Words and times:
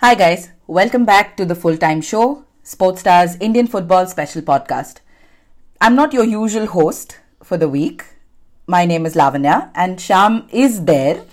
Hi, 0.00 0.14
guys. 0.14 0.50
Welcome 0.68 1.04
back 1.04 1.36
to 1.38 1.44
the 1.44 1.56
full 1.56 1.76
time 1.76 2.00
show, 2.00 2.44
Sportstar's 2.62 3.34
Indian 3.40 3.66
Football 3.66 4.06
Special 4.06 4.42
Podcast. 4.42 5.00
I'm 5.80 5.96
not 5.96 6.12
your 6.12 6.22
usual 6.22 6.66
host 6.66 7.18
for 7.42 7.56
the 7.56 7.68
week. 7.68 8.04
My 8.68 8.84
name 8.84 9.06
is 9.06 9.16
Lavanya, 9.16 9.72
and 9.74 9.98
Shyam 9.98 10.48
is 10.52 10.84
there. 10.84 11.24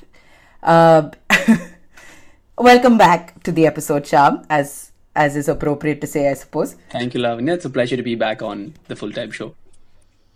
Uh, 0.64 1.12
welcome 2.58 2.98
back 2.98 3.44
to 3.44 3.52
the 3.52 3.68
episode, 3.68 4.06
Shyam, 4.06 4.44
as 4.50 4.92
as 5.16 5.36
is 5.36 5.48
appropriate 5.48 6.02
to 6.02 6.08
say, 6.08 6.28
I 6.32 6.34
suppose. 6.34 6.76
Thank 6.90 7.14
you, 7.14 7.20
Lavanya. 7.20 7.54
It's 7.54 7.66
a 7.66 7.70
pleasure 7.70 7.98
to 7.98 8.02
be 8.02 8.16
back 8.16 8.42
on 8.42 8.74
the 8.88 8.96
full 8.96 9.12
time 9.12 9.30
show. 9.30 9.54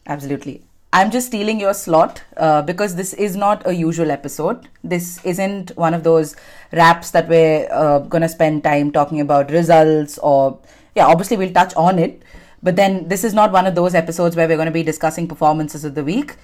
Absolutely. 0.06 0.62
I'm 0.92 1.12
just 1.12 1.28
stealing 1.28 1.60
your 1.60 1.76
slot 1.76 2.24
uh, 2.36 2.64
because 2.64 2.96
this 2.96 3.14
is 3.14 3.36
not 3.36 3.62
a 3.68 3.74
usual 3.74 4.10
episode. 4.10 4.68
This 4.84 5.24
isn't 5.24 5.78
one 5.78 5.94
of 5.94 6.04
those 6.04 6.36
wraps 6.72 7.12
that 7.12 7.30
we're 7.30 7.72
uh, 7.72 8.00
going 8.00 8.24
to 8.24 8.30
spend 8.30 8.64
time 8.64 8.92
talking 8.92 9.22
about 9.22 9.52
results 9.52 10.18
or, 10.18 10.60
yeah, 10.96 11.06
obviously 11.06 11.38
we'll 11.38 11.54
touch 11.54 11.76
on 11.76 12.00
it. 12.00 12.24
But 12.64 12.76
then 12.76 13.08
this 13.08 13.24
is 13.24 13.36
not 13.36 13.52
one 13.52 13.68
of 13.68 13.76
those 13.76 13.94
episodes 13.94 14.36
where 14.36 14.48
we're 14.48 14.58
going 14.58 14.66
to 14.66 14.72
be 14.72 14.82
discussing 14.82 15.28
performances 15.28 15.86
of 15.86 15.94
the 15.94 16.04
week. 16.04 16.38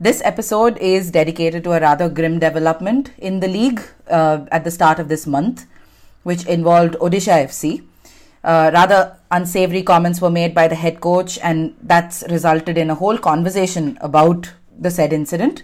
This 0.00 0.22
episode 0.24 0.78
is 0.78 1.10
dedicated 1.10 1.62
to 1.64 1.72
a 1.72 1.80
rather 1.80 2.08
grim 2.08 2.38
development 2.38 3.12
in 3.18 3.40
the 3.40 3.48
league 3.48 3.82
uh, 4.08 4.46
at 4.50 4.64
the 4.64 4.70
start 4.70 4.98
of 4.98 5.08
this 5.08 5.26
month, 5.26 5.66
which 6.22 6.46
involved 6.46 6.94
Odisha 6.94 7.44
FC. 7.44 7.84
Uh, 8.42 8.70
rather 8.72 9.16
unsavory 9.30 9.82
comments 9.82 10.20
were 10.20 10.30
made 10.30 10.54
by 10.54 10.66
the 10.66 10.74
head 10.74 11.00
coach, 11.00 11.38
and 11.42 11.74
that's 11.82 12.24
resulted 12.30 12.78
in 12.78 12.90
a 12.90 12.94
whole 12.94 13.18
conversation 13.18 13.98
about 14.00 14.50
the 14.78 14.90
said 14.90 15.12
incident. 15.12 15.62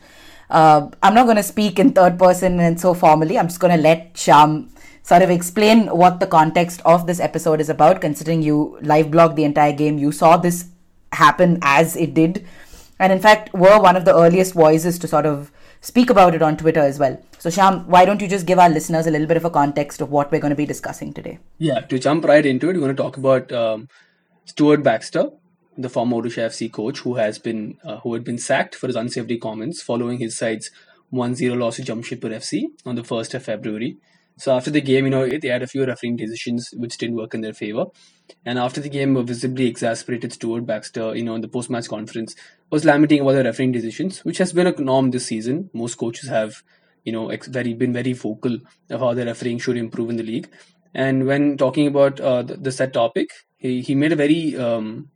Uh, 0.51 0.89
I'm 1.03 1.15
not 1.15 1.25
going 1.25 1.37
to 1.37 1.43
speak 1.43 1.79
in 1.79 1.93
third 1.93 2.19
person 2.19 2.61
and 2.61 2.79
so 2.81 2.95
formally. 2.95 3.39
I'm 3.39 3.49
just 3.49 3.61
going 3.61 3.77
to 3.77 3.83
let 3.83 4.15
Shyam 4.15 4.69
sort 5.03 5.23
of 5.23 5.31
explain 5.31 5.87
what 5.89 6.21
the 6.21 6.27
context 6.27 6.83
of 6.85 7.07
this 7.07 7.19
episode 7.19 7.61
is 7.61 7.69
about, 7.69 8.01
considering 8.01 8.43
you 8.43 8.79
live 8.83 9.07
blogged 9.07 9.37
the 9.37 9.45
entire 9.45 9.73
game. 9.73 9.99
You 9.99 10.13
saw 10.13 10.37
this 10.37 10.67
happen 11.13 11.59
as 11.63 11.97
it 11.97 12.13
did, 12.13 12.47
and 12.99 13.13
in 13.13 13.21
fact, 13.21 13.55
were 13.55 13.81
one 13.81 13.97
of 13.97 14.05
the 14.05 14.15
earliest 14.15 14.53
voices 14.53 14.99
to 14.99 15.09
sort 15.09 15.25
of 15.25 15.51
speak 15.81 16.11
about 16.11 16.35
it 16.35 16.43
on 16.43 16.57
Twitter 16.57 16.81
as 16.81 16.99
well. 16.99 17.23
So, 17.47 17.53
Shyam, 17.53 17.87
why 17.87 18.05
don't 18.05 18.21
you 18.21 18.27
just 18.27 18.45
give 18.45 18.59
our 18.59 18.69
listeners 18.69 19.07
a 19.07 19.11
little 19.13 19.29
bit 19.29 19.37
of 19.37 19.45
a 19.45 19.51
context 19.51 20.01
of 20.01 20.11
what 20.11 20.33
we're 20.33 20.41
going 20.41 20.51
to 20.51 20.57
be 20.57 20.67
discussing 20.67 21.13
today? 21.13 21.39
Yeah, 21.59 21.79
to 21.79 21.97
jump 21.97 22.25
right 22.25 22.45
into 22.45 22.69
it, 22.69 22.73
we're 22.73 22.81
going 22.81 22.97
to 22.97 23.01
talk 23.01 23.19
about 23.19 23.53
um, 23.53 23.89
Stuart 24.47 24.83
Baxter, 24.83 25.31
the 25.79 25.89
former 25.89 26.17
Odisha 26.17 26.47
FC 26.47 26.73
coach, 26.73 26.99
who 26.99 27.15
has 27.15 27.39
been 27.39 27.79
uh, 27.85 27.99
who 27.99 28.15
had 28.15 28.25
been 28.25 28.37
sacked 28.37 28.75
for 28.75 28.89
his 28.89 28.97
unsavory 28.97 29.39
comments 29.39 29.81
following 29.81 30.19
his 30.19 30.37
side's 30.37 30.73
1-0 31.13 31.57
loss 31.57 31.77
to 31.77 31.83
Jamshedpur 31.83 32.33
FC 32.35 32.65
on 32.85 32.97
the 32.97 33.03
1st 33.03 33.35
of 33.35 33.45
February. 33.45 33.97
So 34.39 34.53
after 34.53 34.73
the 34.73 34.81
game, 34.81 35.05
you 35.05 35.11
know, 35.11 35.29
they 35.29 35.47
had 35.47 35.63
a 35.63 35.69
few 35.69 35.87
refereeing 35.87 36.17
decisions 36.17 36.71
which 36.77 36.99
didn't 36.99 37.15
work 37.15 37.33
in 37.33 37.43
their 37.43 37.55
favor. 37.55 37.85
And 38.45 38.59
after 38.59 38.81
the 38.81 38.89
game, 38.89 39.17
a 39.17 39.23
visibly 39.23 39.69
exasperated 39.69 40.33
Stuart 40.33 40.67
Baxter, 40.67 41.15
you 41.15 41.23
know, 41.23 41.37
in 41.37 41.43
the 41.43 41.49
post-match 41.49 41.89
conference, 41.89 42.35
was 42.71 42.85
lamenting 42.85 43.21
about 43.21 43.35
the 43.35 43.45
refereeing 43.45 43.71
decisions, 43.71 44.25
which 44.25 44.39
has 44.39 44.53
been 44.53 44.67
a 44.67 44.73
norm 44.73 45.13
this 45.13 45.27
season. 45.27 45.71
Most 45.73 45.95
coaches 45.95 46.29
have, 46.29 46.65
you 47.07 47.13
know, 47.17 47.31
ex- 47.31 47.53
very 47.59 47.73
been 47.83 47.93
very 47.93 48.13
vocal 48.13 48.59
of 48.91 49.01
how 49.01 49.15
the 49.15 49.25
refereeing 49.25 49.59
should 49.65 49.79
improve 49.85 50.11
in 50.11 50.17
the 50.17 50.29
league. 50.31 50.49
And 50.93 51.27
when 51.27 51.57
talking 51.57 51.87
about 51.87 52.21
uh, 52.21 52.43
the, 52.43 52.57
the 52.57 52.73
set 52.73 52.93
topic, 52.93 53.31
he, 53.59 53.81
he 53.89 53.95
made 53.95 54.13
a 54.13 54.17
very 54.25 54.57
um, 54.67 55.11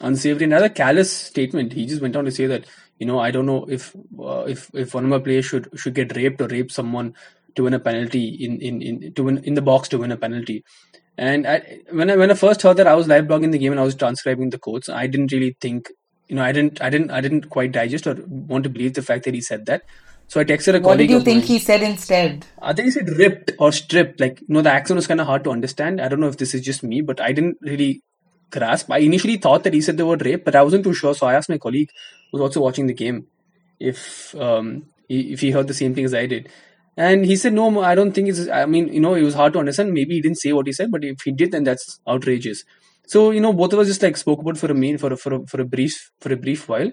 unsavory 0.00 0.44
and 0.44 0.52
rather 0.52 0.68
callous 0.68 1.12
statement. 1.12 1.72
He 1.72 1.86
just 1.86 2.02
went 2.02 2.16
on 2.16 2.24
to 2.26 2.30
say 2.30 2.46
that, 2.46 2.66
you 2.98 3.06
know, 3.06 3.18
I 3.18 3.30
don't 3.30 3.46
know 3.46 3.64
if 3.68 3.94
uh, 4.18 4.44
if 4.54 4.70
if 4.74 4.94
one 4.94 5.04
of 5.04 5.10
my 5.10 5.18
players 5.18 5.46
should 5.46 5.68
should 5.74 5.94
get 5.94 6.16
raped 6.16 6.40
or 6.40 6.48
rape 6.48 6.70
someone 6.70 7.14
to 7.56 7.64
win 7.64 7.74
a 7.74 7.80
penalty 7.80 8.28
in 8.28 8.60
in, 8.60 8.82
in 8.82 9.14
to 9.14 9.24
win 9.24 9.38
in 9.44 9.54
the 9.54 9.62
box 9.62 9.88
to 9.90 9.98
win 9.98 10.12
a 10.12 10.16
penalty. 10.16 10.64
And 11.18 11.46
I, 11.46 11.80
when 11.90 12.10
I 12.10 12.16
when 12.16 12.30
I 12.30 12.34
first 12.34 12.62
heard 12.62 12.76
that, 12.76 12.86
I 12.86 12.94
was 12.94 13.08
live 13.08 13.24
blogging 13.24 13.52
the 13.52 13.58
game 13.58 13.72
and 13.72 13.80
I 13.80 13.84
was 13.84 13.94
transcribing 13.94 14.50
the 14.50 14.58
quotes. 14.58 14.88
I 14.88 15.06
didn't 15.06 15.32
really 15.32 15.56
think, 15.60 15.90
you 16.28 16.36
know, 16.36 16.42
I 16.42 16.52
didn't 16.52 16.80
I 16.82 16.90
didn't 16.90 17.10
I 17.10 17.20
didn't 17.22 17.48
quite 17.48 17.72
digest 17.72 18.06
or 18.06 18.16
want 18.26 18.64
to 18.64 18.70
believe 18.70 18.94
the 18.94 19.02
fact 19.02 19.24
that 19.24 19.34
he 19.34 19.40
said 19.40 19.66
that. 19.66 19.82
So 20.28 20.40
I 20.40 20.44
texted 20.44 20.74
a 20.74 20.80
colleague. 20.80 20.84
What 20.84 20.96
did 20.98 21.10
you 21.10 21.20
think 21.20 21.42
mine. 21.42 21.46
he 21.46 21.58
said 21.58 21.82
instead? 21.82 22.46
I 22.60 22.72
think 22.72 22.86
he 22.86 22.90
said 22.90 23.08
ripped 23.10 23.52
or 23.58 23.70
stripped. 23.72 24.20
Like, 24.20 24.40
you 24.40 24.46
know, 24.48 24.62
the 24.62 24.72
accent 24.72 24.96
was 24.96 25.06
kind 25.06 25.20
of 25.20 25.26
hard 25.26 25.44
to 25.44 25.50
understand. 25.50 26.00
I 26.00 26.08
don't 26.08 26.20
know 26.20 26.28
if 26.28 26.36
this 26.36 26.54
is 26.54 26.62
just 26.62 26.82
me, 26.82 27.00
but 27.00 27.20
I 27.20 27.32
didn't 27.32 27.58
really 27.60 28.02
grasp. 28.50 28.90
I 28.90 28.98
initially 28.98 29.36
thought 29.36 29.64
that 29.64 29.74
he 29.74 29.80
said 29.80 29.96
the 29.96 30.06
word 30.06 30.24
rape, 30.24 30.44
but 30.44 30.56
I 30.56 30.62
wasn't 30.62 30.84
too 30.84 30.94
sure. 30.94 31.14
So 31.14 31.26
I 31.26 31.34
asked 31.34 31.48
my 31.48 31.58
colleague, 31.58 31.90
who 32.30 32.38
was 32.38 32.42
also 32.42 32.60
watching 32.60 32.86
the 32.86 32.94
game, 32.94 33.26
if 33.78 34.34
um, 34.34 34.86
he, 35.08 35.32
if 35.32 35.40
he 35.40 35.52
heard 35.52 35.68
the 35.68 35.74
same 35.74 35.94
thing 35.94 36.04
as 36.04 36.14
I 36.14 36.26
did. 36.26 36.48
And 36.96 37.26
he 37.26 37.36
said, 37.36 37.52
no, 37.52 37.80
I 37.82 37.94
don't 37.94 38.12
think 38.12 38.28
it's, 38.28 38.48
I 38.48 38.64
mean, 38.64 38.88
you 38.88 39.00
know, 39.00 39.14
it 39.14 39.22
was 39.22 39.34
hard 39.34 39.52
to 39.52 39.58
understand. 39.58 39.92
Maybe 39.92 40.14
he 40.14 40.22
didn't 40.22 40.38
say 40.38 40.52
what 40.52 40.66
he 40.66 40.72
said, 40.72 40.90
but 40.90 41.04
if 41.04 41.20
he 41.24 41.30
did, 41.30 41.52
then 41.52 41.64
that's 41.64 42.00
outrageous. 42.08 42.64
So, 43.06 43.30
you 43.30 43.40
know, 43.40 43.52
both 43.52 43.72
of 43.72 43.78
us 43.78 43.86
just 43.86 44.02
like 44.02 44.16
spoke 44.16 44.40
about 44.40 44.56
for 44.58 44.70
a 44.70 44.74
mean, 44.74 44.98
for 44.98 45.12
a, 45.12 45.16
for 45.16 45.34
a, 45.34 45.46
for 45.46 45.60
a 45.60 45.64
brief, 45.64 46.10
for 46.20 46.32
a 46.32 46.36
brief 46.36 46.68
while. 46.68 46.90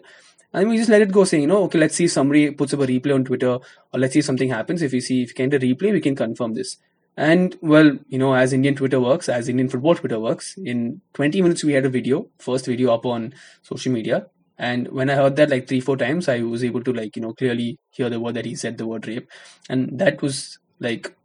And 0.53 0.69
we 0.69 0.78
just 0.78 0.90
let 0.90 1.02
it 1.02 1.12
go, 1.12 1.24
saying, 1.24 1.41
you 1.41 1.47
know, 1.47 1.64
okay, 1.64 1.80
let's 1.80 1.96
see 1.96 2.06
if 2.06 2.12
somebody 2.12 2.52
puts 2.52 2.74
up 2.74 2.80
a 2.81 2.88
replay 2.88 3.16
on 3.16 3.25
Twitter, 3.25 3.53
or 3.53 4.00
let's 4.00 4.14
see 4.14 4.19
if 4.19 4.25
something 4.25 4.50
happens. 4.50 4.81
If 4.81 4.91
we 4.91 5.02
see, 5.02 5.24
if 5.24 5.30
we 5.30 5.47
get 5.47 5.53
a 5.53 5.66
replay, 5.66 5.91
we 5.91 6.02
can 6.02 6.16
confirm 6.16 6.53
this. 6.53 6.78
And 7.16 7.56
well, 7.62 7.97
you 8.08 8.18
know, 8.18 8.34
as 8.34 8.53
Indian 8.53 8.75
Twitter 8.75 9.00
works, 9.00 9.30
as 9.30 9.47
Indian 9.50 9.69
football 9.69 9.96
Twitter 9.96 10.19
works, 10.19 10.56
in 10.58 11.02
20 11.14 11.41
minutes 11.41 11.64
we 11.64 11.74
had 11.74 11.86
a 11.86 11.90
video, 11.90 12.28
first 12.40 12.66
video 12.66 12.94
up 12.94 13.06
on 13.06 13.34
social 13.62 13.91
media. 13.91 14.28
And 14.58 14.88
when 14.90 15.09
I 15.09 15.16
heard 15.16 15.36
that 15.36 15.50
like 15.50 15.68
three, 15.68 15.80
four 15.80 15.97
times, 15.97 16.30
I 16.30 16.41
was 16.41 16.64
able 16.64 16.84
to 16.84 16.94
like, 16.94 17.16
you 17.16 17.22
know, 17.22 17.34
clearly 17.34 17.80
hear 17.91 18.09
the 18.09 18.20
word 18.20 18.35
that 18.35 18.46
he 18.46 18.56
said, 18.56 18.78
the 18.78 18.88
word 18.88 19.08
rape. 19.08 19.30
And 19.70 20.00
that 20.00 20.22
was 20.22 20.59
like, 20.80 21.16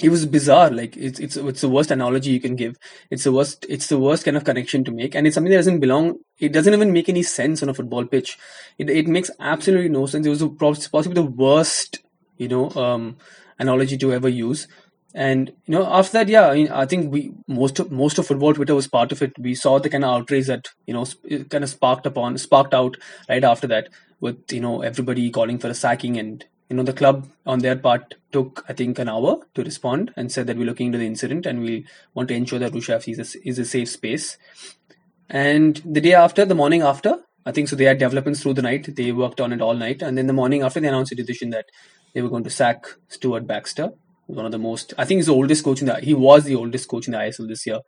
it 0.00 0.10
was 0.10 0.26
bizarre. 0.26 0.70
Like 0.70 0.96
it's 0.96 1.18
it's 1.18 1.36
it's 1.36 1.60
the 1.60 1.68
worst 1.68 1.90
analogy 1.90 2.30
you 2.30 2.40
can 2.40 2.56
give. 2.56 2.76
It's 3.10 3.24
the 3.24 3.32
worst. 3.32 3.66
It's 3.68 3.88
the 3.88 3.98
worst 3.98 4.24
kind 4.24 4.36
of 4.36 4.44
connection 4.44 4.84
to 4.84 4.92
make, 4.92 5.14
and 5.14 5.26
it's 5.26 5.34
something 5.34 5.50
that 5.50 5.58
doesn't 5.58 5.80
belong. 5.80 6.18
It 6.38 6.52
doesn't 6.52 6.72
even 6.72 6.92
make 6.92 7.08
any 7.08 7.22
sense 7.22 7.62
on 7.62 7.68
a 7.68 7.74
football 7.74 8.04
pitch. 8.04 8.38
It 8.78 8.90
it 8.90 9.08
makes 9.08 9.30
absolutely 9.40 9.88
no 9.88 10.06
sense. 10.06 10.26
It 10.26 10.30
was 10.30 10.88
possibly 10.88 11.14
the 11.14 11.22
worst, 11.22 12.00
you 12.36 12.48
know, 12.48 12.70
um, 12.70 13.16
analogy 13.58 13.96
to 13.98 14.12
ever 14.12 14.28
use. 14.28 14.68
And 15.14 15.48
you 15.66 15.74
know, 15.74 15.86
after 15.86 16.12
that, 16.12 16.28
yeah, 16.28 16.48
I, 16.48 16.54
mean, 16.54 16.68
I 16.68 16.86
think 16.86 17.10
we 17.12 17.32
most 17.48 17.78
of 17.80 17.90
most 17.90 18.18
of 18.18 18.26
football 18.26 18.54
Twitter 18.54 18.74
was 18.74 18.86
part 18.86 19.10
of 19.10 19.20
it. 19.22 19.32
We 19.38 19.54
saw 19.54 19.78
the 19.78 19.90
kind 19.90 20.04
of 20.04 20.10
outrage 20.10 20.46
that 20.46 20.68
you 20.86 20.94
know 20.94 21.04
sp- 21.08 21.48
kind 21.50 21.64
of 21.64 21.70
sparked 21.70 22.06
upon, 22.06 22.38
sparked 22.38 22.74
out 22.74 22.96
right 23.28 23.42
after 23.42 23.66
that, 23.68 23.88
with 24.20 24.52
you 24.52 24.60
know 24.60 24.82
everybody 24.82 25.30
calling 25.30 25.58
for 25.58 25.68
a 25.68 25.74
sacking 25.74 26.18
and 26.18 26.44
you 26.68 26.76
know 26.76 26.82
the 26.82 26.92
club 26.92 27.28
on 27.46 27.60
their 27.60 27.76
part 27.76 28.14
took 28.32 28.64
i 28.68 28.72
think 28.72 28.98
an 28.98 29.08
hour 29.08 29.40
to 29.54 29.64
respond 29.64 30.12
and 30.16 30.30
said 30.30 30.46
that 30.46 30.56
we're 30.56 30.66
looking 30.66 30.86
into 30.86 30.98
the 30.98 31.06
incident 31.06 31.46
and 31.46 31.60
we 31.60 31.86
want 32.14 32.28
to 32.28 32.34
ensure 32.34 32.58
that 32.58 32.72
Odisha 32.72 32.96
FC 32.96 33.18
is 33.18 33.34
a, 33.34 33.48
is 33.48 33.58
a 33.58 33.64
safe 33.64 33.88
space. 33.88 34.36
And 35.30 35.82
the 35.84 36.00
day 36.00 36.14
after 36.14 36.44
the 36.44 36.54
morning 36.54 36.82
after 36.82 37.18
i 37.46 37.52
think 37.52 37.68
so 37.68 37.76
they 37.76 37.84
had 37.84 37.98
developments 37.98 38.42
through 38.42 38.54
the 38.54 38.62
night. 38.62 38.94
They 38.96 39.12
worked 39.12 39.40
on 39.40 39.52
it 39.52 39.62
all 39.62 39.74
night. 39.74 40.02
And 40.02 40.18
then 40.18 40.26
the 40.26 40.32
morning 40.32 40.62
after 40.62 40.80
they 40.80 40.88
announced 40.88 41.12
a 41.12 41.14
decision 41.14 41.50
that 41.50 41.66
they 42.14 42.22
were 42.22 42.28
going 42.28 42.44
to 42.44 42.50
sack 42.50 42.86
stuart 43.08 43.46
baxter 43.46 43.92
one 44.26 44.44
of 44.44 44.52
the 44.52 44.58
most 44.58 44.92
i 44.98 45.04
think 45.06 45.18
he's 45.18 45.26
the 45.26 45.32
oldest 45.32 45.64
coach 45.64 45.80
in 45.80 45.86
the 45.86 45.94
he 46.00 46.12
was 46.12 46.44
the 46.44 46.54
oldest 46.54 46.86
coach 46.88 47.06
in 47.06 47.12
the 47.12 47.18
isl 47.18 47.48
this 47.48 47.66
year. 47.66 47.80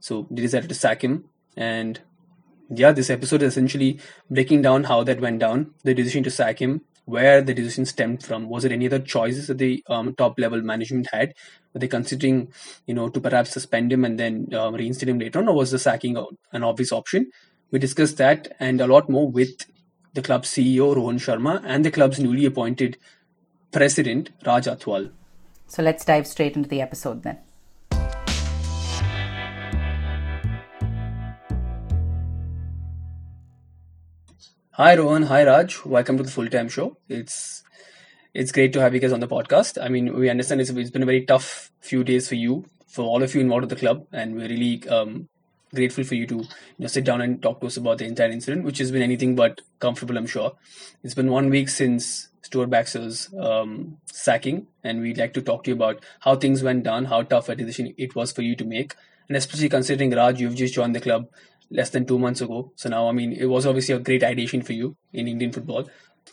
So 0.00 0.26
they 0.30 0.42
decided 0.42 0.68
to 0.68 0.74
sack 0.74 1.02
him. 1.02 1.24
And 1.56 2.00
yeah, 2.70 2.92
this 2.92 3.10
episode 3.10 3.42
is 3.42 3.52
essentially 3.52 4.00
breaking 4.30 4.62
down 4.62 4.84
how 4.84 5.04
that 5.04 5.20
went 5.20 5.38
down, 5.38 5.74
the 5.84 5.94
decision 5.94 6.24
to 6.24 6.30
sack 6.30 6.60
him, 6.60 6.82
where 7.04 7.42
the 7.42 7.54
decision 7.54 7.84
stemmed 7.84 8.22
from. 8.22 8.48
Was 8.48 8.62
there 8.62 8.72
any 8.72 8.86
other 8.86 8.98
choices 8.98 9.48
that 9.48 9.58
the 9.58 9.82
um, 9.88 10.14
top 10.14 10.38
level 10.38 10.62
management 10.62 11.08
had? 11.12 11.34
Were 11.72 11.80
they 11.80 11.88
considering, 11.88 12.52
you 12.86 12.94
know, 12.94 13.08
to 13.08 13.20
perhaps 13.20 13.50
suspend 13.50 13.92
him 13.92 14.04
and 14.04 14.18
then 14.18 14.54
um, 14.54 14.74
reinstate 14.74 15.08
him 15.08 15.18
later 15.18 15.40
on, 15.40 15.48
or 15.48 15.54
was 15.54 15.70
the 15.70 15.78
sacking 15.78 16.16
an 16.52 16.62
obvious 16.62 16.92
option? 16.92 17.30
We 17.70 17.78
discussed 17.78 18.18
that 18.18 18.54
and 18.60 18.80
a 18.80 18.86
lot 18.86 19.08
more 19.08 19.28
with 19.28 19.66
the 20.14 20.22
club's 20.22 20.50
CEO 20.50 20.94
Rohan 20.94 21.18
Sharma 21.18 21.62
and 21.64 21.84
the 21.84 21.90
club's 21.90 22.20
newly 22.20 22.44
appointed 22.44 22.98
president 23.72 24.30
Raj 24.44 24.66
Athwal. 24.66 25.10
So 25.66 25.82
let's 25.82 26.04
dive 26.04 26.26
straight 26.26 26.54
into 26.54 26.68
the 26.68 26.82
episode 26.82 27.22
then. 27.22 27.38
Hi 34.76 34.94
Rohan, 34.96 35.24
hi 35.24 35.44
Raj. 35.44 35.84
Welcome 35.84 36.16
to 36.16 36.22
the 36.22 36.30
full 36.30 36.48
time 36.48 36.70
show. 36.70 36.96
It's 37.06 37.62
it's 38.32 38.52
great 38.52 38.72
to 38.72 38.80
have 38.80 38.94
you 38.94 39.00
guys 39.00 39.12
on 39.12 39.20
the 39.20 39.28
podcast. 39.28 39.76
I 39.78 39.88
mean, 39.88 40.18
we 40.18 40.30
understand 40.30 40.62
it's, 40.62 40.70
it's 40.70 40.88
been 40.88 41.02
a 41.02 41.10
very 41.10 41.26
tough 41.26 41.70
few 41.80 42.02
days 42.02 42.26
for 42.26 42.36
you, 42.36 42.64
for 42.88 43.04
all 43.04 43.22
of 43.22 43.34
you 43.34 43.42
involved 43.42 43.64
with 43.64 43.68
the 43.68 43.76
club, 43.76 44.06
and 44.12 44.34
we're 44.34 44.48
really 44.48 44.88
um, 44.88 45.28
grateful 45.74 46.04
for 46.04 46.14
you 46.14 46.26
to 46.26 46.36
you 46.36 46.48
know 46.78 46.86
sit 46.86 47.04
down 47.04 47.20
and 47.20 47.42
talk 47.42 47.60
to 47.60 47.66
us 47.66 47.76
about 47.76 47.98
the 47.98 48.06
entire 48.06 48.30
incident, 48.30 48.64
which 48.64 48.78
has 48.78 48.90
been 48.90 49.02
anything 49.02 49.36
but 49.36 49.60
comfortable. 49.78 50.16
I'm 50.16 50.26
sure 50.26 50.52
it's 51.02 51.12
been 51.12 51.30
one 51.30 51.50
week 51.50 51.68
since 51.68 52.30
Stuart 52.40 52.70
Baxter's 52.70 53.28
um, 53.38 53.98
sacking, 54.06 54.68
and 54.82 55.02
we'd 55.02 55.18
like 55.18 55.34
to 55.34 55.42
talk 55.42 55.64
to 55.64 55.70
you 55.70 55.76
about 55.76 56.02
how 56.20 56.36
things 56.36 56.62
went 56.62 56.82
down, 56.82 57.04
how 57.04 57.20
tough 57.20 57.50
a 57.50 57.54
decision 57.54 57.92
it 57.98 58.14
was 58.14 58.32
for 58.32 58.40
you 58.40 58.56
to 58.56 58.64
make, 58.64 58.94
and 59.28 59.36
especially 59.36 59.68
considering 59.68 60.12
Raj, 60.12 60.40
you've 60.40 60.56
just 60.56 60.72
joined 60.72 60.94
the 60.94 61.00
club 61.02 61.28
less 61.72 61.90
than 61.90 62.06
two 62.06 62.18
months 62.18 62.40
ago. 62.40 62.72
So 62.76 62.88
now, 62.88 63.08
I 63.08 63.12
mean, 63.12 63.32
it 63.32 63.46
was 63.46 63.66
obviously 63.66 63.94
a 63.94 63.98
great 63.98 64.22
addition 64.22 64.62
for 64.62 64.72
you 64.72 64.96
in 65.12 65.26
Indian 65.28 65.52
football. 65.52 65.88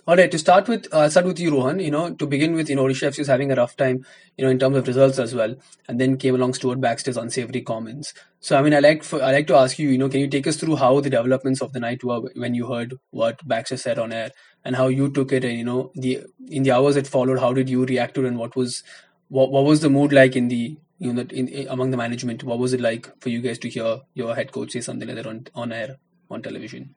All 0.07 0.15
right, 0.15 0.31
to 0.31 0.39
start 0.39 0.68
with, 0.68 0.88
I'll 0.91 1.01
uh, 1.01 1.09
start 1.09 1.25
with 1.25 1.39
you, 1.39 1.51
Rohan. 1.51 1.80
You 1.80 1.91
know, 1.91 2.13
to 2.15 2.25
begin 2.25 2.53
with, 2.53 2.69
you 2.69 2.75
know, 2.75 2.86
Odisha 2.86 3.09
FC 3.09 3.19
is 3.19 3.27
having 3.27 3.51
a 3.51 3.56
rough 3.56 3.75
time, 3.75 4.06
you 4.38 4.44
know, 4.44 4.50
in 4.50 4.57
terms 4.57 4.77
of 4.77 4.88
results 4.88 5.19
as 5.19 5.36
well. 5.36 5.56
And 5.88 6.00
then 6.00 6.18
came 6.18 6.36
along 6.36 6.53
Stuart 6.56 6.81
Baxter's 6.81 7.18
unsavory 7.18 7.62
comments. 7.62 8.13
So, 8.39 8.57
I 8.57 8.62
mean, 8.62 8.74
I 8.74 8.80
like, 8.80 9.03
for, 9.03 9.21
I 9.21 9.31
like 9.31 9.47
to 9.47 9.56
ask 9.56 9.77
you, 9.77 9.89
you 9.89 9.97
know, 9.97 10.09
can 10.09 10.21
you 10.21 10.27
take 10.27 10.47
us 10.47 10.57
through 10.57 10.77
how 10.77 11.00
the 11.00 11.09
developments 11.09 11.62
of 11.62 11.74
the 11.74 11.80
night 11.80 12.03
were 12.03 12.21
when 12.36 12.56
you 12.56 12.71
heard 12.71 12.95
what 13.12 13.47
Baxter 13.47 13.77
said 13.77 14.00
on 14.00 14.12
air, 14.12 14.31
and 14.65 14.75
how 14.75 14.88
you 14.88 15.09
took 15.09 15.31
it, 15.31 15.44
and 15.44 15.57
you 15.57 15.63
know, 15.63 15.91
the 15.95 16.24
in 16.47 16.63
the 16.63 16.71
hours 16.71 16.95
that 16.95 17.07
followed, 17.07 17.39
how 17.39 17.53
did 17.53 17.69
you 17.69 17.86
react 17.86 18.15
to 18.15 18.25
it, 18.25 18.27
and 18.27 18.38
what 18.38 18.56
was, 18.56 18.83
what, 19.27 19.51
what 19.51 19.63
was 19.63 19.81
the 19.81 19.89
mood 19.89 20.12
like 20.12 20.36
in 20.36 20.47
the, 20.47 20.77
you 21.00 21.13
know, 21.13 21.22
in, 21.22 21.48
in 21.48 21.68
among 21.69 21.92
the 21.92 21.98
management? 21.98 22.44
What 22.44 22.60
was 22.60 22.74
it 22.74 22.81
like 22.81 23.10
for 23.22 23.30
you 23.30 23.42
guys 23.42 23.57
to 23.60 23.69
hear 23.69 24.01
your 24.13 24.36
head 24.36 24.51
coach 24.51 24.72
say 24.72 24.81
something 24.81 25.07
like 25.07 25.16
that 25.16 25.28
on 25.28 25.48
on 25.56 25.72
air 25.72 25.98
on 26.30 26.42
television? 26.42 26.94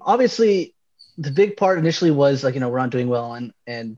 Obviously, 0.00 0.74
the 1.18 1.30
big 1.30 1.56
part 1.56 1.78
initially 1.78 2.10
was 2.10 2.44
like 2.44 2.54
you 2.54 2.60
know 2.60 2.68
we're 2.68 2.78
not 2.78 2.90
doing 2.90 3.08
well 3.08 3.34
and 3.34 3.52
and 3.66 3.96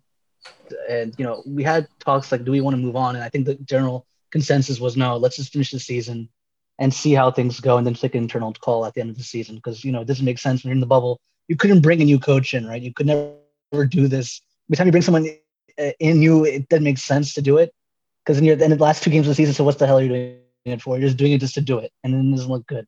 and 0.88 1.14
you 1.18 1.24
know 1.24 1.42
we 1.46 1.62
had 1.62 1.88
talks 1.98 2.30
like 2.30 2.44
do 2.44 2.52
we 2.52 2.60
want 2.60 2.74
to 2.74 2.82
move 2.82 2.96
on? 2.96 3.16
And 3.16 3.24
I 3.24 3.28
think 3.28 3.46
the 3.46 3.56
general 3.56 4.06
consensus 4.30 4.80
was 4.80 4.96
no 4.96 5.16
let's 5.16 5.36
just 5.36 5.52
finish 5.52 5.72
the 5.72 5.80
season 5.80 6.28
and 6.78 6.92
see 6.92 7.12
how 7.12 7.30
things 7.30 7.60
go 7.60 7.76
and 7.76 7.86
then 7.86 7.94
take 7.94 8.14
an 8.14 8.22
internal 8.22 8.52
call 8.52 8.84
at 8.84 8.94
the 8.94 9.00
end 9.00 9.10
of 9.10 9.18
the 9.18 9.24
season. 9.24 9.56
Because 9.56 9.84
you 9.84 9.90
know 9.90 10.02
it 10.02 10.06
doesn't 10.06 10.24
make 10.24 10.38
sense 10.38 10.62
when 10.62 10.70
you're 10.70 10.76
in 10.76 10.80
the 10.80 10.86
bubble. 10.86 11.20
You 11.48 11.56
couldn't 11.56 11.80
bring 11.80 12.00
a 12.00 12.04
new 12.04 12.20
coach 12.20 12.54
in 12.54 12.66
right? 12.66 12.80
You 12.80 12.94
could 12.94 13.06
never 13.06 13.84
do 13.88 14.06
this. 14.06 14.40
Every 14.68 14.76
time 14.76 14.86
you 14.86 14.92
bring 14.92 15.02
someone 15.02 15.28
eh, 15.76 15.92
in 15.98 16.22
you 16.22 16.44
it 16.44 16.68
doesn't 16.68 16.84
make 16.84 16.98
sense 16.98 17.34
to 17.34 17.42
do 17.42 17.58
it 17.58 17.74
because 18.24 18.38
in 18.38 18.44
your 18.44 18.56
in 18.58 18.70
the 18.70 18.76
last 18.76 19.02
two 19.02 19.10
games 19.10 19.26
of 19.26 19.30
the 19.30 19.34
season 19.34 19.54
so 19.54 19.64
what's 19.64 19.78
the 19.78 19.86
hell 19.86 19.98
are 19.98 20.02
you 20.02 20.08
doing 20.08 20.40
it 20.64 20.82
for 20.82 20.98
you're 20.98 21.08
just 21.08 21.18
doing 21.18 21.32
it 21.32 21.40
just 21.40 21.54
to 21.54 21.60
do 21.60 21.78
it 21.78 21.92
and 22.02 22.14
then 22.14 22.28
it 22.28 22.30
doesn't 22.36 22.50
look 22.50 22.66
good 22.66 22.86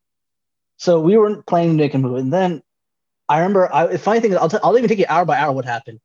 so 0.79 1.01
we 1.01 1.17
weren't 1.17 1.47
planning 1.47 1.77
to 1.77 1.83
make 1.83 1.95
a 1.95 1.99
move 1.99 2.17
and 2.17 2.33
then 2.33 2.63
I 3.29 3.39
remember. 3.39 3.73
I, 3.75 3.87
the 3.87 3.99
funny 3.99 4.21
thing 4.21 4.33
is, 4.33 4.37
I'll, 4.37 4.49
t- 4.49 4.59
I'll 4.63 4.77
even 4.77 4.89
take 4.89 4.99
you 4.99 5.07
hour 5.09 5.25
by 5.25 5.37
hour 5.37 5.53
what 5.53 5.65
happened. 5.65 6.01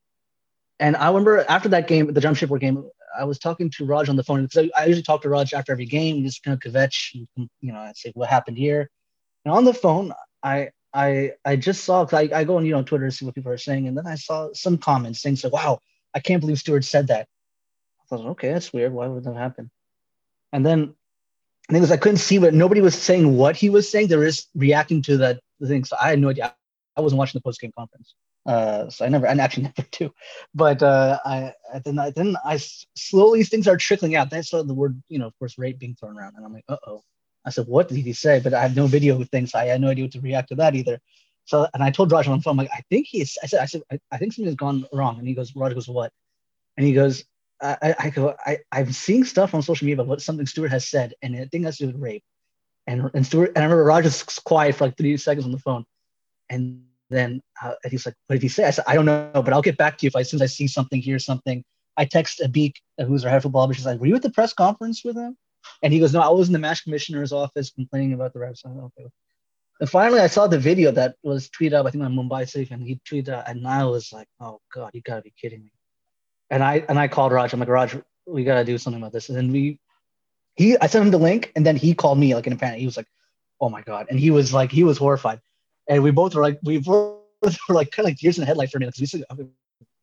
And 0.79 0.95
I 0.95 1.07
remember 1.07 1.45
after 1.47 1.69
that 1.69 1.87
game, 1.87 2.11
the 2.11 2.21
Jamshedpur 2.21 2.59
game, 2.59 2.89
I 3.17 3.25
was 3.25 3.37
talking 3.37 3.69
to 3.71 3.85
Raj 3.85 4.09
on 4.09 4.15
the 4.15 4.23
phone. 4.23 4.43
because 4.45 4.69
I 4.75 4.85
usually 4.85 5.03
talk 5.03 5.21
to 5.21 5.29
Raj 5.29 5.53
after 5.53 5.71
every 5.71 5.85
game, 5.85 6.23
just 6.23 6.43
kind 6.43 6.55
of 6.55 6.73
kvetch, 6.73 7.13
you 7.13 7.47
know, 7.61 7.77
I 7.77 7.91
say 7.95 8.11
what 8.15 8.29
happened 8.29 8.57
here. 8.57 8.89
And 9.45 9.53
on 9.53 9.65
the 9.65 9.73
phone, 9.73 10.13
I 10.41 10.69
I 10.93 11.33
I 11.45 11.55
just 11.55 11.83
saw 11.83 12.07
I, 12.11 12.29
I 12.33 12.43
go 12.43 12.57
on 12.57 12.65
you 12.65 12.71
know 12.71 12.83
Twitter 12.83 13.05
to 13.05 13.11
see 13.11 13.25
what 13.25 13.35
people 13.35 13.51
are 13.51 13.57
saying, 13.57 13.87
and 13.87 13.97
then 13.97 14.07
I 14.07 14.15
saw 14.15 14.49
some 14.53 14.77
comments 14.77 15.21
saying, 15.21 15.37
"So 15.37 15.49
wow, 15.49 15.79
I 16.13 16.19
can't 16.19 16.41
believe 16.41 16.59
Stuart 16.59 16.85
said 16.85 17.07
that." 17.07 17.27
I 18.11 18.15
okay, 18.15 18.51
that's 18.53 18.73
weird. 18.73 18.93
Why 18.93 19.07
would 19.07 19.23
that 19.23 19.35
happen? 19.35 19.69
And 20.51 20.65
then 20.65 20.95
I 21.69 21.73
think 21.73 21.81
was 21.81 21.91
I 21.91 21.97
couldn't 21.97 22.17
see 22.17 22.39
what 22.39 22.53
nobody 22.53 22.81
was 22.81 22.95
saying 22.95 23.37
what 23.37 23.55
he 23.55 23.69
was 23.69 23.89
saying. 23.89 24.07
They 24.07 24.15
just 24.15 24.49
reacting 24.55 25.01
to 25.03 25.17
that 25.17 25.39
thing. 25.63 25.85
So 25.85 25.95
I 26.01 26.09
had 26.09 26.19
no 26.19 26.29
idea. 26.29 26.53
I 26.97 27.01
wasn't 27.01 27.19
watching 27.19 27.39
the 27.39 27.43
post 27.43 27.61
game 27.61 27.71
conference, 27.77 28.13
uh, 28.45 28.89
so 28.89 29.05
I 29.05 29.09
never, 29.09 29.27
I 29.27 29.31
actually 29.31 29.63
never 29.77 29.87
do. 29.91 30.13
But 30.53 30.83
uh, 30.83 31.19
I, 31.23 31.53
then, 31.85 31.99
I, 31.99 32.09
then 32.09 32.35
I 32.43 32.57
slowly 32.95 33.43
things 33.43 33.67
are 33.67 33.77
trickling 33.77 34.15
out. 34.15 34.29
Then 34.29 34.39
I 34.39 34.41
saw 34.41 34.63
the 34.63 34.73
word, 34.73 35.01
you 35.07 35.19
know, 35.19 35.27
of 35.27 35.39
course, 35.39 35.57
rape 35.57 35.79
being 35.79 35.95
thrown 35.95 36.17
around, 36.17 36.35
and 36.35 36.45
I'm 36.45 36.53
like, 36.53 36.65
uh 36.67 36.77
oh. 36.87 37.03
I 37.45 37.49
said, 37.49 37.67
what 37.67 37.87
did 37.87 37.97
he 37.97 38.13
say? 38.13 38.39
But 38.39 38.53
I 38.53 38.61
have 38.61 38.75
no 38.75 38.85
video 38.87 39.23
things. 39.23 39.51
So 39.51 39.59
I 39.59 39.65
had 39.65 39.81
no 39.81 39.87
idea 39.87 40.05
what 40.05 40.11
to 40.11 40.21
react 40.21 40.49
to 40.49 40.55
that 40.55 40.75
either. 40.75 40.99
So, 41.45 41.67
and 41.73 41.81
I 41.81 41.89
told 41.89 42.11
Raj 42.11 42.27
on 42.27 42.37
the 42.37 42.43
phone, 42.43 42.51
I'm 42.51 42.57
like, 42.57 42.69
I 42.71 42.83
think 42.89 43.07
he's, 43.07 43.37
I 43.41 43.47
said, 43.47 43.61
I 43.61 43.65
said, 43.65 43.81
I, 43.91 43.99
I 44.11 44.17
think 44.17 44.33
something's 44.33 44.55
gone 44.55 44.85
wrong. 44.93 45.17
And 45.17 45.27
he 45.27 45.33
goes, 45.33 45.55
Raj 45.55 45.73
goes, 45.73 45.89
what? 45.89 46.11
And 46.77 46.85
he 46.85 46.93
goes, 46.93 47.25
I, 47.61 47.95
I 47.99 48.09
go, 48.09 48.35
I, 48.45 48.57
I'm 48.71 48.91
seeing 48.91 49.23
stuff 49.23 49.53
on 49.53 49.61
social 49.61 49.85
media 49.85 49.95
about 49.95 50.07
what 50.07 50.21
something 50.21 50.45
Stuart 50.45 50.71
has 50.71 50.87
said, 50.87 51.13
and 51.21 51.35
I 51.35 51.45
think 51.45 51.63
that's 51.63 51.77
to 51.77 51.85
do 51.85 51.91
with 51.91 52.01
rape. 52.01 52.23
And 52.87 53.09
and 53.13 53.25
Stuart, 53.25 53.51
and 53.55 53.59
I 53.59 53.67
remember 53.67 53.85
was 53.85 54.23
quiet 54.23 54.75
for 54.75 54.85
like 54.85 54.97
three 54.97 55.15
seconds 55.17 55.45
on 55.45 55.51
the 55.51 55.59
phone, 55.59 55.85
and 56.49 56.83
then 57.09 57.41
uh, 57.61 57.73
he's 57.89 58.05
like, 58.05 58.15
what 58.27 58.35
did 58.35 58.41
he 58.41 58.47
say? 58.47 58.63
I 58.63 58.71
said, 58.71 58.85
I 58.87 58.95
don't 58.95 59.05
know, 59.05 59.29
but 59.33 59.53
I'll 59.53 59.61
get 59.61 59.77
back 59.77 59.97
to 59.97 60.05
you 60.05 60.07
if 60.07 60.15
I, 60.15 60.21
as 60.21 60.41
I 60.41 60.45
see 60.47 60.67
something, 60.67 60.99
hear 60.99 61.19
something. 61.19 61.63
I 61.97 62.05
text 62.05 62.41
Abhik, 62.43 62.75
who's 63.05 63.25
our 63.25 63.31
head 63.31 63.43
football, 63.43 63.71
she's 63.71 63.85
like, 63.85 63.99
were 63.99 64.07
you 64.07 64.15
at 64.15 64.21
the 64.21 64.31
press 64.31 64.53
conference 64.53 65.03
with 65.03 65.17
him? 65.17 65.37
And 65.83 65.93
he 65.93 65.99
goes, 65.99 66.13
no, 66.13 66.21
I 66.21 66.29
was 66.29 66.47
in 66.47 66.53
the 66.53 66.59
match 66.59 66.83
commissioner's 66.83 67.33
office 67.33 67.69
complaining 67.69 68.13
about 68.13 68.33
the 68.33 68.39
refs. 68.39 68.65
Like, 68.65 68.77
okay. 68.77 69.09
And 69.79 69.89
finally, 69.89 70.21
I 70.21 70.27
saw 70.27 70.47
the 70.47 70.57
video 70.57 70.91
that 70.91 71.15
was 71.21 71.49
tweeted 71.49 71.73
out, 71.73 71.85
I 71.85 71.91
think 71.91 72.03
on 72.03 72.15
Mumbai 72.15 72.49
Safe, 72.49 72.71
and 72.71 72.81
he 72.81 72.99
tweeted 73.07 73.29
out, 73.29 73.49
and 73.49 73.67
I 73.67 73.83
was 73.85 74.13
like, 74.13 74.27
oh 74.39 74.61
God, 74.73 74.91
you 74.93 75.01
gotta 75.01 75.21
be 75.21 75.33
kidding 75.39 75.63
me. 75.63 75.71
And 76.51 76.63
I 76.63 76.85
and 76.87 76.99
I 76.99 77.07
called 77.07 77.31
Raj. 77.31 77.53
I'm 77.53 77.59
like, 77.59 77.69
Raj, 77.69 77.97
we 78.27 78.43
gotta 78.43 78.63
do 78.63 78.77
something 78.77 79.01
about 79.01 79.13
this. 79.13 79.29
And 79.29 79.37
then 79.37 79.51
we, 79.51 79.79
he, 80.55 80.77
I 80.77 80.85
sent 80.85 81.03
him 81.05 81.11
the 81.11 81.17
link, 81.17 81.51
and 81.55 81.65
then 81.65 81.75
he 81.75 81.95
called 81.95 82.19
me 82.19 82.35
like 82.35 82.45
in 82.45 82.53
a 82.53 82.57
panic. 82.57 82.79
He 82.79 82.85
was 82.85 82.97
like, 82.97 83.07
oh 83.59 83.69
my 83.69 83.81
God, 83.81 84.05
and 84.11 84.19
he 84.19 84.29
was 84.29 84.53
like, 84.53 84.71
he 84.71 84.83
was 84.83 84.99
horrified 84.99 85.41
and 85.87 86.03
we 86.03 86.11
both 86.11 86.33
were 86.33 86.41
like 86.41 86.59
we 86.63 86.79
were 86.79 87.17
like 87.69 87.91
kind 87.91 88.05
of 88.05 88.05
like 88.05 88.17
tears 88.17 88.37
in 88.37 88.41
the 88.41 88.45
headlight 88.45 88.71
for 88.71 88.79
me 88.79 88.85
because 88.85 88.99
we 88.99 89.05
said 89.05 89.23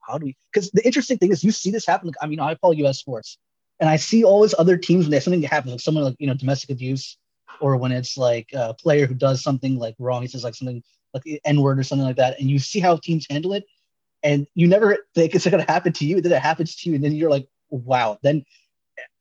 how 0.00 0.18
do 0.18 0.26
we 0.26 0.36
because 0.52 0.70
the 0.72 0.84
interesting 0.84 1.18
thing 1.18 1.32
is 1.32 1.42
you 1.42 1.50
see 1.50 1.70
this 1.70 1.86
happen 1.86 2.08
like, 2.08 2.16
i 2.20 2.26
mean 2.26 2.40
i 2.40 2.54
follow 2.56 2.74
us 2.84 2.98
sports 2.98 3.38
and 3.80 3.88
i 3.88 3.96
see 3.96 4.24
all 4.24 4.42
these 4.42 4.54
other 4.58 4.76
teams 4.76 5.04
when 5.04 5.10
there's 5.10 5.24
something 5.24 5.40
that 5.40 5.50
happens 5.50 5.72
like 5.72 5.80
someone 5.80 6.04
like 6.04 6.16
you 6.18 6.26
know 6.26 6.34
domestic 6.34 6.70
abuse 6.70 7.16
or 7.60 7.76
when 7.76 7.90
it's 7.90 8.16
like 8.16 8.48
a 8.52 8.74
player 8.74 9.06
who 9.06 9.14
does 9.14 9.42
something 9.42 9.76
like 9.76 9.94
wrong 9.98 10.22
he 10.22 10.28
says 10.28 10.44
like 10.44 10.54
something 10.54 10.82
like 11.14 11.22
the 11.22 11.40
n 11.44 11.60
word 11.60 11.78
or 11.78 11.82
something 11.82 12.06
like 12.06 12.16
that 12.16 12.38
and 12.38 12.50
you 12.50 12.58
see 12.58 12.80
how 12.80 12.96
teams 12.96 13.26
handle 13.30 13.52
it 13.52 13.64
and 14.22 14.46
you 14.54 14.66
never 14.66 14.98
think 15.14 15.34
it's 15.34 15.46
going 15.46 15.64
to 15.64 15.72
happen 15.72 15.92
to 15.92 16.04
you 16.04 16.20
then 16.20 16.32
it 16.32 16.42
happens 16.42 16.76
to 16.76 16.88
you 16.88 16.94
and 16.94 17.04
then 17.04 17.12
you're 17.12 17.30
like 17.30 17.48
wow 17.70 18.18
then 18.22 18.44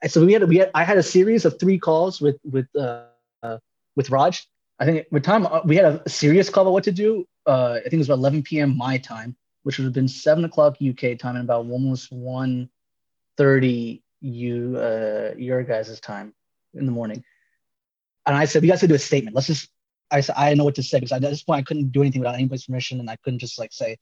so 0.07 0.25
we 0.25 0.33
had 0.33 0.43
we 0.47 0.57
had 0.57 0.71
i 0.73 0.83
had 0.83 0.97
a 0.97 1.03
series 1.03 1.45
of 1.45 1.59
three 1.59 1.77
calls 1.77 2.19
with 2.19 2.37
with 2.43 2.67
uh, 2.75 3.03
uh 3.43 3.57
with 3.95 4.09
raj 4.09 4.47
I 4.79 4.85
think 4.85 5.07
with 5.11 5.23
time 5.23 5.45
uh, 5.45 5.61
we 5.65 5.75
had 5.75 5.85
a 5.85 6.09
serious 6.09 6.49
call 6.49 6.63
about 6.63 6.73
what 6.73 6.83
to 6.83 6.91
do. 6.91 7.27
Uh, 7.45 7.75
I 7.77 7.83
think 7.83 7.93
it 7.93 7.97
was 7.99 8.09
about 8.09 8.19
11 8.19 8.43
p.m. 8.43 8.77
my 8.77 8.97
time, 8.97 9.35
which 9.63 9.77
would 9.77 9.85
have 9.85 9.93
been 9.93 10.07
seven 10.07 10.45
o'clock 10.45 10.77
UK 10.81 11.17
time 11.17 11.35
and 11.35 11.45
about 11.45 11.65
almost 11.65 12.13
1.30 12.13 14.01
you 14.21 14.77
uh, 14.77 15.31
your 15.37 15.63
guys' 15.63 15.99
time 15.99 16.33
in 16.73 16.85
the 16.85 16.91
morning. 16.91 17.23
And 18.25 18.35
I 18.35 18.45
said 18.45 18.61
we 18.61 18.67
got 18.67 18.79
to 18.79 18.87
do 18.87 18.95
a 18.95 18.99
statement. 18.99 19.35
Let's 19.35 19.47
just. 19.47 19.69
I 20.09 20.21
said 20.21 20.35
I 20.37 20.53
know 20.53 20.63
what 20.63 20.75
to 20.75 20.83
say 20.83 20.99
because 20.99 21.11
at 21.11 21.21
this 21.21 21.43
point 21.43 21.59
I 21.59 21.63
couldn't 21.63 21.91
do 21.91 22.01
anything 22.01 22.21
without 22.21 22.35
anybody's 22.35 22.65
permission, 22.65 22.99
and 22.99 23.09
I 23.09 23.17
couldn't 23.17 23.39
just 23.39 23.59
like 23.59 23.73
say 23.73 23.97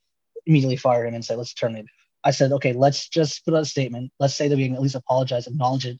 immediately 0.46 0.76
fire 0.76 1.06
him 1.06 1.14
and 1.14 1.24
say 1.24 1.36
let's 1.36 1.54
terminate. 1.54 1.86
I 2.24 2.30
said 2.30 2.52
okay, 2.52 2.72
let's 2.72 3.08
just 3.08 3.44
put 3.44 3.54
out 3.54 3.62
a 3.62 3.66
statement. 3.66 4.12
Let's 4.18 4.34
say 4.34 4.48
that 4.48 4.56
we 4.56 4.66
can 4.66 4.74
at 4.74 4.82
least 4.82 4.94
apologize, 4.94 5.46
acknowledge 5.46 5.86
it, 5.86 5.98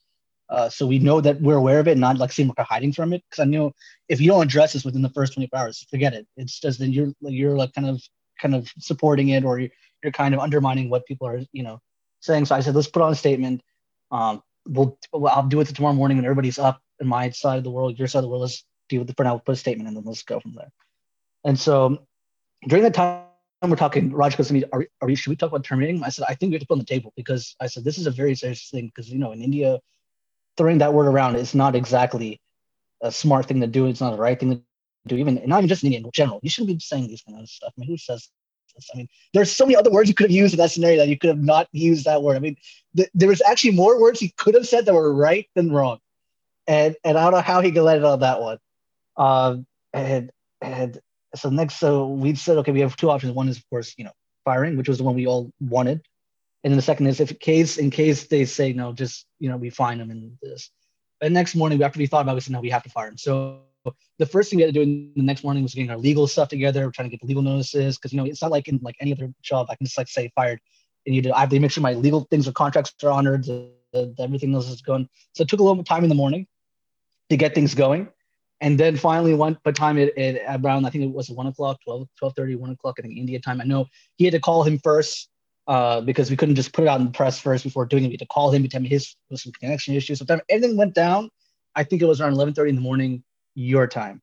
uh, 0.48 0.68
so 0.68 0.86
we 0.86 0.98
know 0.98 1.20
that 1.20 1.40
we're 1.40 1.56
aware 1.56 1.80
of 1.80 1.88
it, 1.88 1.98
not 1.98 2.18
like 2.18 2.32
seem 2.32 2.48
like 2.48 2.58
we're 2.58 2.64
hiding 2.64 2.92
from 2.92 3.12
it. 3.12 3.22
Because 3.28 3.42
I 3.42 3.46
know 3.46 3.72
if 4.08 4.20
you 4.20 4.28
don't 4.28 4.44
address 4.44 4.72
this 4.72 4.84
within 4.84 5.02
the 5.02 5.10
first 5.10 5.34
24 5.34 5.58
hours, 5.58 5.86
forget 5.90 6.14
it. 6.14 6.26
It's 6.36 6.60
just 6.60 6.78
then 6.78 6.92
you're 6.92 7.12
you're 7.20 7.56
like 7.56 7.72
kind 7.74 7.88
of 7.88 8.00
kind 8.40 8.54
of 8.54 8.70
supporting 8.78 9.30
it, 9.30 9.44
or 9.44 9.58
you're, 9.58 9.70
you're 10.02 10.12
kind 10.12 10.34
of 10.34 10.40
undermining 10.40 10.88
what 10.88 11.06
people 11.06 11.26
are 11.26 11.40
you 11.52 11.62
know 11.62 11.80
saying. 12.20 12.46
So 12.46 12.54
I 12.54 12.60
said, 12.60 12.74
let's 12.74 12.88
put 12.88 13.02
on 13.02 13.12
a 13.12 13.16
statement. 13.16 13.62
Um, 14.12 14.42
we'll 14.66 14.98
I'll 15.12 15.42
do 15.48 15.60
it 15.60 15.66
tomorrow 15.66 15.94
morning 15.94 16.18
when 16.18 16.24
everybody's 16.24 16.58
up 16.58 16.80
in 17.00 17.08
my 17.08 17.30
side 17.30 17.58
of 17.58 17.64
the 17.64 17.70
world, 17.70 17.98
your 17.98 18.08
side 18.08 18.20
of 18.20 18.24
the 18.24 18.28
world. 18.28 18.42
Let's 18.42 18.64
deal 18.88 19.00
with 19.00 19.10
it 19.10 19.16
for 19.16 19.24
now. 19.24 19.34
We'll 19.34 19.40
put 19.40 19.52
a 19.52 19.56
statement 19.56 19.88
and 19.88 19.96
then 19.96 20.04
let's 20.04 20.22
go 20.22 20.38
from 20.38 20.54
there. 20.54 20.70
And 21.44 21.58
so 21.58 22.06
during 22.68 22.84
that 22.84 22.94
time 22.94 23.25
we're 23.62 23.76
talking, 23.76 24.12
Raj 24.12 24.36
goes 24.36 24.48
to 24.48 24.54
me, 24.54 24.64
are, 24.72 24.86
are 25.00 25.08
we, 25.08 25.14
should 25.14 25.30
we 25.30 25.36
talk 25.36 25.50
about 25.50 25.64
terminating? 25.64 26.02
I 26.04 26.10
said, 26.10 26.26
I 26.28 26.34
think 26.34 26.50
we 26.50 26.54
have 26.54 26.60
to 26.60 26.66
put 26.66 26.74
on 26.74 26.78
the 26.78 26.84
table 26.84 27.12
because 27.16 27.56
I 27.60 27.66
said, 27.66 27.84
this 27.84 27.98
is 27.98 28.06
a 28.06 28.10
very 28.10 28.34
serious 28.34 28.68
thing 28.70 28.86
because, 28.86 29.10
you 29.10 29.18
know, 29.18 29.32
in 29.32 29.42
India, 29.42 29.80
throwing 30.56 30.78
that 30.78 30.92
word 30.92 31.06
around 31.06 31.36
is 31.36 31.54
not 31.54 31.74
exactly 31.74 32.40
a 33.02 33.10
smart 33.10 33.46
thing 33.46 33.60
to 33.60 33.66
do. 33.66 33.86
It's 33.86 34.00
not 34.00 34.12
the 34.12 34.18
right 34.18 34.38
thing 34.38 34.50
to 34.50 34.62
do, 35.06 35.16
even 35.16 35.42
not 35.46 35.58
even 35.58 35.68
just 35.68 35.82
in 35.82 35.88
Indian 35.88 36.04
in 36.04 36.10
general. 36.12 36.40
You 36.42 36.50
shouldn't 36.50 36.78
be 36.78 36.80
saying 36.80 37.08
these 37.08 37.22
kind 37.22 37.40
of 37.40 37.48
stuff. 37.48 37.72
I 37.76 37.80
mean, 37.80 37.88
who 37.88 37.96
says 37.96 38.28
this? 38.74 38.88
I 38.94 38.98
mean, 38.98 39.08
there's 39.32 39.52
so 39.52 39.64
many 39.64 39.76
other 39.76 39.90
words 39.90 40.08
you 40.08 40.14
could 40.14 40.24
have 40.24 40.30
used 40.30 40.54
in 40.54 40.58
that 40.58 40.70
scenario 40.70 40.98
that 40.98 41.08
you 41.08 41.18
could 41.18 41.28
have 41.28 41.42
not 41.42 41.68
used 41.72 42.04
that 42.04 42.22
word. 42.22 42.36
I 42.36 42.40
mean, 42.40 42.56
th- 42.96 43.10
there 43.14 43.28
was 43.28 43.42
actually 43.42 43.72
more 43.72 44.00
words 44.00 44.20
he 44.20 44.32
could 44.36 44.54
have 44.54 44.66
said 44.66 44.86
that 44.86 44.94
were 44.94 45.14
right 45.14 45.48
than 45.54 45.72
wrong. 45.72 45.98
And 46.66 46.96
and 47.04 47.16
I 47.16 47.24
don't 47.24 47.32
know 47.32 47.40
how 47.40 47.60
he 47.60 47.72
could 47.72 47.82
let 47.82 47.98
it 47.98 48.04
on 48.04 48.20
that 48.20 48.40
one. 48.40 48.58
Um, 49.16 49.66
and 49.92 50.30
and 50.60 51.00
so 51.34 51.50
next, 51.50 51.76
so 51.76 52.08
we 52.08 52.34
said, 52.34 52.58
okay, 52.58 52.72
we 52.72 52.80
have 52.80 52.96
two 52.96 53.10
options. 53.10 53.32
One 53.32 53.48
is, 53.48 53.58
of 53.58 53.68
course, 53.68 53.94
you 53.96 54.04
know, 54.04 54.12
firing, 54.44 54.76
which 54.76 54.88
was 54.88 54.98
the 54.98 55.04
one 55.04 55.14
we 55.14 55.26
all 55.26 55.50
wanted. 55.60 56.06
And 56.64 56.72
then 56.72 56.76
the 56.76 56.82
second 56.82 57.06
is 57.06 57.20
if 57.20 57.38
case 57.38 57.78
in 57.78 57.90
case 57.90 58.26
they 58.26 58.44
say 58.44 58.72
no, 58.72 58.92
just 58.92 59.26
you 59.38 59.48
know 59.48 59.56
we 59.56 59.70
find 59.70 60.00
them 60.00 60.10
in 60.10 60.36
this. 60.42 60.70
And 61.20 61.32
next 61.32 61.54
morning, 61.54 61.78
we 61.78 61.84
after 61.84 61.98
we 61.98 62.06
thought 62.06 62.22
about 62.22 62.32
it, 62.32 62.36
we 62.36 62.40
said 62.40 62.52
no, 62.52 62.60
we 62.60 62.70
have 62.70 62.82
to 62.82 62.90
fire 62.90 63.08
him. 63.08 63.18
So 63.18 63.60
the 64.18 64.26
first 64.26 64.50
thing 64.50 64.56
we 64.56 64.64
had 64.64 64.74
to 64.74 64.84
do 64.84 65.10
the 65.14 65.22
next 65.22 65.44
morning 65.44 65.62
was 65.62 65.74
getting 65.74 65.90
our 65.90 65.96
legal 65.96 66.26
stuff 66.26 66.48
together. 66.48 66.84
We're 66.84 66.90
trying 66.90 67.08
to 67.08 67.10
get 67.10 67.20
the 67.20 67.26
legal 67.26 67.42
notices 67.42 67.96
because 67.96 68.12
you 68.12 68.18
know 68.18 68.24
it's 68.24 68.42
not 68.42 68.50
like 68.50 68.68
in 68.68 68.80
like 68.82 68.96
any 69.00 69.12
other 69.12 69.32
job 69.42 69.66
I 69.70 69.76
can 69.76 69.86
just 69.86 69.98
like 69.98 70.08
say 70.08 70.32
fired, 70.34 70.60
and 71.06 71.14
you 71.14 71.22
do 71.22 71.32
I 71.32 71.40
have 71.40 71.50
to 71.50 71.60
make 71.60 71.70
sure 71.70 71.82
my 71.82 71.92
legal 71.92 72.26
things 72.30 72.48
or 72.48 72.52
contracts 72.52 72.92
are 73.04 73.10
honored, 73.10 73.44
the, 73.44 73.70
the, 73.92 74.14
everything 74.18 74.54
else 74.54 74.68
is 74.68 74.82
going. 74.82 75.08
So 75.34 75.42
it 75.42 75.48
took 75.48 75.60
a 75.60 75.62
little 75.62 75.84
time 75.84 76.02
in 76.02 76.08
the 76.08 76.14
morning 76.14 76.46
to 77.30 77.36
get 77.36 77.54
things 77.54 77.74
going. 77.74 78.08
And 78.60 78.80
then 78.80 78.96
finally, 78.96 79.34
one 79.34 79.58
by 79.64 79.72
time 79.72 79.98
it, 79.98 80.16
it 80.16 80.42
around 80.48 80.86
I 80.86 80.90
think 80.90 81.04
it 81.04 81.12
was 81.12 81.30
one 81.30 81.46
o'clock, 81.46 81.78
12, 81.84 82.08
12 82.18 82.34
30, 82.34 82.54
1 82.56 82.70
o'clock, 82.70 82.96
I 82.98 83.02
think 83.02 83.16
India 83.16 83.38
time. 83.38 83.60
I 83.60 83.64
know 83.64 83.86
he 84.16 84.24
had 84.24 84.32
to 84.32 84.40
call 84.40 84.62
him 84.62 84.78
first 84.78 85.28
uh, 85.66 86.00
because 86.00 86.30
we 86.30 86.36
couldn't 86.36 86.54
just 86.54 86.72
put 86.72 86.82
it 86.82 86.88
out 86.88 87.00
in 87.00 87.06
the 87.06 87.12
press 87.12 87.38
first 87.38 87.64
before 87.64 87.84
doing 87.84 88.04
it. 88.04 88.08
We 88.08 88.14
had 88.14 88.20
to 88.20 88.26
call 88.26 88.50
him 88.50 88.62
me 88.62 88.88
his 88.88 89.14
was 89.30 89.42
some 89.42 89.52
connection 89.52 89.94
issues. 89.94 90.20
So 90.20 90.26
everything 90.48 90.76
went 90.76 90.94
down, 90.94 91.30
I 91.74 91.84
think 91.84 92.00
it 92.00 92.06
was 92.06 92.20
around 92.20 92.32
11:30 92.32 92.70
in 92.70 92.74
the 92.76 92.80
morning, 92.80 93.24
your 93.54 93.86
time. 93.86 94.22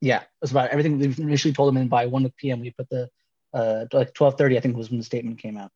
Yeah, 0.00 0.22
it 0.22 0.28
was 0.40 0.50
about 0.50 0.70
everything. 0.70 0.98
We 0.98 1.06
initially 1.06 1.54
told 1.54 1.68
him, 1.68 1.76
and 1.76 1.90
by 1.90 2.06
1 2.06 2.32
p.m. 2.38 2.60
we 2.60 2.70
put 2.70 2.88
the 2.88 3.08
uh, 3.52 3.84
like 3.92 4.14
twelve 4.14 4.38
thirty, 4.38 4.56
I 4.56 4.60
think 4.60 4.76
was 4.76 4.90
when 4.90 4.98
the 4.98 5.04
statement 5.04 5.38
came 5.38 5.58
out. 5.58 5.70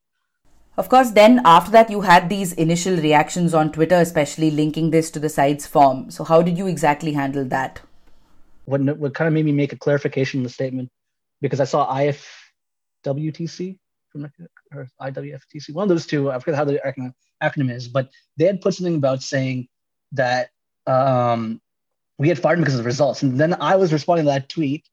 Of 0.77 0.89
course, 0.89 1.11
then 1.11 1.41
after 1.43 1.71
that, 1.71 1.89
you 1.89 2.01
had 2.01 2.29
these 2.29 2.53
initial 2.53 2.95
reactions 2.97 3.55
on 3.55 3.71
Twitter, 3.71 3.95
especially 3.95 4.51
linking 4.51 4.91
this 4.91 5.09
to 5.11 5.19
the 5.19 5.29
side's 5.29 5.65
form. 5.65 6.11
So, 6.11 6.23
how 6.23 6.43
did 6.43 6.57
you 6.57 6.67
exactly 6.67 7.13
handle 7.13 7.45
that? 7.45 7.81
What, 8.65 8.81
what 8.97 9.15
kind 9.15 9.27
of 9.27 9.33
made 9.33 9.45
me 9.45 9.53
make 9.53 9.73
a 9.73 9.77
clarification 9.77 10.41
in 10.41 10.43
the 10.43 10.49
statement, 10.49 10.89
because 11.41 11.59
I 11.59 11.63
saw 11.63 11.91
IFWTC 11.91 13.79
or 14.73 14.87
IWFTC, 15.01 15.73
one 15.73 15.83
of 15.83 15.89
those 15.89 16.05
two, 16.05 16.29
I 16.29 16.39
forget 16.39 16.55
how 16.55 16.65
the 16.65 16.79
acronym, 16.85 17.13
acronym 17.41 17.73
is, 17.73 17.87
but 17.87 18.09
they 18.35 18.45
had 18.45 18.61
put 18.61 18.75
something 18.75 18.95
about 18.95 19.23
saying 19.23 19.67
that 20.11 20.49
um, 20.85 21.59
we 22.17 22.27
had 22.27 22.39
fired 22.39 22.57
him 22.57 22.61
because 22.61 22.75
of 22.75 22.79
the 22.79 22.85
results. 22.85 23.23
And 23.23 23.39
then 23.39 23.55
I 23.59 23.77
was 23.77 23.93
responding 23.93 24.25
to 24.25 24.31
that 24.31 24.49
tweet. 24.49 24.87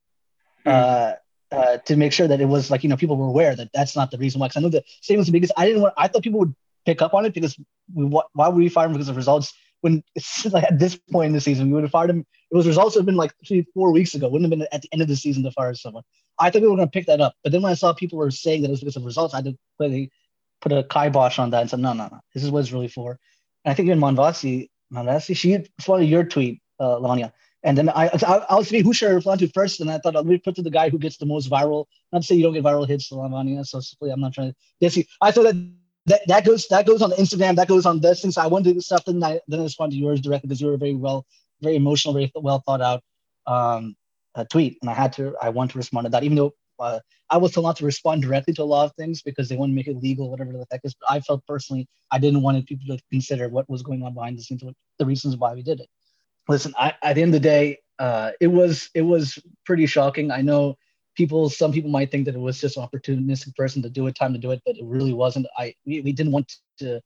Mm. 0.67 0.73
Uh, 0.73 1.15
uh, 1.55 1.79
to 1.79 1.97
make 1.97 2.13
sure 2.13 2.27
that 2.27 2.41
it 2.41 2.47
was 2.47 2.71
like 2.71 2.83
you 2.83 2.89
know 2.89 2.97
people 2.97 3.17
were 3.17 3.27
aware 3.27 3.55
that 3.55 3.71
that's 3.73 3.97
not 3.97 4.11
the 4.11 4.19
reason 4.19 4.41
why. 4.41 4.49
Because 4.49 4.57
I 4.57 4.61
know 4.61 4.69
the 4.69 4.85
statement 5.01 5.21
was 5.21 5.27
the 5.27 5.33
biggest. 5.33 5.53
I 5.57 5.67
didn't 5.67 5.83
want. 5.83 5.95
I 5.97 6.09
thought 6.09 6.23
people 6.23 6.41
would 6.41 6.55
pick 6.85 7.03
up 7.03 7.15
on 7.15 7.25
it 7.27 7.35
because 7.35 7.59
we 7.95 8.05
why 8.05 8.49
would 8.49 8.57
we 8.57 8.69
fire 8.69 8.87
him 8.87 8.93
because 8.93 9.09
of 9.09 9.17
results 9.17 9.55
when 9.81 10.03
like 10.51 10.65
at 10.65 10.79
this 10.79 10.97
point 11.13 11.29
in 11.29 11.33
the 11.33 11.41
season 11.41 11.69
we 11.69 11.75
would 11.75 11.85
have 11.85 11.91
fired 11.91 12.11
him. 12.11 12.27
It 12.51 12.57
was 12.57 12.67
results 12.67 12.97
have 12.97 13.07
been 13.07 13.17
like 13.17 13.33
three 13.47 13.67
four 13.75 13.93
weeks 13.93 14.15
ago. 14.15 14.29
Wouldn't 14.29 14.51
have 14.51 14.59
been 14.59 14.69
at 14.73 14.83
the 14.83 14.89
end 14.93 15.03
of 15.03 15.09
the 15.09 15.17
season 15.17 15.43
to 15.45 15.51
fire 15.53 15.75
someone. 15.75 16.03
I 16.39 16.51
thought 16.51 16.63
we 16.63 16.69
were 16.69 16.77
going 16.77 16.89
to 16.89 16.93
pick 16.93 17.07
that 17.07 17.21
up, 17.21 17.35
but 17.43 17.53
then 17.53 17.63
when 17.63 17.71
I 17.71 17.77
saw 17.77 17.93
people 17.93 18.19
were 18.19 18.31
saying 18.31 18.63
that 18.63 18.69
it 18.69 18.73
was 18.73 18.81
because 18.81 18.97
of 18.97 19.05
results, 19.05 19.35
I 19.35 19.39
had 19.39 19.45
to 19.45 19.59
put 19.79 19.93
put 20.61 20.73
a 20.73 20.83
kibosh 20.85 21.39
on 21.39 21.51
that 21.51 21.61
and 21.61 21.71
said 21.71 21.81
no 21.81 21.93
no 21.93 22.09
no. 22.09 22.21
This 22.33 22.43
is 22.43 22.51
what 22.51 22.61
it's 22.61 22.73
really 22.73 22.89
for. 22.89 23.19
And 23.65 23.73
I 23.73 23.75
think 23.75 23.87
even 23.87 24.01
Manvasi 24.01 24.69
Manvasi 24.93 25.37
she 25.37 25.57
responded 25.79 26.07
to 26.07 26.11
your 26.11 26.25
tweet, 26.25 26.61
uh, 26.81 26.97
Lanya 26.97 27.33
and 27.65 27.79
then 27.79 27.89
I, 27.89 28.11
I, 28.27 28.47
I 28.51 28.55
was 28.57 28.69
thinking 28.69 28.85
who 28.85 28.93
should 28.93 29.09
I 29.11 29.15
reply 29.15 29.37
to 29.37 29.49
first, 29.49 29.81
and 29.81 29.91
I 29.91 29.99
thought 29.99 30.27
me 30.27 30.37
put 30.37 30.55
to 30.57 30.63
the 30.63 30.71
guy 30.71 30.91
who 30.91 30.99
gets 30.99 31.17
the 31.17 31.25
most 31.25 31.51
viral. 31.51 31.87
Not 32.13 32.21
to 32.21 32.27
say 32.27 32.35
you 32.35 32.43
don't 32.43 32.53
get 32.53 32.63
viral 32.63 32.87
hits, 32.87 33.11
Lavanya. 33.11 33.67
So 33.67 33.81
simply, 33.81 34.11
I'm 34.11 34.21
not 34.21 34.35
trying 34.35 34.51
to. 34.51 34.57
Yes, 34.81 34.99
I 35.23 35.31
thought 35.31 35.45
that, 35.45 35.73
that 36.07 36.21
that 36.29 36.45
goes 36.45 36.69
that 36.69 36.87
goes 36.87 37.01
on 37.01 37.13
Instagram, 37.13 37.57
that 37.57 37.69
goes 37.69 37.87
on 37.87 38.01
this. 38.01 38.21
So 38.23 38.41
I 38.41 38.47
wanted 38.47 38.69
to 38.69 38.75
do 38.75 38.81
stuff, 38.83 39.05
then 39.07 39.25
I 39.25 39.41
then 39.49 39.61
I 39.61 39.63
respond 39.63 39.93
to 39.93 39.99
yours 39.99 40.21
directly 40.21 40.49
because 40.49 40.61
you 40.61 40.67
were 40.67 40.77
very 40.77 40.95
well, 40.95 41.25
very 41.63 41.77
emotional, 41.77 42.13
very 42.13 42.31
well 42.35 42.63
thought 42.67 42.83
out 42.83 43.03
um, 43.47 43.97
tweet, 44.51 44.77
and 44.83 44.91
I 44.91 44.95
had 44.95 45.15
to 45.15 45.35
I 45.41 45.49
want 45.49 45.71
to 45.71 45.79
respond 45.79 46.05
to 46.05 46.11
that, 46.11 46.23
even 46.23 46.37
though 46.37 46.53
uh, 46.79 47.01
I 47.31 47.39
was 47.39 47.53
told 47.53 47.65
not 47.65 47.77
to 47.77 47.87
respond 47.87 48.21
directly 48.21 48.53
to 48.55 48.63
a 48.63 48.65
lot 48.65 48.85
of 48.85 48.93
things 48.97 49.23
because 49.23 49.49
they 49.49 49.57
want 49.57 49.71
to 49.71 49.75
make 49.75 49.87
it 49.87 49.97
legal, 49.97 50.31
whatever 50.31 50.53
the 50.53 50.67
heck 50.71 50.83
is. 50.85 50.95
But 51.01 51.11
I 51.11 51.21
felt 51.21 51.47
personally 51.47 51.89
I 52.11 52.19
didn't 52.19 52.43
want 52.43 52.67
people 52.67 52.95
to 52.95 53.03
consider 53.11 53.49
what 53.49 53.71
was 53.71 53.83
going 53.83 54.03
on 54.03 54.13
behind 54.13 54.39
the 54.39 54.43
scenes, 54.43 54.63
the 54.99 55.07
reasons 55.07 55.39
why 55.39 55.55
we 55.55 55.63
did 55.63 55.81
it 55.81 55.89
listen, 56.49 56.75
I, 56.79 56.95
at 57.03 57.15
the 57.15 57.23
end 57.23 57.35
of 57.35 57.43
the 57.43 57.49
day, 57.49 57.79
uh, 57.99 58.33
it 58.41 58.49
was 58.49 58.91
it 58.95 59.03
was 59.03 59.39
pretty 59.65 59.87
shocking. 59.87 60.31
I 60.31 60.43
know 60.43 60.77
people, 61.17 61.49
some 61.49 61.73
people 61.73 61.91
might 61.91 62.11
think 62.11 62.27
that 62.27 62.35
it 62.35 62.41
was 62.41 62.61
just 62.61 62.77
an 62.77 62.87
opportunistic 62.87 63.55
person 63.55 63.83
to 63.83 63.91
do 63.91 64.07
it, 64.07 64.17
time 64.17 64.33
to 64.33 64.39
do 64.39 64.51
it, 64.51 64.63
but 64.67 64.77
it 64.77 64.85
really 64.85 65.13
wasn't. 65.13 65.47
I 65.57 65.75
we, 65.87 66.01
we 66.01 66.13
didn't 66.13 66.33
want 66.33 66.53
to 66.79 67.01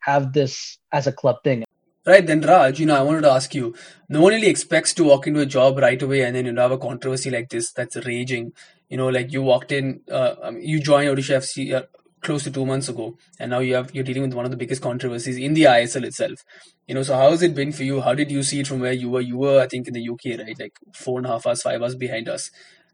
have 0.00 0.32
this 0.32 0.78
as 0.92 1.06
a 1.06 1.12
club 1.12 1.36
thing. 1.42 1.64
Right 2.06 2.26
then, 2.26 2.40
Raj, 2.40 2.80
you 2.80 2.86
know, 2.86 2.96
I 2.96 3.02
wanted 3.02 3.22
to 3.22 3.30
ask 3.30 3.54
you. 3.54 3.74
No 4.08 4.22
one 4.22 4.32
really 4.32 4.48
expects 4.48 4.94
to 4.94 5.04
walk 5.04 5.26
into 5.26 5.40
a 5.40 5.46
job 5.46 5.76
right 5.76 6.00
away 6.00 6.22
and 6.22 6.34
then 6.34 6.46
you 6.46 6.52
know 6.52 6.62
have 6.62 6.72
a 6.72 6.78
controversy 6.78 7.30
like 7.30 7.50
this 7.50 7.72
that's 7.72 7.96
raging. 8.06 8.52
You 8.88 8.96
know, 8.96 9.08
like 9.08 9.32
you 9.32 9.42
walked 9.42 9.72
in, 9.72 10.00
uh, 10.10 10.52
you 10.58 10.80
joined 10.80 11.10
Odisha 11.10 11.36
FC 11.36 11.74
uh, 11.74 11.82
close 12.20 12.44
to 12.44 12.50
two 12.50 12.66
months 12.66 12.88
ago, 12.88 13.16
and 13.38 13.50
now 13.50 13.60
you 13.60 13.74
have 13.74 13.94
you're 13.94 14.04
dealing 14.04 14.22
with 14.22 14.34
one 14.34 14.44
of 14.44 14.50
the 14.50 14.56
biggest 14.56 14.82
controversies 14.82 15.36
in 15.36 15.54
the 15.54 15.64
ISL 15.64 16.04
itself. 16.04 16.44
You 16.86 16.94
know, 16.94 17.02
so 17.02 17.14
how 17.16 17.30
has 17.30 17.42
it 17.42 17.54
been 17.54 17.72
for 17.72 17.84
you? 17.84 18.00
How 18.00 18.14
did 18.14 18.30
you 18.30 18.42
see 18.42 18.60
it 18.60 18.66
from 18.66 18.80
where 18.80 18.92
you 18.92 19.10
were? 19.10 19.20
You 19.20 19.38
were, 19.38 19.60
I 19.60 19.66
think, 19.66 19.88
in 19.88 19.94
the 19.94 20.08
UK, 20.08 20.38
right? 20.38 20.58
Like 20.58 20.78
four 20.92 21.18
and 21.18 21.26
a 21.26 21.30
half 21.30 21.46
hours, 21.46 21.62
five 21.62 21.82
hours 21.82 21.94
behind 21.94 22.28
us. 22.28 22.50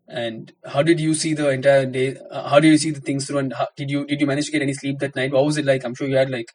And 0.06 0.52
how 0.66 0.82
did 0.82 1.00
you 1.00 1.14
see 1.14 1.32
the 1.32 1.48
entire 1.48 1.86
day? 1.86 2.16
Uh, 2.30 2.48
how 2.48 2.60
did 2.60 2.68
you 2.68 2.78
see 2.78 2.90
the 2.90 3.00
things 3.00 3.26
through? 3.26 3.38
And 3.38 3.52
how, 3.54 3.68
did 3.76 3.90
you 3.90 4.06
did 4.06 4.20
you 4.20 4.26
manage 4.26 4.46
to 4.46 4.52
get 4.52 4.62
any 4.62 4.74
sleep 4.74 4.98
that 4.98 5.16
night? 5.16 5.32
What 5.32 5.44
was 5.44 5.56
it 5.56 5.64
like? 5.64 5.84
I'm 5.84 5.94
sure 5.94 6.08
you 6.08 6.16
had 6.16 6.30
like 6.30 6.52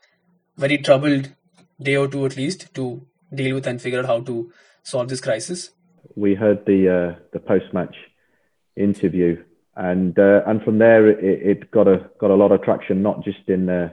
very 0.58 0.78
troubled 0.78 1.30
day 1.82 1.96
or 1.96 2.08
two 2.08 2.26
at 2.26 2.36
least 2.38 2.74
to 2.76 3.02
deal 3.34 3.56
with 3.56 3.68
and 3.68 3.82
figure 3.82 4.00
out 4.00 4.06
how 4.06 4.20
to 4.22 4.52
solve 4.84 5.10
this 5.10 5.22
crisis. 5.22 5.72
We 6.16 6.36
heard 6.36 6.66
the 6.66 6.90
uh, 6.90 7.20
the 7.32 7.40
post 7.40 7.74
match 7.74 7.96
interview 8.76 9.44
and 9.76 10.18
uh, 10.18 10.42
and 10.48 10.62
from 10.64 10.80
there 10.80 11.10
it, 11.10 11.20
it, 11.24 11.72
got 11.72 11.88
a 11.88 12.10
got 12.20 12.32
a 12.32 12.36
lot 12.36 12.52
of 12.52 12.62
traction, 12.64 13.02
not 13.02 13.24
just 13.24 13.48
in 13.48 13.70
uh, 13.70 13.90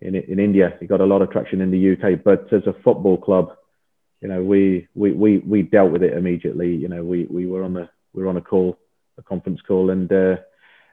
in 0.00 0.14
in 0.14 0.38
India. 0.38 0.76
It 0.80 0.88
got 0.88 1.00
a 1.00 1.06
lot 1.06 1.22
of 1.22 1.30
traction 1.30 1.60
in 1.60 1.70
the 1.70 1.92
UK, 1.92 2.22
but 2.22 2.52
as 2.52 2.66
a 2.66 2.74
football 2.84 3.16
club, 3.16 3.56
you 4.20 4.28
know, 4.28 4.42
we 4.42 4.88
we 4.94 5.12
we, 5.12 5.38
we 5.38 5.62
dealt 5.62 5.92
with 5.92 6.02
it 6.02 6.16
immediately. 6.16 6.74
You 6.74 6.88
know, 6.88 7.04
we 7.04 7.26
we 7.30 7.46
were 7.46 7.62
on 7.62 7.74
the 7.74 7.88
we 8.12 8.22
were 8.22 8.28
on 8.28 8.36
a 8.36 8.42
call, 8.42 8.78
a 9.16 9.22
conference 9.22 9.60
call, 9.66 9.90
and 9.90 10.12
uh, 10.12 10.36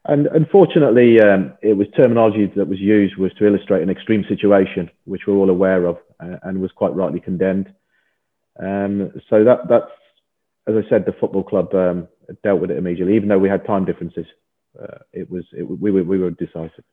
and 0.06 0.28
unfortunately, 0.28 1.20
um, 1.20 1.54
it 1.62 1.74
was 1.74 1.88
terminology 1.96 2.52
that 2.56 2.68
was 2.68 2.80
used 2.80 3.18
was 3.18 3.34
to 3.34 3.48
illustrate 3.48 3.82
an 3.82 3.90
extreme 3.90 4.24
situation, 4.30 4.90
which 5.06 5.24
we're 5.26 5.36
all 5.36 5.50
aware 5.50 5.86
of, 5.86 5.98
uh, 6.20 6.38
and 6.44 6.62
was 6.62 6.72
quite 6.72 6.94
rightly 6.96 7.20
condemned. 7.20 7.74
Um, 8.60 9.12
so 9.30 9.44
that 9.44 9.68
that's 9.68 9.92
as 10.68 10.76
I 10.76 10.90
said, 10.90 11.06
the 11.06 11.14
football 11.20 11.44
club 11.44 11.74
um, 11.76 12.08
dealt 12.44 12.62
with 12.62 12.72
it 12.72 12.78
immediately, 12.78 13.16
even 13.16 13.30
though 13.30 13.40
we 13.40 13.50
had 13.50 13.66
time 13.66 13.86
differences. 13.86 14.26
Uh, 14.82 14.98
it 15.14 15.30
was 15.30 15.46
it, 15.54 15.64
we 15.64 15.92
were 15.92 16.04
we 16.04 16.18
were 16.18 16.32
decisive. 16.32 16.84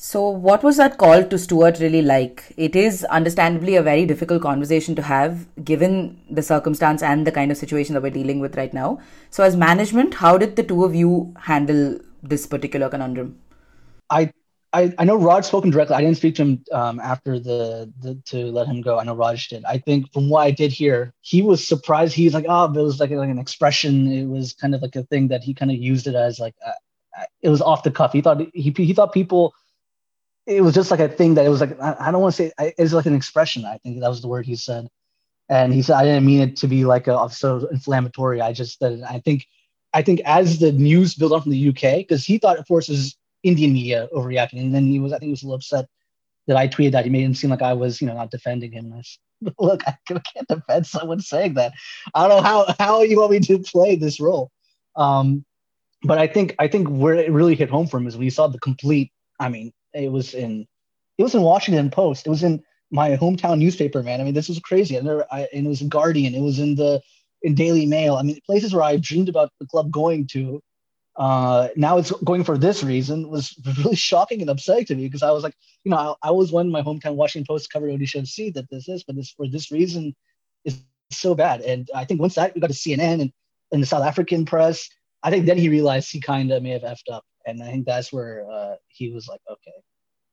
So, 0.00 0.28
what 0.28 0.62
was 0.62 0.76
that 0.76 0.96
call 0.96 1.24
to 1.24 1.36
Stuart 1.36 1.80
really 1.80 2.02
like? 2.02 2.52
It 2.56 2.76
is 2.76 3.04
understandably 3.06 3.74
a 3.74 3.82
very 3.82 4.06
difficult 4.06 4.42
conversation 4.42 4.94
to 4.94 5.02
have 5.02 5.48
given 5.64 6.20
the 6.30 6.40
circumstance 6.40 7.02
and 7.02 7.26
the 7.26 7.32
kind 7.32 7.50
of 7.50 7.56
situation 7.56 7.94
that 7.94 8.02
we're 8.04 8.10
dealing 8.10 8.38
with 8.38 8.56
right 8.56 8.72
now. 8.72 9.00
So, 9.30 9.42
as 9.42 9.56
management, 9.56 10.14
how 10.14 10.38
did 10.38 10.54
the 10.54 10.62
two 10.62 10.84
of 10.84 10.94
you 10.94 11.34
handle 11.40 11.98
this 12.22 12.46
particular 12.46 12.88
conundrum? 12.88 13.40
I 14.08 14.32
I, 14.72 14.94
I 14.98 15.04
know 15.04 15.16
Raj 15.16 15.46
spoken 15.46 15.70
directly. 15.70 15.96
I 15.96 16.02
didn't 16.02 16.18
speak 16.18 16.34
to 16.36 16.42
him 16.42 16.64
um, 16.72 17.00
after 17.00 17.38
the, 17.38 17.90
the 18.00 18.16
to 18.26 18.46
let 18.52 18.66
him 18.66 18.82
go. 18.82 18.98
I 18.98 19.04
know 19.04 19.14
Raj 19.14 19.48
did. 19.48 19.64
I 19.64 19.78
think 19.78 20.12
from 20.12 20.28
what 20.28 20.42
I 20.42 20.50
did 20.50 20.72
hear, 20.72 21.14
he 21.20 21.40
was 21.40 21.66
surprised. 21.66 22.14
He's 22.14 22.34
like, 22.34 22.44
oh, 22.48 22.64
it 22.64 22.76
was 22.76 23.00
like, 23.00 23.10
like 23.10 23.30
an 23.30 23.38
expression. 23.38 24.12
It 24.12 24.26
was 24.26 24.52
kind 24.52 24.74
of 24.74 24.82
like 24.82 24.94
a 24.96 25.04
thing 25.04 25.28
that 25.28 25.42
he 25.42 25.54
kind 25.54 25.70
of 25.70 25.78
used 25.78 26.06
it 26.06 26.14
as 26.14 26.38
like 26.38 26.54
uh, 26.64 26.72
uh 27.18 27.24
it 27.40 27.48
was 27.48 27.62
off 27.62 27.82
the 27.82 27.90
cuff. 27.90 28.12
He 28.12 28.20
thought 28.20 28.40
he 28.52 28.74
he 28.76 28.92
thought 28.92 29.12
people. 29.14 29.54
It 30.46 30.62
was 30.62 30.74
just 30.74 30.90
like 30.90 31.00
a 31.00 31.08
thing 31.08 31.34
that 31.34 31.46
it 31.46 31.50
was 31.50 31.60
like 31.60 31.80
I, 31.80 31.96
I 32.00 32.10
don't 32.10 32.22
want 32.22 32.34
to 32.34 32.42
say 32.42 32.52
it's 32.58 32.92
like 32.92 33.06
an 33.06 33.14
expression. 33.14 33.64
I 33.64 33.78
think 33.78 34.00
that 34.00 34.08
was 34.08 34.20
the 34.20 34.28
word 34.28 34.44
he 34.44 34.56
said, 34.56 34.88
and 35.48 35.72
he 35.72 35.82
said 35.82 35.96
I 35.96 36.04
didn't 36.04 36.26
mean 36.26 36.40
it 36.40 36.56
to 36.58 36.68
be 36.68 36.84
like 36.84 37.06
a 37.06 37.28
so 37.30 37.66
inflammatory. 37.70 38.42
I 38.42 38.52
just 38.52 38.80
that 38.80 39.02
I 39.08 39.20
think 39.20 39.46
I 39.94 40.02
think 40.02 40.20
as 40.26 40.58
the 40.58 40.72
news 40.72 41.14
built 41.14 41.32
up 41.32 41.44
from 41.44 41.52
the 41.52 41.68
UK 41.68 41.98
because 41.98 42.24
he 42.24 42.38
thought, 42.38 42.58
of 42.58 42.68
course, 42.68 43.16
Indian 43.42 43.72
media 43.72 44.08
overreacting. 44.12 44.60
And 44.60 44.74
then 44.74 44.86
he 44.86 44.98
was, 44.98 45.12
I 45.12 45.18
think, 45.18 45.28
he 45.28 45.32
was 45.32 45.42
a 45.42 45.46
little 45.46 45.56
upset 45.56 45.86
that 46.46 46.56
I 46.56 46.68
tweeted 46.68 46.92
that. 46.92 47.04
He 47.04 47.10
made 47.10 47.24
him 47.24 47.34
seem 47.34 47.50
like 47.50 47.62
I 47.62 47.74
was, 47.74 48.00
you 48.00 48.06
know, 48.06 48.14
not 48.14 48.30
defending 48.30 48.72
him. 48.72 48.92
I 48.92 49.02
said, 49.02 49.54
Look, 49.58 49.82
I 49.86 49.96
can't 50.06 50.48
defend 50.48 50.86
someone 50.86 51.20
saying 51.20 51.54
that. 51.54 51.72
I 52.14 52.26
don't 52.26 52.38
know 52.38 52.42
how 52.42 52.74
how 52.78 53.02
you 53.02 53.18
want 53.18 53.32
me 53.32 53.40
to 53.40 53.58
play 53.60 53.96
this 53.96 54.20
role. 54.20 54.50
Um, 54.96 55.44
but 56.02 56.18
I 56.18 56.26
think 56.26 56.54
I 56.58 56.68
think 56.68 56.88
where 56.88 57.14
it 57.14 57.30
really 57.30 57.54
hit 57.54 57.70
home 57.70 57.86
for 57.86 57.98
him 57.98 58.06
is 58.06 58.16
when 58.16 58.24
he 58.24 58.30
saw 58.30 58.48
the 58.48 58.58
complete. 58.58 59.12
I 59.40 59.48
mean, 59.48 59.72
it 59.94 60.10
was 60.10 60.34
in 60.34 60.66
it 61.18 61.22
was 61.22 61.34
in 61.34 61.42
Washington 61.42 61.90
Post. 61.90 62.26
It 62.26 62.30
was 62.30 62.42
in 62.42 62.62
my 62.90 63.16
hometown 63.16 63.58
newspaper, 63.58 64.02
man. 64.02 64.20
I 64.20 64.24
mean, 64.24 64.34
this 64.34 64.48
was 64.48 64.58
crazy. 64.60 64.96
I 64.96 65.02
never, 65.02 65.26
I, 65.30 65.46
and 65.52 65.66
it 65.66 65.68
was 65.68 65.82
in 65.82 65.88
Guardian. 65.88 66.34
It 66.34 66.40
was 66.40 66.58
in 66.58 66.74
the 66.74 67.00
in 67.42 67.54
Daily 67.54 67.86
Mail. 67.86 68.16
I 68.16 68.22
mean, 68.22 68.38
places 68.46 68.74
where 68.74 68.82
I 68.82 68.96
dreamed 68.96 69.28
about 69.28 69.52
the 69.60 69.66
club 69.66 69.90
going 69.90 70.26
to 70.28 70.62
uh, 71.18 71.66
now 71.74 71.98
it's 71.98 72.12
going 72.24 72.44
for 72.44 72.56
this 72.56 72.84
reason 72.84 73.28
was 73.28 73.54
really 73.78 73.96
shocking 73.96 74.40
and 74.40 74.48
upsetting 74.48 74.86
to 74.86 74.94
me 74.94 75.04
because 75.04 75.24
I 75.24 75.32
was 75.32 75.42
like, 75.42 75.54
you 75.82 75.90
know, 75.90 76.16
I, 76.22 76.28
I 76.28 76.30
was 76.30 76.52
one 76.52 76.70
my 76.70 76.80
hometown 76.80 77.16
Washington 77.16 77.46
Post 77.46 77.72
covered 77.72 77.90
Odisha 77.90 78.22
FC 78.22 78.54
that 78.54 78.70
this 78.70 78.88
is, 78.88 79.02
but 79.02 79.16
this 79.16 79.32
for 79.32 79.48
this 79.48 79.72
reason 79.72 80.14
is 80.64 80.80
so 81.10 81.34
bad. 81.34 81.60
And 81.62 81.90
I 81.92 82.04
think 82.04 82.20
once 82.20 82.36
that 82.36 82.54
we 82.54 82.60
got 82.60 82.68
to 82.68 82.74
CNN 82.74 83.20
and, 83.20 83.32
and 83.72 83.82
the 83.82 83.86
South 83.86 84.04
African 84.04 84.44
press, 84.44 84.88
I 85.24 85.30
think 85.30 85.46
then 85.46 85.58
he 85.58 85.68
realized 85.68 86.12
he 86.12 86.20
kind 86.20 86.52
of 86.52 86.62
may 86.62 86.70
have 86.70 86.82
effed 86.82 87.12
up, 87.12 87.24
and 87.44 87.60
I 87.60 87.66
think 87.66 87.84
that's 87.84 88.12
where 88.12 88.48
uh, 88.48 88.76
he 88.86 89.10
was 89.10 89.26
like, 89.26 89.40
okay, 89.50 89.72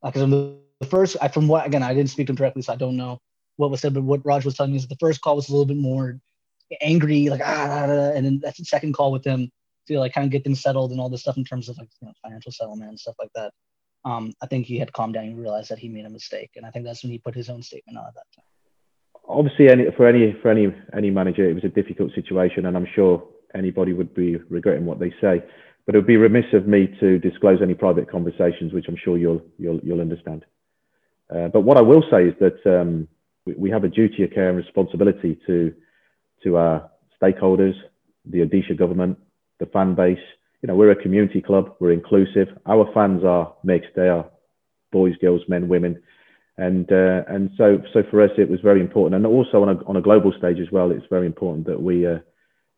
because 0.04 0.22
uh, 0.22 0.28
the, 0.28 0.56
the 0.82 0.86
first, 0.86 1.18
I, 1.20 1.30
from 1.30 1.48
what 1.48 1.66
again, 1.66 1.82
I 1.82 1.96
didn't 1.96 2.12
speak 2.12 2.28
to 2.28 2.34
him 2.34 2.36
directly, 2.36 2.62
so 2.62 2.74
I 2.74 2.76
don't 2.76 2.96
know 2.96 3.20
what 3.56 3.72
was 3.72 3.82
said, 3.82 3.96
but 3.96 4.04
what 4.04 4.24
Raj 4.24 4.46
was 4.46 4.54
telling 4.54 4.74
me 4.74 4.78
is 4.78 4.88
the 4.88 4.96
first 4.98 5.22
call 5.22 5.36
was 5.36 5.50
a 5.50 5.52
little 5.52 5.66
bit 5.66 5.78
more 5.78 6.20
angry, 6.80 7.30
like 7.30 7.42
ah, 7.44 8.12
and 8.14 8.24
then 8.24 8.40
that's 8.40 8.60
the 8.60 8.66
second 8.66 8.94
call 8.94 9.12
with 9.12 9.26
him 9.26 9.52
to 9.88 10.00
like 10.00 10.14
kind 10.14 10.26
of 10.26 10.32
get 10.32 10.44
things 10.44 10.62
settled 10.62 10.92
and 10.92 11.00
all 11.00 11.10
this 11.10 11.22
stuff 11.22 11.38
in 11.38 11.44
terms 11.44 11.70
of 11.70 11.78
like 11.78 11.90
you 12.02 12.08
know 12.08 12.14
financial 12.22 12.52
settlement 12.52 12.90
and 12.90 13.00
stuff 13.00 13.16
like 13.20 13.32
that. 13.36 13.52
Um, 14.04 14.34
I 14.42 14.46
think 14.46 14.68
he 14.68 14.78
had 14.78 14.94
calmed 14.94 15.16
down 15.16 15.26
and 15.26 15.40
realized 15.40 15.70
that 15.70 15.80
he 15.80 15.90
made 15.90 16.06
a 16.06 16.10
mistake, 16.10 16.52
and 16.56 16.66
I 16.66 16.72
think 16.72 16.86
that's 16.86 17.04
when 17.04 17.12
he 17.12 17.18
put 17.18 17.36
his 17.36 17.50
own 17.50 17.64
statement 17.64 17.98
out 17.98 18.08
at 18.08 18.14
that 18.16 18.26
time. 18.36 18.46
Obviously, 19.28 19.70
any 19.70 19.86
for 19.98 20.08
any 20.08 20.36
for 20.42 20.50
any 20.50 20.74
any 20.96 21.10
manager, 21.10 21.50
it 21.50 21.54
was 21.54 21.64
a 21.64 21.70
difficult 21.70 22.12
situation, 22.14 22.68
and 22.68 22.78
I'm 22.78 22.88
sure 22.96 23.24
anybody 23.56 23.94
would 23.94 24.14
be 24.14 24.38
regretting 24.50 24.86
what 24.86 25.00
they 25.00 25.10
say. 25.22 25.44
But 25.86 25.96
it 25.96 26.00
would 26.00 26.08
be 26.08 26.18
remiss 26.18 26.46
of 26.54 26.68
me 26.68 26.88
to 27.00 27.20
disclose 27.20 27.62
any 27.62 27.74
private 27.74 28.10
conversations, 28.10 28.74
which 28.74 28.86
I'm 28.88 28.98
sure 29.04 29.18
you'll 29.18 29.42
you'll 29.58 29.80
you'll 29.80 30.02
understand. 30.02 30.46
Uh, 31.34 31.48
but 31.48 31.62
what 31.62 31.78
I 31.78 31.82
will 31.82 32.04
say 32.12 32.26
is 32.26 32.36
that 32.40 32.80
um, 32.80 33.08
we, 33.46 33.54
we 33.54 33.70
have 33.72 33.84
a 33.84 33.90
duty 33.90 34.24
of 34.24 34.32
care 34.32 34.50
and 34.50 34.58
responsibility 34.58 35.40
to 35.48 35.74
to 36.44 36.58
our 36.58 36.92
stakeholders, 37.22 37.74
the 38.26 38.40
Odisha 38.40 38.78
government, 38.78 39.18
the 39.60 39.66
fan 39.68 39.96
base, 39.96 40.20
you 40.62 40.68
know, 40.68 40.76
we're 40.76 40.92
a 40.92 41.02
community 41.02 41.42
club. 41.42 41.76
We're 41.80 41.92
inclusive. 41.92 42.48
Our 42.66 42.92
fans 42.94 43.24
are 43.24 43.54
mixed. 43.64 43.92
They 43.96 44.10
are 44.10 44.26
boys, 44.92 45.16
girls, 45.22 45.42
men, 45.48 45.68
women, 45.68 46.02
and 46.58 46.92
uh, 46.92 47.24
and 47.28 47.52
so 47.58 47.82
so 47.94 48.04
for 48.10 48.22
us 48.22 48.32
it 48.38 48.50
was 48.50 48.62
very 48.62 48.82
important. 48.82 49.16
And 49.16 49.26
also 49.26 49.62
on 49.62 49.70
a 49.70 49.84
on 49.86 49.98
a 49.98 50.02
global 50.02 50.34
stage 50.38 50.60
as 50.60 50.72
well, 50.72 50.92
it's 50.92 51.06
very 51.10 51.26
important 51.26 51.68
that 51.68 51.82
we 51.82 52.08
uh, 52.08 52.20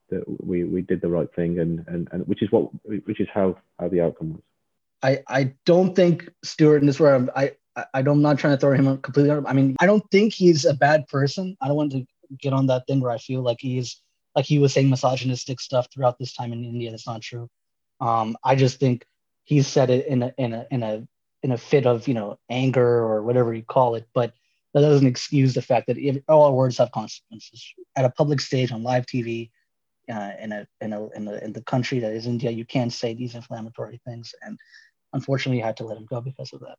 that 0.10 0.24
we 0.46 0.64
we 0.64 0.82
did 0.82 1.02
the 1.02 1.10
right 1.10 1.34
thing, 1.36 1.60
and 1.60 1.86
and 1.88 2.08
and 2.12 2.28
which 2.28 2.42
is 2.42 2.52
what 2.52 2.70
which 2.84 3.20
is 3.20 3.28
how 3.34 3.58
how 3.80 3.88
the 3.88 4.02
outcome 4.02 4.34
was. 4.34 4.42
I 5.04 5.24
I 5.28 5.54
don't 5.66 5.96
think 5.96 6.30
Stuart, 6.44 6.78
and 6.78 6.90
this 6.90 6.96
is 6.96 7.00
where 7.00 7.14
I'm, 7.14 7.30
I 7.36 7.52
I 7.76 7.86
I'm 7.94 8.22
not 8.22 8.40
trying 8.40 8.56
to 8.56 8.60
throw 8.60 8.74
him 8.74 8.98
completely. 8.98 9.32
I 9.32 9.54
mean, 9.54 9.76
I 9.80 9.86
don't 9.86 10.10
think 10.12 10.34
he's 10.34 10.66
a 10.66 10.74
bad 10.74 11.08
person. 11.08 11.56
I 11.62 11.68
don't 11.68 11.78
want 11.78 11.92
to 11.92 12.06
get 12.40 12.54
on 12.54 12.68
that 12.68 12.88
thing 12.88 13.00
where 13.00 13.12
I 13.12 13.18
feel 13.20 13.42
like 13.42 13.60
he's 13.60 14.02
like 14.38 14.46
he 14.46 14.60
was 14.60 14.72
saying 14.72 14.88
misogynistic 14.88 15.60
stuff 15.60 15.88
throughout 15.92 16.20
this 16.20 16.34
time 16.34 16.54
in 16.54 16.64
India. 16.64 16.92
That's 16.92 17.08
not 17.08 17.24
true. 17.24 17.50
Um, 18.00 18.38
I 18.44 18.56
just 18.56 18.80
think 18.80 19.04
he 19.46 19.64
said 19.64 19.90
it 19.90 20.06
in 20.06 20.22
a 20.22 20.34
in 20.38 20.54
a 20.54 20.68
in 20.70 20.84
a 20.84 21.08
in 21.42 21.52
a 21.52 21.58
fit 21.58 21.88
of 21.88 22.08
you 22.08 22.14
know 22.14 22.38
anger 22.48 22.88
or 22.88 23.24
whatever 23.24 23.52
you 23.52 23.64
call 23.64 23.96
it, 23.96 24.08
but 24.14 24.34
that 24.76 24.82
doesn't 24.82 25.08
excuse 25.08 25.56
the 25.56 25.62
fact 25.64 25.88
that 25.88 25.98
if, 25.98 26.18
all 26.30 26.56
words 26.56 26.78
have 26.78 26.92
consequences. 26.92 27.74
At 27.96 28.06
a 28.06 28.12
public 28.12 28.40
stage 28.40 28.72
on 28.72 28.84
live 28.84 29.08
TV, 29.08 29.50
uh, 30.08 30.34
in 30.40 30.52
a 30.52 30.68
in 30.82 30.94
a 30.94 31.10
in, 31.16 31.28
a, 31.28 31.34
in 31.46 31.54
the 31.54 31.64
country 31.64 31.98
that 32.00 32.14
is 32.14 32.28
India, 32.28 32.52
you 32.52 32.64
can't 32.64 32.94
say 32.94 33.16
these 33.16 33.34
inflammatory 33.34 34.00
things, 34.06 34.36
and 34.44 34.60
unfortunately, 35.14 35.58
you 35.58 35.64
had 35.64 35.78
to 35.78 35.84
let 35.84 35.98
him 35.98 36.06
go 36.06 36.22
because 36.22 36.54
of 36.54 36.60
that. 36.60 36.78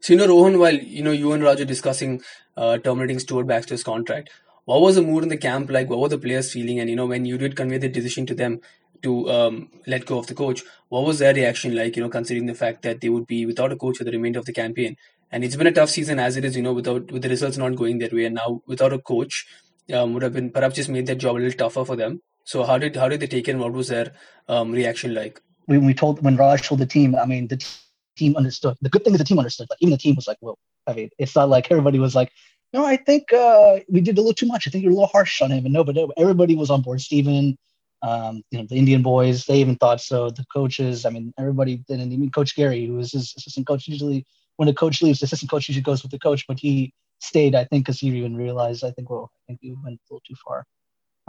So 0.00 0.12
you 0.12 0.18
know, 0.18 0.26
Rohan, 0.26 0.58
while 0.58 0.74
you 0.74 1.02
know 1.02 1.12
you 1.12 1.32
and 1.32 1.42
Raj 1.42 1.62
are 1.62 1.64
discussing 1.64 2.20
uh, 2.58 2.76
terminating 2.76 3.18
Stuart 3.18 3.46
Baxter's 3.46 3.82
contract, 3.82 4.28
what 4.64 4.80
was 4.80 4.96
the 4.96 5.02
mood 5.02 5.22
in 5.22 5.28
the 5.28 5.36
camp 5.36 5.70
like? 5.70 5.88
What 5.88 6.00
were 6.00 6.08
the 6.08 6.18
players 6.18 6.52
feeling? 6.52 6.80
And 6.80 6.88
you 6.88 6.96
know, 6.96 7.06
when 7.06 7.24
you 7.24 7.38
did 7.38 7.56
convey 7.56 7.78
the 7.78 7.88
decision 7.88 8.26
to 8.26 8.34
them 8.34 8.60
to 9.02 9.30
um, 9.30 9.70
let 9.86 10.06
go 10.06 10.18
of 10.18 10.26
the 10.26 10.34
coach, 10.34 10.62
what 10.88 11.04
was 11.04 11.18
their 11.18 11.34
reaction 11.34 11.74
like? 11.76 11.96
You 11.96 12.02
know, 12.02 12.08
considering 12.08 12.46
the 12.46 12.54
fact 12.54 12.82
that 12.82 13.00
they 13.00 13.08
would 13.08 13.26
be 13.26 13.44
without 13.46 13.72
a 13.72 13.76
coach 13.76 13.98
for 13.98 14.04
the 14.04 14.12
remainder 14.12 14.38
of 14.38 14.46
the 14.46 14.52
campaign, 14.52 14.96
and 15.30 15.44
it's 15.44 15.56
been 15.56 15.66
a 15.66 15.72
tough 15.72 15.90
season 15.90 16.18
as 16.18 16.36
it 16.36 16.44
is. 16.44 16.56
You 16.56 16.62
know, 16.62 16.72
without 16.72 17.10
with 17.12 17.22
the 17.22 17.28
results 17.28 17.58
not 17.58 17.76
going 17.76 17.98
their 17.98 18.10
way, 18.12 18.24
and 18.24 18.34
now 18.36 18.62
without 18.66 18.92
a 18.92 18.98
coach, 18.98 19.46
um, 19.92 20.14
would 20.14 20.22
have 20.22 20.32
been 20.32 20.50
perhaps 20.50 20.76
just 20.76 20.88
made 20.88 21.06
their 21.06 21.16
job 21.16 21.36
a 21.36 21.38
little 21.38 21.58
tougher 21.58 21.84
for 21.84 21.96
them. 21.96 22.20
So 22.44 22.64
how 22.64 22.78
did 22.78 22.96
how 22.96 23.08
did 23.08 23.20
they 23.20 23.26
take 23.26 23.48
it? 23.48 23.56
What 23.56 23.72
was 23.72 23.88
their 23.88 24.12
um, 24.48 24.72
reaction 24.72 25.14
like? 25.14 25.40
When 25.66 25.84
we 25.84 25.94
told 25.94 26.22
when 26.22 26.36
Raj 26.36 26.62
told 26.62 26.80
the 26.80 26.86
team, 26.86 27.14
I 27.14 27.26
mean, 27.26 27.48
the 27.48 27.62
team 28.16 28.36
understood. 28.36 28.76
The 28.80 28.88
good 28.90 29.04
thing 29.04 29.14
is 29.14 29.18
the 29.18 29.24
team 29.24 29.38
understood. 29.38 29.66
Like 29.70 29.78
even 29.80 29.92
the 29.92 29.98
team 29.98 30.14
was 30.14 30.26
like, 30.26 30.38
"Well, 30.40 30.58
I 30.86 30.94
mean, 30.94 31.10
it's 31.18 31.34
not 31.34 31.48
like 31.48 31.70
everybody 31.70 31.98
was 31.98 32.14
like, 32.14 32.30
no, 32.74 32.84
I 32.84 32.96
think 32.96 33.32
uh, 33.32 33.78
we 33.88 34.00
did 34.00 34.18
a 34.18 34.20
little 34.20 34.34
too 34.34 34.46
much. 34.46 34.66
I 34.66 34.70
think 34.70 34.82
you're 34.82 34.90
a 34.90 34.96
little 34.96 35.06
harsh 35.06 35.40
on 35.40 35.52
him. 35.52 35.64
And 35.64 35.72
no, 35.72 35.84
but 35.84 35.96
everybody 36.16 36.56
was 36.56 36.70
on 36.70 36.82
board. 36.82 37.00
Steven, 37.00 37.56
um, 38.02 38.42
you 38.50 38.58
know, 38.58 38.66
the 38.68 38.74
Indian 38.74 39.00
boys, 39.00 39.46
they 39.46 39.58
even 39.58 39.76
thought 39.76 40.00
so. 40.00 40.28
The 40.28 40.44
coaches, 40.52 41.06
I 41.06 41.10
mean, 41.10 41.32
everybody 41.38 41.76
did. 41.76 42.00
And 42.00 42.12
even 42.12 42.32
Coach 42.32 42.56
Gary, 42.56 42.84
who 42.84 42.94
was 42.94 43.12
his 43.12 43.32
assistant 43.36 43.68
coach, 43.68 43.86
usually 43.86 44.26
when 44.56 44.66
the 44.66 44.74
coach 44.74 45.02
leaves, 45.02 45.20
the 45.20 45.26
assistant 45.26 45.52
coach 45.52 45.68
usually 45.68 45.84
goes 45.84 46.02
with 46.02 46.10
the 46.10 46.18
coach, 46.18 46.48
but 46.48 46.58
he 46.58 46.92
stayed, 47.20 47.54
I 47.54 47.62
think, 47.62 47.86
because 47.86 48.00
he 48.00 48.08
even 48.08 48.36
realized, 48.36 48.82
I 48.82 48.90
think, 48.90 49.08
well, 49.08 49.30
I 49.32 49.40
think 49.46 49.60
we 49.62 49.76
went 49.84 50.00
a 50.00 50.12
little 50.12 50.22
too 50.26 50.34
far. 50.44 50.66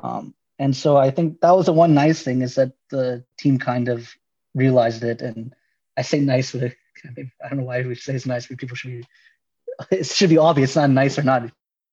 Um, 0.01 0.33
and 0.57 0.75
so 0.75 0.97
I 0.97 1.11
think 1.11 1.41
that 1.41 1.55
was 1.55 1.67
the 1.67 1.73
one 1.73 1.93
nice 1.93 2.23
thing 2.23 2.41
is 2.41 2.55
that 2.55 2.71
the 2.89 3.23
team 3.37 3.59
kind 3.59 3.87
of 3.87 4.09
realized 4.55 5.03
it. 5.03 5.21
And 5.21 5.53
I 5.95 6.01
say 6.01 6.21
nice 6.21 6.53
with 6.53 6.63
it. 6.63 6.75
I 7.43 7.49
don't 7.49 7.59
know 7.59 7.65
why 7.65 7.83
we 7.83 7.93
say 7.93 8.15
it's 8.15 8.25
nice, 8.25 8.47
but 8.47 8.57
people 8.57 8.75
should 8.75 8.89
be 8.89 9.05
it 9.91 10.05
should 10.05 10.29
be 10.29 10.37
obvious, 10.37 10.75
not 10.75 10.89
nice 10.89 11.17
or 11.17 11.23
not. 11.23 11.51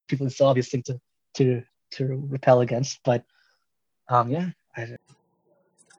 People, 0.09 0.27
it's 0.27 0.39
the 0.39 0.45
obvious 0.45 0.69
thing 0.69 0.83
to 0.85 1.01
to 1.35 1.63
to 1.93 2.27
repel 2.29 2.61
against. 2.61 3.01
But 3.05 3.25
um, 4.09 4.31
yeah. 4.31 4.51
I, 4.77 4.97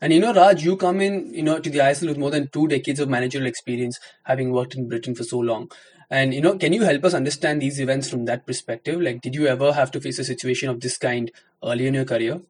and 0.01 0.11
you 0.11 0.19
know, 0.19 0.33
Raj, 0.33 0.61
you 0.65 0.75
come 0.75 0.99
in, 0.99 1.33
you 1.33 1.43
know, 1.43 1.59
to 1.59 1.69
the 1.69 1.79
ISL 1.79 2.09
with 2.09 2.17
more 2.17 2.29
than 2.29 2.49
two 2.49 2.67
decades 2.67 2.99
of 2.99 3.07
managerial 3.07 3.47
experience, 3.47 3.99
having 4.23 4.51
worked 4.51 4.75
in 4.75 4.89
Britain 4.89 5.15
for 5.15 5.23
so 5.23 5.39
long. 5.39 5.71
And 6.09 6.33
you 6.33 6.41
know, 6.41 6.57
can 6.57 6.73
you 6.73 6.83
help 6.83 7.05
us 7.05 7.13
understand 7.13 7.61
these 7.61 7.79
events 7.79 8.09
from 8.09 8.25
that 8.25 8.45
perspective? 8.45 8.99
Like, 8.99 9.21
did 9.21 9.33
you 9.33 9.47
ever 9.47 9.71
have 9.71 9.91
to 9.91 10.01
face 10.01 10.19
a 10.19 10.25
situation 10.25 10.69
of 10.69 10.81
this 10.81 10.97
kind 10.97 11.31
early 11.63 11.87
in 11.87 11.93
your 11.93 12.03
career? 12.03 12.41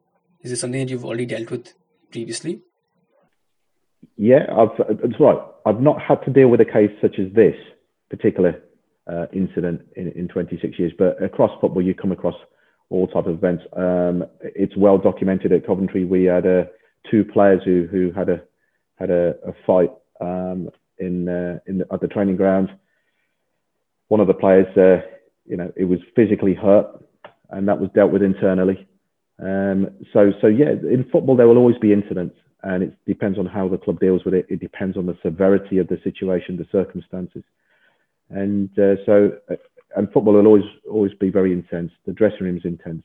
Is 0.42 0.50
this 0.50 0.60
something 0.60 0.80
that 0.80 0.90
you've 0.90 1.04
already 1.04 1.26
dealt 1.26 1.50
with 1.50 1.72
previously? 2.10 2.60
Yeah, 4.16 4.46
I've, 4.50 4.76
that's 5.00 5.20
right. 5.20 5.38
I've 5.64 5.80
not 5.80 6.02
had 6.02 6.24
to 6.24 6.30
deal 6.30 6.48
with 6.48 6.60
a 6.60 6.64
case 6.64 6.90
such 7.00 7.18
as 7.18 7.32
this 7.32 7.54
particular 8.10 8.60
uh, 9.06 9.26
incident 9.32 9.82
in, 9.96 10.08
in 10.12 10.28
26 10.28 10.78
years. 10.78 10.92
But 10.98 11.22
across 11.22 11.50
football, 11.60 11.82
you 11.82 11.94
come 11.94 12.12
across 12.12 12.36
all 12.90 13.06
type 13.06 13.26
of 13.26 13.34
events. 13.34 13.64
Um, 13.76 14.24
it's 14.40 14.76
well 14.76 14.98
documented 14.98 15.52
at 15.52 15.66
Coventry. 15.66 16.04
We 16.04 16.24
had 16.24 16.46
uh, 16.46 16.64
two 17.10 17.24
players 17.24 17.62
who 17.64 17.88
who 17.90 18.12
had 18.12 18.28
a 18.28 18.42
had 18.96 19.10
a, 19.10 19.34
a 19.46 19.52
fight 19.66 19.90
um, 20.20 20.70
in 20.98 21.28
uh, 21.28 21.58
in 21.66 21.78
the, 21.78 21.86
at 21.92 22.00
the 22.00 22.08
training 22.08 22.36
ground. 22.36 22.70
One 24.08 24.20
of 24.20 24.26
the 24.26 24.34
players, 24.34 24.66
uh, 24.76 25.06
you 25.46 25.56
know, 25.56 25.72
it 25.76 25.84
was 25.84 25.98
physically 26.14 26.54
hurt, 26.54 26.86
and 27.50 27.66
that 27.68 27.80
was 27.80 27.90
dealt 27.94 28.12
with 28.12 28.22
internally. 28.22 28.86
Um, 29.38 29.90
so 30.12 30.32
so 30.40 30.46
yeah, 30.46 30.70
in 30.70 31.06
football 31.10 31.36
there 31.36 31.48
will 31.48 31.58
always 31.58 31.78
be 31.78 31.92
incidents, 31.92 32.36
and 32.62 32.84
it 32.84 32.96
depends 33.06 33.38
on 33.38 33.46
how 33.46 33.68
the 33.68 33.78
club 33.78 33.98
deals 33.98 34.24
with 34.24 34.34
it. 34.34 34.46
It 34.48 34.60
depends 34.60 34.96
on 34.96 35.06
the 35.06 35.18
severity 35.22 35.78
of 35.78 35.88
the 35.88 35.98
situation, 36.04 36.56
the 36.56 36.66
circumstances 36.70 37.42
and 38.30 38.70
uh, 38.78 38.96
so 39.06 39.32
uh, 39.50 39.56
and 39.96 40.10
football 40.12 40.34
will 40.34 40.46
always 40.46 40.64
always 40.90 41.12
be 41.14 41.30
very 41.30 41.52
intense. 41.52 41.92
The 42.06 42.12
dressing 42.12 42.42
room 42.42 42.56
is 42.56 42.64
intense, 42.64 43.04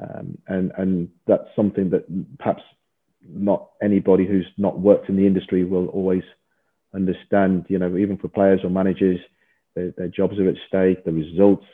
um, 0.00 0.38
and 0.48 0.72
and 0.76 1.08
that's 1.26 1.48
something 1.54 1.90
that 1.90 2.04
perhaps 2.38 2.62
not 3.28 3.70
anybody 3.82 4.26
who's 4.26 4.46
not 4.56 4.78
worked 4.78 5.08
in 5.08 5.16
the 5.16 5.26
industry 5.26 5.64
will 5.64 5.88
always 5.88 6.24
understand. 6.94 7.66
You 7.68 7.78
know, 7.78 7.96
even 7.96 8.16
for 8.16 8.28
players 8.28 8.60
or 8.64 8.70
managers, 8.70 9.20
their, 9.74 9.92
their 9.92 10.08
jobs 10.08 10.38
are 10.38 10.48
at 10.48 10.56
stake. 10.68 11.04
The 11.04 11.12
results 11.12 11.66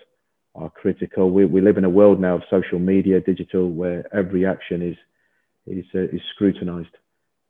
are 0.55 0.71
critical. 0.71 1.31
We, 1.31 1.47
we 1.47 1.61
live 1.61 1.79
in 1.79 1.85
a 1.85 1.90
world 1.90 2.21
now 2.21 2.37
of 2.37 2.42
social 2.51 2.79
media, 2.79 3.21
digital, 3.21 3.71
where 3.71 4.05
every 4.14 4.47
action 4.47 4.83
is 4.83 4.97
is 5.66 5.85
uh, 5.95 6.01
is 6.01 6.21
scrutinized 6.35 6.97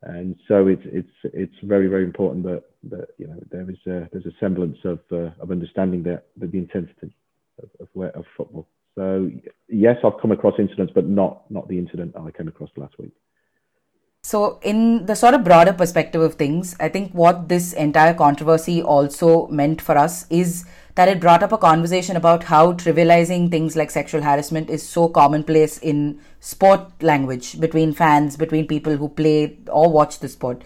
and 0.05 0.35
so 0.47 0.67
it's 0.67 0.81
it's 0.85 1.09
it's 1.23 1.55
very 1.63 1.87
very 1.87 2.03
important 2.03 2.43
that 2.43 2.63
that 2.89 3.09
you 3.17 3.27
know 3.27 3.39
there 3.51 3.69
is 3.69 3.77
a, 3.87 4.09
there's 4.11 4.25
a 4.25 4.35
semblance 4.39 4.77
of 4.83 4.99
uh, 5.11 5.31
of 5.39 5.51
understanding 5.51 6.03
that, 6.03 6.25
that 6.37 6.51
the 6.51 6.57
intensity 6.57 7.15
of 7.61 7.69
of, 7.79 8.09
of 8.15 8.25
football. 8.35 8.67
So 8.95 9.31
yes, 9.69 9.97
I've 10.03 10.19
come 10.21 10.31
across 10.31 10.55
incidents, 10.59 10.91
but 10.93 11.07
not 11.07 11.49
not 11.49 11.67
the 11.67 11.77
incident 11.77 12.15
I 12.17 12.31
came 12.31 12.47
across 12.47 12.69
last 12.75 12.97
week. 12.99 13.13
So, 14.33 14.57
in 14.63 15.05
the 15.05 15.15
sort 15.15 15.35
of 15.35 15.43
broader 15.43 15.73
perspective 15.73 16.19
of 16.19 16.33
things, 16.33 16.75
I 16.79 16.89
think 16.89 17.11
what 17.11 17.49
this 17.49 17.71
entire 17.73 18.15
controversy 18.15 18.81
also 18.81 19.45
meant 19.49 19.79
for 19.79 19.95
us 19.95 20.25
is 20.31 20.65
that 20.95 21.07
it 21.07 21.19
brought 21.19 21.43
up 21.43 21.51
a 21.51 21.57
conversation 21.59 22.15
about 22.15 22.45
how 22.45 22.73
trivializing 22.73 23.51
things 23.51 23.75
like 23.75 23.91
sexual 23.91 24.23
harassment 24.23 24.71
is 24.71 24.81
so 24.81 25.07
commonplace 25.07 25.77
in 25.77 26.19
sport 26.39 27.03
language 27.03 27.59
between 27.59 27.93
fans, 27.93 28.35
between 28.35 28.65
people 28.65 28.97
who 28.97 29.07
play 29.07 29.55
or 29.67 29.91
watch 29.91 30.17
the 30.17 30.27
sport. 30.27 30.63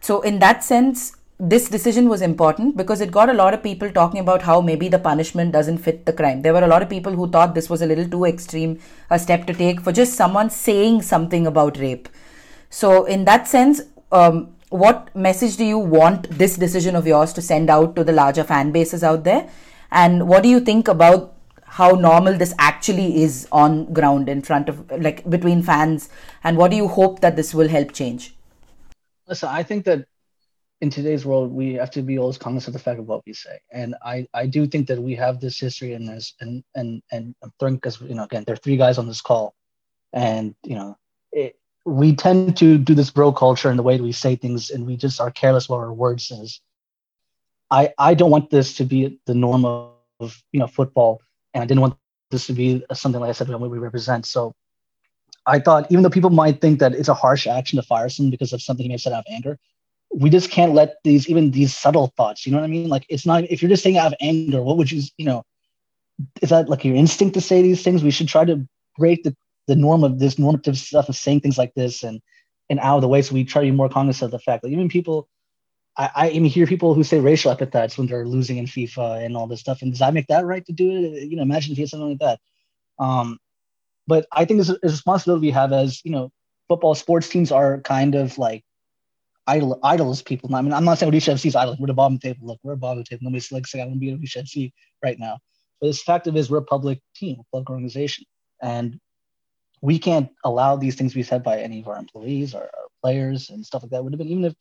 So, 0.00 0.20
in 0.20 0.38
that 0.38 0.62
sense, 0.62 1.16
this 1.40 1.68
decision 1.68 2.08
was 2.08 2.22
important 2.22 2.76
because 2.76 3.00
it 3.00 3.10
got 3.10 3.28
a 3.28 3.34
lot 3.34 3.52
of 3.52 3.64
people 3.64 3.90
talking 3.90 4.20
about 4.20 4.42
how 4.42 4.60
maybe 4.60 4.88
the 4.88 5.00
punishment 5.00 5.50
doesn't 5.50 5.78
fit 5.78 6.06
the 6.06 6.12
crime. 6.12 6.42
There 6.42 6.54
were 6.54 6.62
a 6.62 6.68
lot 6.68 6.82
of 6.82 6.88
people 6.88 7.14
who 7.14 7.28
thought 7.28 7.56
this 7.56 7.68
was 7.68 7.82
a 7.82 7.86
little 7.86 8.08
too 8.08 8.26
extreme 8.26 8.78
a 9.10 9.18
step 9.18 9.44
to 9.48 9.54
take 9.54 9.80
for 9.80 9.90
just 9.90 10.14
someone 10.14 10.50
saying 10.50 11.02
something 11.02 11.48
about 11.48 11.78
rape. 11.78 12.08
So, 12.70 13.04
in 13.04 13.24
that 13.24 13.46
sense, 13.48 13.82
um, 14.12 14.54
what 14.70 15.14
message 15.14 15.56
do 15.56 15.64
you 15.64 15.78
want 15.78 16.28
this 16.30 16.56
decision 16.56 16.96
of 16.96 17.06
yours 17.06 17.32
to 17.34 17.42
send 17.42 17.70
out 17.70 17.96
to 17.96 18.04
the 18.04 18.12
larger 18.12 18.44
fan 18.44 18.72
bases 18.72 19.04
out 19.04 19.24
there? 19.24 19.48
And 19.90 20.28
what 20.28 20.42
do 20.42 20.48
you 20.48 20.60
think 20.60 20.88
about 20.88 21.34
how 21.64 21.92
normal 21.92 22.36
this 22.36 22.54
actually 22.58 23.22
is 23.22 23.46
on 23.52 23.92
ground 23.92 24.28
in 24.28 24.42
front 24.42 24.68
of, 24.68 24.90
like, 24.90 25.28
between 25.30 25.62
fans? 25.62 26.08
And 26.42 26.56
what 26.56 26.70
do 26.70 26.76
you 26.76 26.88
hope 26.88 27.20
that 27.20 27.36
this 27.36 27.54
will 27.54 27.68
help 27.68 27.92
change? 27.92 28.34
Listen, 29.28 29.48
I 29.48 29.62
think 29.62 29.84
that 29.84 30.06
in 30.80 30.90
today's 30.90 31.24
world, 31.24 31.52
we 31.52 31.74
have 31.74 31.90
to 31.92 32.02
be 32.02 32.18
always 32.18 32.36
cognizant 32.36 32.74
of 32.74 32.80
the 32.80 32.84
fact 32.84 32.98
of 32.98 33.06
what 33.06 33.22
we 33.26 33.32
say. 33.32 33.58
And 33.72 33.94
I, 34.04 34.26
I 34.34 34.46
do 34.46 34.66
think 34.66 34.88
that 34.88 35.00
we 35.00 35.14
have 35.14 35.40
this 35.40 35.58
history 35.58 35.94
in 35.94 36.04
this, 36.04 36.34
and, 36.40 36.62
and, 36.74 37.02
and 37.10 37.34
I'm 37.42 37.74
because, 37.76 38.00
you 38.00 38.14
know, 38.14 38.24
again, 38.24 38.44
there 38.46 38.54
are 38.54 38.58
three 38.58 38.76
guys 38.76 38.98
on 38.98 39.06
this 39.06 39.20
call. 39.20 39.54
And, 40.12 40.54
you 40.64 40.74
know, 40.74 40.96
we 41.86 42.16
tend 42.16 42.56
to 42.56 42.78
do 42.78 42.94
this 42.94 43.10
bro 43.10 43.32
culture 43.32 43.70
in 43.70 43.76
the 43.76 43.82
way 43.82 44.00
we 44.00 44.10
say 44.10 44.34
things 44.34 44.70
and 44.70 44.84
we 44.84 44.96
just 44.96 45.20
are 45.20 45.30
careless 45.30 45.68
what 45.68 45.78
our 45.78 45.92
word 45.92 46.20
says. 46.20 46.60
I 47.70 47.94
i 47.98 48.14
don't 48.14 48.30
want 48.30 48.50
this 48.50 48.76
to 48.76 48.84
be 48.84 49.20
the 49.26 49.34
norm 49.34 49.64
of 49.64 50.42
you 50.52 50.60
know 50.60 50.66
football 50.66 51.20
and 51.54 51.62
i 51.62 51.66
didn't 51.66 51.80
want 51.80 51.96
this 52.30 52.46
to 52.48 52.52
be 52.52 52.84
something 52.92 53.20
like 53.20 53.30
i 53.30 53.32
said 53.32 53.48
what 53.48 53.70
we 53.70 53.78
represent. 53.78 54.26
So 54.26 54.54
i 55.46 55.58
thought 55.60 55.86
even 55.90 56.02
though 56.02 56.10
people 56.10 56.30
might 56.30 56.60
think 56.60 56.80
that 56.80 56.92
it's 56.92 57.08
a 57.08 57.14
harsh 57.14 57.46
action 57.46 57.76
to 57.76 57.82
fire 57.86 58.08
someone 58.08 58.30
because 58.30 58.52
of 58.52 58.60
something 58.60 58.84
he 58.84 58.88
may 58.88 58.94
have 58.94 59.00
said 59.00 59.12
out 59.12 59.20
of 59.20 59.32
anger 59.32 59.58
we 60.12 60.30
just 60.30 60.50
can't 60.50 60.74
let 60.74 60.96
these 61.04 61.28
even 61.28 61.50
these 61.50 61.76
subtle 61.76 62.12
thoughts 62.16 62.46
you 62.46 62.52
know 62.52 62.58
what 62.58 62.64
i 62.64 62.68
mean? 62.68 62.88
Like 62.88 63.06
it's 63.08 63.26
not 63.26 63.44
if 63.44 63.62
you're 63.62 63.68
just 63.68 63.82
saying 63.82 63.98
out 63.98 64.12
of 64.12 64.14
anger 64.20 64.60
what 64.62 64.76
would 64.76 64.90
you 64.90 65.02
you 65.18 65.26
know 65.26 65.44
is 66.42 66.50
that 66.50 66.68
like 66.68 66.84
your 66.84 66.96
instinct 66.96 67.34
to 67.34 67.40
say 67.40 67.62
these 67.62 67.82
things? 67.82 68.02
We 68.02 68.10
should 68.10 68.28
try 68.28 68.44
to 68.44 68.66
break 68.96 69.22
the 69.22 69.36
the 69.66 69.76
norm 69.76 70.04
of 70.04 70.18
this 70.18 70.38
normative 70.38 70.78
stuff 70.78 71.08
of 71.08 71.16
saying 71.16 71.40
things 71.40 71.58
like 71.58 71.74
this 71.74 72.02
and 72.02 72.20
and 72.68 72.80
out 72.80 72.96
of 72.96 73.02
the 73.02 73.08
way. 73.08 73.22
So 73.22 73.34
we 73.34 73.44
try 73.44 73.62
to 73.62 73.70
be 73.70 73.76
more 73.76 73.88
cognizant 73.88 74.26
of 74.26 74.30
the 74.32 74.38
fact 74.38 74.62
that 74.62 74.70
even 74.70 74.88
people, 74.88 75.28
I, 75.96 76.10
I 76.14 76.28
even 76.30 76.46
hear 76.46 76.66
people 76.66 76.94
who 76.94 77.04
say 77.04 77.20
racial 77.20 77.52
epithets 77.52 77.96
when 77.96 78.06
they're 78.06 78.26
losing 78.26 78.58
in 78.58 78.66
FIFA 78.66 79.24
and 79.24 79.36
all 79.36 79.46
this 79.46 79.60
stuff. 79.60 79.82
And 79.82 79.92
does 79.92 80.00
that 80.00 80.14
make 80.14 80.26
that 80.28 80.44
right 80.44 80.64
to 80.66 80.72
do 80.72 80.90
it? 80.90 81.28
You 81.28 81.36
know, 81.36 81.42
imagine 81.42 81.72
if 81.72 81.78
you 81.78 81.82
had 81.82 81.90
something 81.90 82.10
like 82.10 82.18
that. 82.18 82.40
Um, 82.98 83.38
but 84.06 84.26
I 84.32 84.44
think 84.44 84.60
it's 84.60 84.68
a, 84.68 84.78
responsibility 84.82 85.46
we 85.46 85.52
have 85.52 85.72
as 85.72 86.04
you 86.04 86.10
know, 86.10 86.32
football 86.68 86.94
sports 86.94 87.28
teams 87.28 87.52
are 87.52 87.80
kind 87.80 88.14
of 88.14 88.36
like 88.38 88.64
idol 89.46 89.78
idols 89.82 90.22
people. 90.22 90.54
I 90.54 90.62
mean, 90.62 90.72
I'm 90.72 90.84
not 90.84 90.98
saying 90.98 91.12
Odisha 91.12 91.34
FC 91.34 91.46
is 91.46 91.56
idol. 91.56 91.76
We're 91.78 91.86
the 91.86 91.94
bottom 91.94 92.18
table. 92.18 92.46
Look, 92.46 92.60
we're 92.62 92.72
the 92.72 92.78
bottom 92.78 93.04
table. 93.04 93.20
Nobody's 93.24 93.52
like 93.52 93.66
saying 93.66 93.82
I 93.82 93.86
want 93.86 94.00
to 94.00 94.00
be 94.00 94.12
Odisha 94.12 94.42
FC 94.42 94.72
right 95.02 95.18
now. 95.18 95.38
But 95.80 95.88
the 95.88 95.94
fact 95.94 96.26
of 96.26 96.36
is 96.36 96.50
we're 96.50 96.58
a 96.58 96.62
public 96.62 97.00
team, 97.14 97.38
a 97.40 97.44
public 97.52 97.70
organization, 97.70 98.24
and 98.62 98.98
we 99.80 99.98
can't 99.98 100.30
allow 100.44 100.76
these 100.76 100.94
things 100.94 101.12
to 101.12 101.18
be 101.18 101.22
said 101.22 101.42
by 101.42 101.60
any 101.60 101.80
of 101.80 101.88
our 101.88 101.96
employees 101.96 102.54
or 102.54 102.62
our 102.62 102.88
players 103.02 103.50
and 103.50 103.64
stuff 103.64 103.82
like 103.82 103.90
that. 103.90 104.02
Would 104.02 104.12
have 104.12 104.18
been 104.18 104.28
even 104.28 104.44
if 104.44 104.54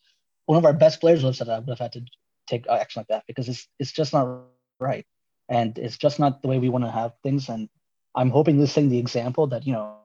one 0.45 0.57
of 0.57 0.65
our 0.65 0.73
best 0.73 0.99
players 1.01 1.23
would 1.23 1.29
have 1.29 1.35
said 1.35 1.47
that, 1.47 1.55
I 1.55 1.59
would 1.59 1.69
have 1.69 1.79
had 1.79 1.93
to 1.93 2.01
take 2.47 2.67
action 2.67 2.99
like 2.99 3.07
that 3.07 3.23
because 3.27 3.49
it's 3.49 3.67
it's 3.79 3.91
just 3.91 4.13
not 4.13 4.43
right, 4.79 5.05
and 5.49 5.77
it's 5.77 5.97
just 5.97 6.19
not 6.19 6.41
the 6.41 6.47
way 6.47 6.59
we 6.59 6.69
want 6.69 6.85
to 6.85 6.91
have 6.91 7.13
things. 7.23 7.49
And 7.49 7.69
I'm 8.15 8.29
hoping 8.29 8.57
this 8.57 8.73
thing, 8.73 8.89
the 8.89 8.99
example 8.99 9.47
that 9.47 9.65
you 9.65 9.73
know 9.73 9.95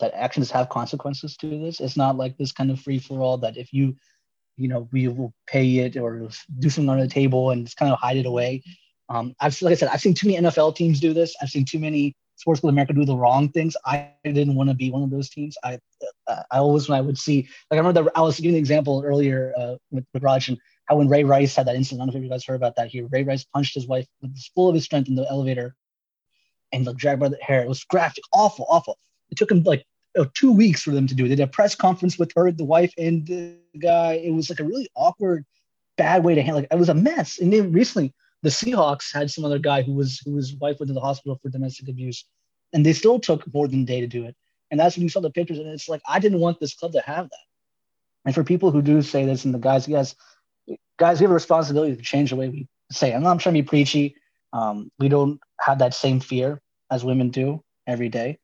that 0.00 0.14
actions 0.14 0.50
have 0.50 0.68
consequences 0.68 1.36
to 1.38 1.48
this. 1.48 1.80
It's 1.80 1.96
not 1.96 2.16
like 2.16 2.36
this 2.36 2.52
kind 2.52 2.70
of 2.70 2.80
free 2.80 2.98
for 2.98 3.20
all 3.20 3.38
that 3.38 3.56
if 3.56 3.72
you 3.72 3.96
you 4.56 4.68
know 4.68 4.88
we 4.92 5.08
will 5.08 5.32
pay 5.46 5.78
it 5.78 5.96
or 5.96 6.28
do 6.58 6.70
something 6.70 6.88
on 6.88 7.00
the 7.00 7.08
table 7.08 7.50
and 7.50 7.64
just 7.64 7.76
kind 7.76 7.92
of 7.92 7.98
hide 7.98 8.16
it 8.16 8.26
away. 8.26 8.62
Um, 9.08 9.34
I've 9.40 9.60
like 9.62 9.72
I 9.72 9.76
said, 9.76 9.88
I've 9.92 10.00
seen 10.00 10.14
too 10.14 10.28
many 10.28 10.40
NFL 10.40 10.76
teams 10.76 11.00
do 11.00 11.12
this. 11.12 11.34
I've 11.40 11.50
seen 11.50 11.64
too 11.64 11.78
many 11.78 12.14
Sports 12.36 12.62
America 12.64 12.92
do 12.92 13.04
the 13.04 13.16
wrong 13.16 13.48
things. 13.48 13.76
I 13.84 14.10
didn't 14.24 14.54
want 14.54 14.68
to 14.68 14.74
be 14.74 14.90
one 14.90 15.02
of 15.02 15.10
those 15.10 15.30
teams. 15.30 15.56
I 15.62 15.78
I 16.28 16.58
always 16.58 16.88
when 16.88 16.98
I 16.98 17.00
would 17.00 17.18
see 17.18 17.42
like 17.70 17.76
I 17.76 17.76
remember 17.76 18.02
that 18.02 18.12
I 18.16 18.22
was 18.22 18.38
giving 18.38 18.56
an 18.56 18.58
example 18.58 19.02
earlier 19.04 19.52
uh, 19.56 19.76
with, 19.90 20.04
with 20.12 20.22
Raj 20.22 20.48
and 20.48 20.58
how 20.86 20.96
when 20.96 21.08
Ray 21.08 21.24
Rice 21.24 21.54
had 21.54 21.66
that 21.66 21.76
incident. 21.76 22.02
I 22.02 22.06
don't 22.06 22.14
know 22.14 22.18
if 22.18 22.24
you 22.24 22.30
guys 22.30 22.44
heard 22.44 22.56
about 22.56 22.76
that 22.76 22.88
here. 22.88 23.06
Ray 23.10 23.24
Rice 23.24 23.44
punched 23.44 23.74
his 23.74 23.86
wife 23.86 24.06
with 24.20 24.34
the 24.34 24.42
full 24.54 24.68
of 24.68 24.74
his 24.74 24.84
strength 24.84 25.08
in 25.08 25.14
the 25.14 25.28
elevator 25.30 25.74
and 26.72 26.84
like 26.84 26.96
dragged 26.96 27.20
by 27.20 27.28
the 27.28 27.38
hair. 27.40 27.62
It 27.62 27.68
was 27.68 27.84
graphic, 27.84 28.24
awful, 28.32 28.66
awful. 28.68 28.98
It 29.30 29.38
took 29.38 29.50
him 29.50 29.62
like 29.62 29.84
uh, 30.18 30.26
two 30.34 30.52
weeks 30.52 30.82
for 30.82 30.90
them 30.90 31.06
to 31.06 31.14
do 31.14 31.24
it. 31.24 31.28
They 31.28 31.36
did 31.36 31.44
a 31.44 31.48
press 31.48 31.74
conference 31.74 32.18
with 32.18 32.32
her, 32.36 32.50
the 32.50 32.64
wife, 32.64 32.92
and 32.98 33.26
the 33.26 33.56
guy. 33.80 34.14
It 34.14 34.32
was 34.32 34.50
like 34.50 34.60
a 34.60 34.64
really 34.64 34.88
awkward, 34.94 35.44
bad 35.96 36.24
way 36.24 36.34
to 36.34 36.42
handle. 36.42 36.60
Like 36.60 36.68
it 36.70 36.78
was 36.78 36.88
a 36.88 36.94
mess. 36.94 37.38
And 37.38 37.52
then 37.52 37.72
recently 37.72 38.12
the 38.44 38.50
Seahawks 38.50 39.12
had 39.12 39.30
some 39.30 39.44
other 39.44 39.58
guy 39.58 39.82
who 39.82 39.94
was 39.94 40.20
who 40.24 40.34
was 40.34 40.54
wife 40.56 40.78
went 40.78 40.88
to 40.88 40.94
the 40.94 41.00
hospital 41.00 41.38
for 41.42 41.48
domestic 41.48 41.88
abuse, 41.88 42.26
and 42.74 42.84
they 42.84 42.92
still 42.92 43.18
took 43.18 43.42
more 43.54 43.66
than 43.66 43.82
a 43.82 43.86
day 43.86 44.02
to 44.02 44.06
do 44.06 44.26
it. 44.26 44.36
And 44.70 44.78
that's 44.78 44.96
when 44.96 45.02
you 45.02 45.08
saw 45.08 45.20
the 45.20 45.30
pictures, 45.30 45.58
and 45.58 45.68
it's 45.68 45.88
like 45.88 46.02
I 46.06 46.18
didn't 46.18 46.40
want 46.40 46.60
this 46.60 46.74
club 46.74 46.92
to 46.92 47.00
have 47.00 47.30
that. 47.30 47.44
And 48.26 48.34
for 48.34 48.44
people 48.44 48.70
who 48.70 48.82
do 48.82 49.00
say 49.00 49.24
this, 49.24 49.46
and 49.46 49.54
the 49.54 49.58
guys, 49.58 49.88
yes, 49.88 50.14
guys, 50.98 51.20
we 51.20 51.24
have 51.24 51.30
a 51.30 51.34
responsibility 51.34 51.96
to 51.96 52.02
change 52.02 52.30
the 52.30 52.36
way 52.36 52.50
we 52.50 52.68
say. 52.92 53.12
It. 53.12 53.14
I'm 53.14 53.22
not 53.22 53.40
trying 53.40 53.54
to 53.54 53.62
be 53.62 53.66
preachy. 53.66 54.14
Um, 54.52 54.90
we 54.98 55.08
don't 55.08 55.40
have 55.60 55.78
that 55.78 55.94
same 55.94 56.20
fear 56.20 56.60
as 56.90 57.02
women 57.02 57.30
do 57.30 57.64
every 57.86 58.10
day. 58.10 58.38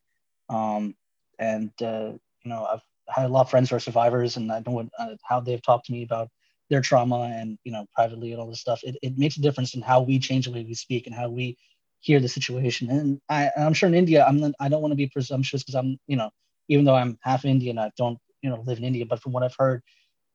Um, 0.49 0.95
and 1.39 1.71
uh, 1.83 2.13
you 2.43 2.51
know, 2.51 2.65
I've 2.65 2.83
had 3.07 3.27
a 3.27 3.29
lot 3.29 3.43
of 3.43 3.51
friends 3.51 3.69
who 3.69 3.77
are 3.77 3.81
survivors, 3.81 4.39
and 4.39 4.51
I 4.51 4.63
know 4.67 4.73
what, 4.73 4.87
uh, 4.99 5.17
how 5.25 5.41
they've 5.41 5.63
talked 5.63 5.87
to 5.87 5.93
me 5.93 6.05
about 6.05 6.31
their 6.71 6.81
trauma 6.81 7.31
and 7.35 7.59
you 7.65 7.73
know 7.73 7.87
privately 7.95 8.33
and 8.33 8.41
all 8.41 8.49
this 8.49 8.61
stuff 8.61 8.81
it, 8.85 8.97
it 9.03 9.19
makes 9.19 9.37
a 9.37 9.41
difference 9.43 9.75
in 9.75 9.83
how 9.83 10.01
we 10.01 10.19
change 10.19 10.47
the 10.47 10.53
way 10.53 10.65
we 10.65 10.75
speak 10.75 11.07
and 11.07 11.15
how 11.15 11.29
we 11.29 11.57
hear 12.01 12.19
the 12.21 12.29
situation. 12.29 12.91
And 12.91 13.21
I, 13.29 13.51
i'm 13.57 13.75
sure 13.75 13.89
in 13.89 13.95
india 13.95 14.25
i'm 14.25 14.55
i 14.61 14.69
don't 14.69 14.83
want 14.83 14.93
to 14.93 14.97
be 14.97 15.09
presumptuous 15.09 15.63
because 15.63 15.75
i'm 15.75 15.99
you 16.07 16.17
know 16.17 16.31
even 16.69 16.85
though 16.85 16.95
i'm 16.95 17.19
half 17.23 17.45
indian 17.45 17.79
i 17.79 17.91
don't 17.97 18.19
you 18.43 18.51
know 18.51 18.63
live 18.67 18.79
in 18.79 18.85
india 18.85 19.05
but 19.05 19.21
from 19.21 19.33
what 19.33 19.43
i've 19.43 19.57
heard 19.59 19.83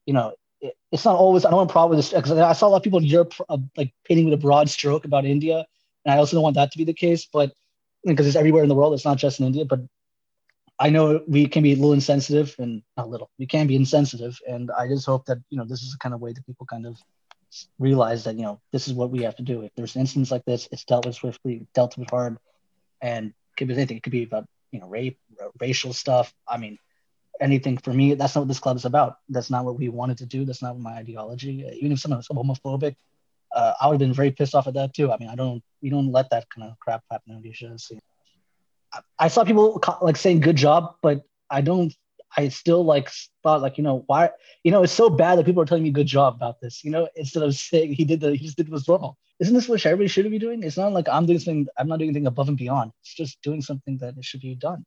you 0.05 0.13
know 0.13 0.33
it, 0.61 0.75
it's 0.91 1.05
not 1.05 1.15
always 1.15 1.45
i 1.45 1.49
don't 1.49 1.57
want 1.57 1.69
to 1.69 1.73
problem 1.73 1.97
with 1.97 2.05
this 2.05 2.13
because 2.13 2.31
i 2.37 2.53
saw 2.53 2.67
a 2.67 2.69
lot 2.69 2.77
of 2.77 2.83
people 2.83 2.99
in 2.99 3.05
europe 3.05 3.33
uh, 3.49 3.57
like 3.77 3.93
painting 4.03 4.25
with 4.25 4.33
a 4.33 4.43
broad 4.45 4.69
stroke 4.69 5.05
about 5.05 5.25
india 5.25 5.65
and 6.05 6.13
i 6.13 6.17
also 6.17 6.35
don't 6.35 6.43
want 6.43 6.55
that 6.55 6.71
to 6.71 6.77
be 6.77 6.83
the 6.83 6.93
case 6.93 7.27
but 7.31 7.51
because 8.03 8.27
it's 8.27 8.35
everywhere 8.35 8.63
in 8.63 8.69
the 8.69 8.75
world 8.75 8.93
it's 8.93 9.05
not 9.05 9.17
just 9.17 9.39
in 9.39 9.45
india 9.47 9.65
but 9.65 9.79
I 10.77 10.89
know 10.89 11.21
we 11.27 11.47
can 11.47 11.63
be 11.63 11.71
a 11.71 11.75
little 11.75 11.93
insensitive 11.93 12.55
and 12.59 12.81
not 12.97 13.09
little, 13.09 13.29
we 13.39 13.45
can 13.45 13.67
be 13.67 13.75
insensitive. 13.75 14.37
And 14.47 14.71
I 14.71 14.87
just 14.87 15.05
hope 15.05 15.25
that, 15.25 15.37
you 15.49 15.57
know, 15.57 15.65
this 15.65 15.81
is 15.81 15.91
the 15.91 15.97
kind 15.99 16.13
of 16.13 16.21
way 16.21 16.33
that 16.33 16.45
people 16.45 16.65
kind 16.65 16.85
of 16.85 16.97
realize 17.79 18.25
that, 18.25 18.35
you 18.35 18.41
know, 18.41 18.59
this 18.73 18.87
is 18.87 18.93
what 18.93 19.09
we 19.09 19.23
have 19.23 19.37
to 19.37 19.43
do. 19.43 19.61
If 19.61 19.71
there's 19.75 19.95
an 19.95 20.01
instance 20.01 20.31
like 20.31 20.43
this, 20.45 20.67
it's 20.71 20.83
dealt 20.83 21.05
with 21.05 21.15
swiftly, 21.15 21.65
dealt 21.73 21.97
with 21.97 22.09
hard, 22.09 22.37
and 23.01 23.33
could 23.55 23.69
be 23.69 23.73
anything. 23.73 23.97
It 23.97 24.03
could 24.03 24.11
be 24.11 24.23
about, 24.23 24.45
you 24.71 24.81
know, 24.81 24.87
rape, 24.87 25.17
racial 25.61 25.93
stuff. 25.93 26.33
I 26.45 26.57
mean, 26.57 26.77
anything 27.39 27.77
for 27.77 27.93
me, 27.93 28.13
that's 28.15 28.35
not 28.35 28.41
what 28.41 28.47
this 28.49 28.59
club 28.59 28.75
is 28.75 28.85
about. 28.85 29.19
That's 29.29 29.49
not 29.49 29.63
what 29.63 29.77
we 29.77 29.87
wanted 29.87 30.17
to 30.19 30.25
do. 30.25 30.43
That's 30.43 30.61
not 30.61 30.77
my 30.77 30.95
ideology. 30.95 31.65
Even 31.79 31.93
if 31.93 31.99
someone 31.99 32.17
was 32.17 32.27
homophobic, 32.27 32.95
uh, 33.55 33.73
I 33.79 33.87
would 33.87 33.93
have 33.93 33.99
been 33.99 34.13
very 34.13 34.31
pissed 34.31 34.55
off 34.55 34.67
at 34.67 34.73
that 34.73 34.93
too. 34.93 35.11
I 35.11 35.17
mean, 35.17 35.29
I 35.29 35.35
don't, 35.35 35.63
we 35.81 35.89
don't 35.89 36.11
let 36.11 36.29
that 36.31 36.49
kind 36.49 36.69
of 36.69 36.77
crap 36.79 37.03
happen 37.09 37.35
in 37.35 37.47
Asia. 37.47 37.73
So, 37.77 37.95
I 39.19 39.27
saw 39.27 39.43
people 39.43 39.81
like 40.01 40.17
saying 40.17 40.41
good 40.41 40.55
job, 40.55 40.95
but 41.01 41.23
I 41.49 41.61
don't. 41.61 41.93
I 42.37 42.49
still 42.49 42.83
like 42.83 43.09
thought 43.43 43.61
like 43.61 43.77
you 43.77 43.83
know 43.83 44.03
why 44.07 44.29
you 44.63 44.71
know 44.71 44.83
it's 44.83 44.91
so 44.91 45.09
bad 45.09 45.39
that 45.39 45.45
people 45.45 45.61
are 45.61 45.65
telling 45.65 45.83
me 45.83 45.91
good 45.91 46.07
job 46.07 46.35
about 46.35 46.59
this. 46.59 46.83
You 46.83 46.91
know 46.91 47.07
instead 47.15 47.43
of 47.43 47.55
saying 47.55 47.93
he 47.93 48.03
did 48.03 48.19
the 48.19 48.35
he 48.35 48.45
just 48.45 48.57
did 48.57 48.69
was 48.69 48.87
wrong. 48.89 49.13
Isn't 49.39 49.53
this 49.53 49.69
what 49.69 49.85
everybody 49.85 50.07
should 50.07 50.29
be 50.29 50.39
doing? 50.39 50.63
It's 50.63 50.77
not 50.77 50.93
like 50.93 51.07
I'm 51.09 51.25
doing 51.25 51.39
something. 51.39 51.67
I'm 51.77 51.87
not 51.87 51.99
doing 51.99 52.09
anything 52.09 52.27
above 52.27 52.49
and 52.49 52.57
beyond. 52.57 52.91
It's 53.01 53.13
just 53.13 53.41
doing 53.41 53.61
something 53.61 53.97
that 53.99 54.17
it 54.17 54.25
should 54.25 54.41
be 54.41 54.55
done. 54.55 54.85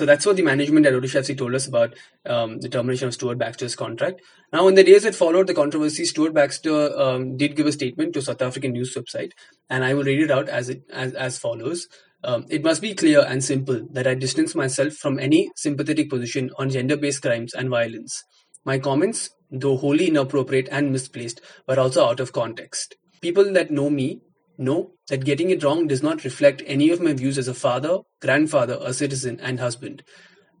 So 0.00 0.06
that's 0.06 0.24
what 0.24 0.36
the 0.36 0.42
management 0.42 0.86
at 0.86 0.94
Odisha 0.94 1.20
FC 1.20 1.36
told 1.36 1.54
us 1.54 1.66
about 1.66 1.92
um, 2.24 2.58
the 2.60 2.70
termination 2.70 3.08
of 3.08 3.12
Stuart 3.12 3.36
Baxter's 3.36 3.76
contract. 3.76 4.22
Now, 4.50 4.66
in 4.66 4.74
the 4.74 4.82
days 4.82 5.02
that 5.02 5.14
followed 5.14 5.46
the 5.46 5.52
controversy, 5.52 6.06
Stuart 6.06 6.32
Baxter 6.32 6.98
um, 6.98 7.36
did 7.36 7.54
give 7.54 7.66
a 7.66 7.72
statement 7.72 8.14
to 8.14 8.22
South 8.22 8.40
African 8.40 8.72
news 8.72 8.94
website, 8.94 9.32
and 9.68 9.84
I 9.84 9.92
will 9.92 10.04
read 10.04 10.22
it 10.22 10.30
out 10.30 10.48
as 10.48 10.70
it 10.70 10.84
as, 10.90 11.12
as 11.12 11.36
follows. 11.36 11.86
Um, 12.24 12.46
it 12.48 12.64
must 12.64 12.80
be 12.80 12.94
clear 12.94 13.20
and 13.20 13.44
simple 13.44 13.86
that 13.92 14.06
I 14.06 14.14
distance 14.14 14.54
myself 14.54 14.94
from 14.94 15.18
any 15.18 15.50
sympathetic 15.54 16.08
position 16.08 16.50
on 16.58 16.70
gender-based 16.70 17.20
crimes 17.20 17.52
and 17.52 17.68
violence. 17.68 18.24
My 18.64 18.78
comments, 18.78 19.28
though 19.50 19.76
wholly 19.76 20.08
inappropriate 20.08 20.68
and 20.70 20.92
misplaced, 20.92 21.42
were 21.68 21.78
also 21.78 22.06
out 22.06 22.20
of 22.20 22.32
context. 22.32 22.94
People 23.20 23.52
that 23.52 23.70
know 23.70 23.90
me 23.90 24.22
know 24.60 24.92
that 25.08 25.24
getting 25.24 25.50
it 25.50 25.64
wrong 25.64 25.86
does 25.86 26.02
not 26.02 26.22
reflect 26.22 26.62
any 26.66 26.90
of 26.90 27.00
my 27.00 27.12
views 27.12 27.38
as 27.38 27.48
a 27.48 27.54
father, 27.54 28.00
grandfather, 28.20 28.78
a 28.80 28.92
citizen, 28.92 29.40
and 29.40 29.58
husband. 29.58 30.02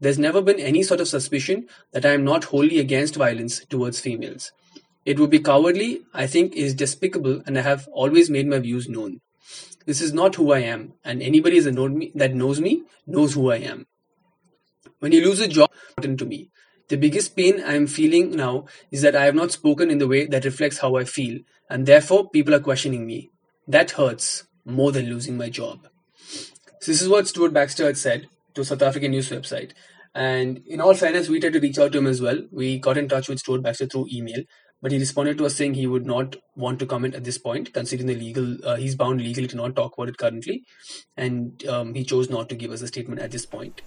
There's 0.00 0.18
never 0.18 0.40
been 0.40 0.58
any 0.58 0.82
sort 0.82 1.00
of 1.00 1.08
suspicion 1.08 1.68
that 1.92 2.06
I 2.06 2.12
am 2.12 2.24
not 2.24 2.44
wholly 2.44 2.78
against 2.78 3.16
violence 3.16 3.64
towards 3.66 4.00
females. 4.00 4.50
It 5.04 5.18
would 5.18 5.30
be 5.30 5.40
cowardly, 5.40 6.02
I 6.14 6.26
think 6.26 6.54
is 6.54 6.74
despicable, 6.74 7.42
and 7.46 7.58
I 7.58 7.62
have 7.62 7.86
always 7.92 8.30
made 8.30 8.46
my 8.46 8.58
views 8.58 8.88
known. 8.88 9.20
This 9.86 10.00
is 10.00 10.12
not 10.12 10.34
who 10.34 10.52
I 10.52 10.60
am, 10.60 10.94
and 11.04 11.22
anybody 11.22 11.60
that 11.60 12.34
knows 12.34 12.60
me 12.60 12.82
knows 13.06 13.34
who 13.34 13.50
I 13.50 13.56
am. 13.56 13.86
When 15.00 15.12
you 15.12 15.24
lose 15.24 15.40
a 15.40 15.48
job, 15.48 15.70
important 15.90 16.18
to 16.20 16.26
me. 16.26 16.50
The 16.88 16.96
biggest 16.96 17.36
pain 17.36 17.62
I 17.62 17.74
am 17.74 17.86
feeling 17.86 18.32
now 18.32 18.66
is 18.90 19.02
that 19.02 19.16
I 19.16 19.24
have 19.24 19.34
not 19.34 19.52
spoken 19.52 19.90
in 19.90 19.98
the 19.98 20.08
way 20.08 20.26
that 20.26 20.44
reflects 20.44 20.78
how 20.78 20.96
I 20.96 21.04
feel, 21.04 21.40
and 21.68 21.86
therefore 21.86 22.28
people 22.30 22.54
are 22.54 22.60
questioning 22.60 23.06
me. 23.06 23.30
That 23.66 23.92
hurts 23.92 24.44
more 24.64 24.92
than 24.92 25.06
losing 25.06 25.36
my 25.36 25.48
job. 25.48 25.88
So 26.80 26.92
this 26.92 27.02
is 27.02 27.08
what 27.08 27.28
Stuart 27.28 27.52
Baxter 27.52 27.86
had 27.86 27.98
said 27.98 28.28
to 28.54 28.64
South 28.64 28.82
African 28.82 29.10
news 29.10 29.30
website. 29.30 29.72
And 30.14 30.62
in 30.66 30.80
all 30.80 30.94
fairness, 30.94 31.28
we 31.28 31.40
tried 31.40 31.52
to 31.52 31.60
reach 31.60 31.78
out 31.78 31.92
to 31.92 31.98
him 31.98 32.06
as 32.06 32.20
well. 32.20 32.42
We 32.50 32.78
got 32.78 32.98
in 32.98 33.08
touch 33.08 33.28
with 33.28 33.38
Stuart 33.38 33.62
Baxter 33.62 33.86
through 33.86 34.08
email, 34.12 34.42
but 34.82 34.92
he 34.92 34.98
responded 34.98 35.38
to 35.38 35.46
us 35.46 35.54
saying 35.54 35.74
he 35.74 35.86
would 35.86 36.06
not 36.06 36.36
want 36.56 36.78
to 36.80 36.86
comment 36.86 37.14
at 37.14 37.24
this 37.24 37.38
point, 37.38 37.72
considering 37.72 38.08
the 38.08 38.14
legal, 38.14 38.56
uh, 38.64 38.76
he's 38.76 38.96
bound 38.96 39.20
legally 39.20 39.46
to 39.46 39.56
not 39.56 39.76
talk 39.76 39.96
about 39.96 40.08
it 40.08 40.18
currently, 40.18 40.64
and 41.16 41.64
um, 41.66 41.94
he 41.94 42.02
chose 42.02 42.30
not 42.30 42.48
to 42.48 42.54
give 42.56 42.72
us 42.72 42.82
a 42.82 42.88
statement 42.88 43.20
at 43.20 43.30
this 43.30 43.46
point. 43.46 43.82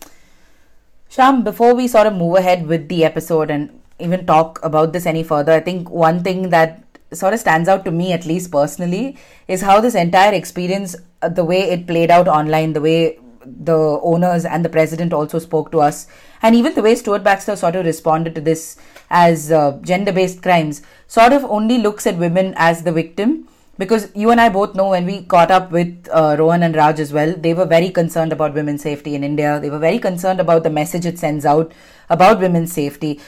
Shyam, 1.10 1.44
before 1.44 1.76
we 1.76 1.88
sort 1.88 2.08
of 2.08 2.14
move 2.14 2.38
ahead 2.38 2.68
with 2.68 2.90
the 2.90 3.04
episode 3.04 3.52
and 3.52 3.82
even 4.00 4.26
talk 4.26 4.60
about 4.64 4.94
this 4.94 5.06
any 5.06 5.24
further, 5.24 5.52
I 5.52 5.60
think 5.60 5.90
one 5.90 6.24
thing 6.24 6.50
that 6.50 6.83
sort 7.14 7.34
of 7.34 7.40
stands 7.40 7.70
out 7.70 7.86
to 7.86 7.92
me, 7.92 8.14
at 8.14 8.26
least 8.26 8.52
personally, 8.52 9.18
is 9.48 9.62
how 9.62 9.80
this 9.80 9.96
entire 9.96 10.34
experience, 10.34 10.96
uh, 11.22 11.30
the 11.30 11.46
way 11.46 11.70
it 11.70 11.88
played 11.88 12.12
out 12.12 12.28
online, 12.28 12.74
the 12.74 12.82
way 12.82 13.20
the 13.46 14.00
owners 14.02 14.46
and 14.46 14.64
the 14.64 14.70
president 14.70 15.14
also 15.14 15.40
spoke 15.40 15.72
to 15.72 15.80
us, 15.82 16.08
and 16.42 16.56
even 16.56 16.74
the 16.76 16.82
way 16.82 16.96
Stuart 16.96 17.24
Baxter 17.24 17.56
sort 17.56 17.76
of 17.76 17.86
responded 17.86 18.36
to 18.36 18.42
this 18.42 18.78
as 19.10 19.52
uh, 19.52 19.78
gender 19.82 20.12
based 20.12 20.42
crimes, 20.42 20.82
sort 21.08 21.34
of 21.34 21.44
only 21.46 21.78
looks 21.78 22.08
at 22.08 22.18
women 22.18 22.54
as 22.58 22.84
the 22.84 22.92
victim. 22.92 23.48
Because 23.76 24.12
you 24.16 24.30
and 24.30 24.40
I 24.40 24.50
both 24.50 24.76
know 24.76 24.90
when 24.90 25.08
we 25.08 25.24
caught 25.24 25.50
up 25.50 25.72
with 25.72 26.08
uh, 26.12 26.36
Rohan 26.38 26.62
and 26.62 26.76
Raj 26.76 27.00
as 27.00 27.12
well, 27.12 27.34
they 27.36 27.56
were 27.56 27.66
very 27.66 27.90
concerned 27.90 28.32
about 28.32 28.54
women's 28.54 28.84
safety 28.84 29.16
in 29.16 29.24
India. 29.24 29.60
They 29.60 29.72
were 29.72 29.80
very 29.80 29.98
concerned 29.98 30.40
about 30.40 30.62
the 30.62 30.70
message 30.70 31.08
it 31.08 31.18
sends 31.18 31.44
out 31.44 31.72
about 32.08 32.40
women's 32.40 32.72
safety. 32.72 33.20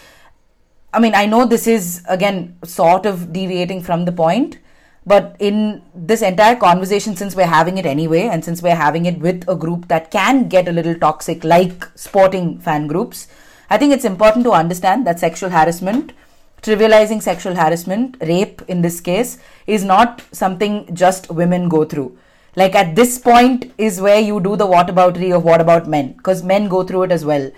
I 0.96 1.00
mean, 1.00 1.14
I 1.14 1.26
know 1.26 1.46
this 1.46 1.68
is 1.68 2.04
again 2.08 2.58
sort 2.64 3.06
of 3.06 3.34
deviating 3.34 3.82
from 3.84 4.06
the 4.06 4.12
point, 4.12 4.58
But 5.06 5.36
in 5.40 5.84
this 5.94 6.24
entire 6.24 6.56
conversation, 6.56 7.16
since 7.16 7.36
we're 7.36 7.46
having 7.46 7.78
it 7.78 7.86
anyway, 7.86 8.24
and 8.24 8.44
since 8.44 8.64
we're 8.64 8.76
having 8.76 9.06
it 9.06 9.20
with 9.20 9.48
a 9.48 9.56
group 9.56 9.88
that 9.88 10.10
can 10.10 10.50
get 10.50 10.68
a 10.68 10.72
little 10.72 10.96
toxic, 10.96 11.44
like 11.44 11.86
sporting 11.96 12.58
fan 12.60 12.88
groups, 12.88 13.28
I 13.70 13.78
think 13.78 13.94
it's 13.94 14.06
important 14.06 14.46
to 14.46 14.52
understand 14.52 15.06
that 15.06 15.20
sexual 15.20 15.52
harassment, 15.52 16.14
trivializing 16.64 17.22
sexual 17.22 17.54
harassment, 17.56 18.18
rape 18.22 18.64
in 18.68 18.82
this 18.82 19.00
case, 19.00 19.38
is 19.68 19.84
not 19.84 20.24
something 20.32 20.94
just 20.96 21.30
women 21.30 21.70
go 21.70 21.86
through. 21.86 22.18
Like 22.56 22.74
at 22.74 22.96
this 22.96 23.20
point 23.20 23.72
is 23.78 24.02
where 24.02 24.20
you 24.20 24.40
do 24.40 24.56
the 24.56 24.66
whataboutery 24.66 25.36
of 25.36 25.44
what 25.44 25.62
about 25.62 25.88
men, 25.88 26.14
because 26.14 26.42
men 26.42 26.68
go 26.68 26.84
through 26.84 27.04
it 27.04 27.12
as 27.12 27.24
well 27.24 27.52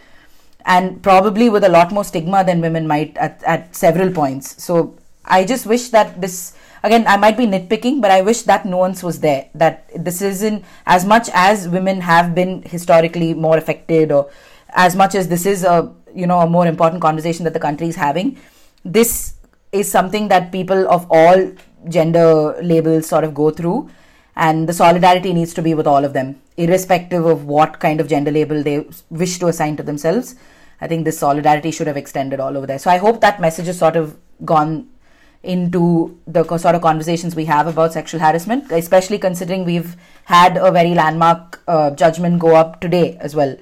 and 0.67 1.01
probably 1.01 1.49
with 1.49 1.63
a 1.63 1.69
lot 1.69 1.91
more 1.91 2.03
stigma 2.03 2.43
than 2.43 2.61
women 2.61 2.85
might 2.85 3.17
at, 3.17 3.41
at 3.43 3.73
several 3.75 4.11
points. 4.11 4.61
So 4.61 4.95
I 5.25 5.45
just 5.45 5.65
wish 5.65 5.89
that 5.89 6.19
this 6.21 6.53
again 6.83 7.05
I 7.07 7.17
might 7.17 7.37
be 7.37 7.47
nitpicking, 7.47 8.01
but 8.01 8.11
I 8.11 8.21
wish 8.21 8.41
that 8.43 8.65
nuance 8.65 9.01
was 9.01 9.21
there. 9.21 9.49
That 9.55 9.89
this 9.95 10.21
isn't 10.21 10.65
as 10.85 11.05
much 11.05 11.29
as 11.33 11.69
women 11.69 12.01
have 12.01 12.35
been 12.35 12.61
historically 12.63 13.33
more 13.33 13.57
affected, 13.57 14.11
or 14.11 14.29
as 14.75 14.95
much 14.95 15.15
as 15.15 15.29
this 15.29 15.45
is 15.45 15.63
a 15.63 15.93
you 16.13 16.27
know 16.27 16.39
a 16.39 16.47
more 16.47 16.67
important 16.67 17.01
conversation 17.01 17.45
that 17.45 17.53
the 17.53 17.65
country 17.67 17.87
is 17.87 17.95
having. 17.95 18.37
This 18.83 19.35
is 19.71 19.89
something 19.89 20.27
that 20.27 20.51
people 20.51 20.87
of 20.89 21.07
all 21.09 21.51
gender 21.87 22.57
labels 22.61 23.07
sort 23.07 23.23
of 23.23 23.33
go 23.33 23.51
through 23.51 23.89
and 24.35 24.69
the 24.69 24.73
solidarity 24.73 25.33
needs 25.33 25.53
to 25.53 25.61
be 25.61 25.73
with 25.73 25.87
all 25.87 26.05
of 26.05 26.13
them 26.13 26.39
irrespective 26.57 27.25
of 27.25 27.45
what 27.45 27.79
kind 27.79 27.99
of 27.99 28.07
gender 28.07 28.31
label 28.31 28.63
they 28.63 28.85
wish 29.09 29.37
to 29.39 29.47
assign 29.47 29.75
to 29.77 29.83
themselves 29.83 30.35
I 30.79 30.87
think 30.87 31.05
this 31.05 31.19
solidarity 31.19 31.71
should 31.71 31.87
have 31.87 31.97
extended 31.97 32.39
all 32.39 32.55
over 32.55 32.67
there. 32.67 32.79
So 32.79 32.91
I 32.91 32.97
hope 32.97 33.21
that 33.21 33.41
message 33.41 33.67
has 33.67 33.79
sort 33.79 33.95
of 33.95 34.17
gone 34.45 34.89
into 35.43 36.19
the 36.27 36.43
sort 36.57 36.75
of 36.75 36.81
conversations 36.81 37.35
we 37.35 37.45
have 37.45 37.67
about 37.67 37.93
sexual 37.93 38.19
harassment, 38.19 38.71
especially 38.71 39.17
considering 39.17 39.65
we've 39.65 39.95
had 40.25 40.57
a 40.57 40.71
very 40.71 40.93
landmark 40.93 41.61
uh, 41.67 41.91
judgment 41.91 42.39
go 42.39 42.55
up 42.55 42.79
today 42.81 43.17
as 43.21 43.35
well. 43.35 43.55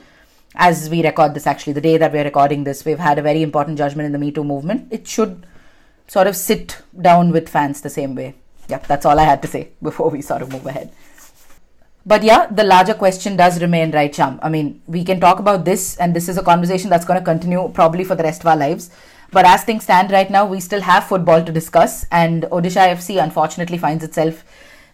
As 0.56 0.90
we 0.90 1.04
record 1.04 1.34
this, 1.34 1.46
actually, 1.48 1.74
the 1.74 1.82
day 1.82 1.98
that 1.98 2.14
we're 2.14 2.24
recording 2.24 2.64
this, 2.64 2.86
we've 2.86 3.00
had 3.00 3.20
a 3.20 3.22
very 3.22 3.44
important 3.44 3.78
judgment 3.78 4.06
in 4.06 4.14
the 4.14 4.18
Me 4.18 4.32
Too 4.32 4.44
movement. 4.44 4.88
It 4.92 5.08
should 5.08 5.46
sort 6.08 6.28
of 6.28 6.36
sit 6.36 6.82
down 7.00 7.32
with 7.32 7.50
fans 7.50 7.82
the 7.82 7.90
same 7.90 8.16
way. 8.16 8.36
Yeah, 8.70 8.80
that's 8.80 9.06
all 9.06 9.20
I 9.20 9.24
had 9.24 9.42
to 9.42 9.48
say 9.48 9.70
before 9.82 10.10
we 10.10 10.22
sort 10.22 10.42
of 10.42 10.52
move 10.52 10.66
ahead. 10.66 10.92
But 12.08 12.24
yeah, 12.24 12.46
the 12.48 12.64
larger 12.64 12.94
question 12.94 13.36
does 13.36 13.60
remain, 13.62 13.92
right, 13.92 14.14
Shyam? 14.14 14.38
I 14.44 14.50
mean, 14.50 14.82
we 14.86 15.04
can 15.04 15.20
talk 15.20 15.40
about 15.40 15.66
this, 15.66 15.98
and 15.98 16.16
this 16.16 16.30
is 16.30 16.38
a 16.38 16.44
conversation 16.44 16.90
that's 16.90 17.06
going 17.06 17.20
to 17.20 17.26
continue 17.26 17.68
probably 17.70 18.04
for 18.04 18.14
the 18.14 18.24
rest 18.24 18.42
of 18.42 18.48
our 18.48 18.56
lives. 18.56 18.92
But 19.32 19.46
as 19.46 19.64
things 19.64 19.86
stand 19.86 20.12
right 20.12 20.30
now, 20.30 20.46
we 20.46 20.60
still 20.60 20.82
have 20.82 21.08
football 21.08 21.44
to 21.44 21.52
discuss, 21.52 22.06
and 22.12 22.44
Odisha 22.44 22.94
FC 22.94 23.22
unfortunately 23.22 23.80
finds 23.80 24.04
itself 24.04 24.44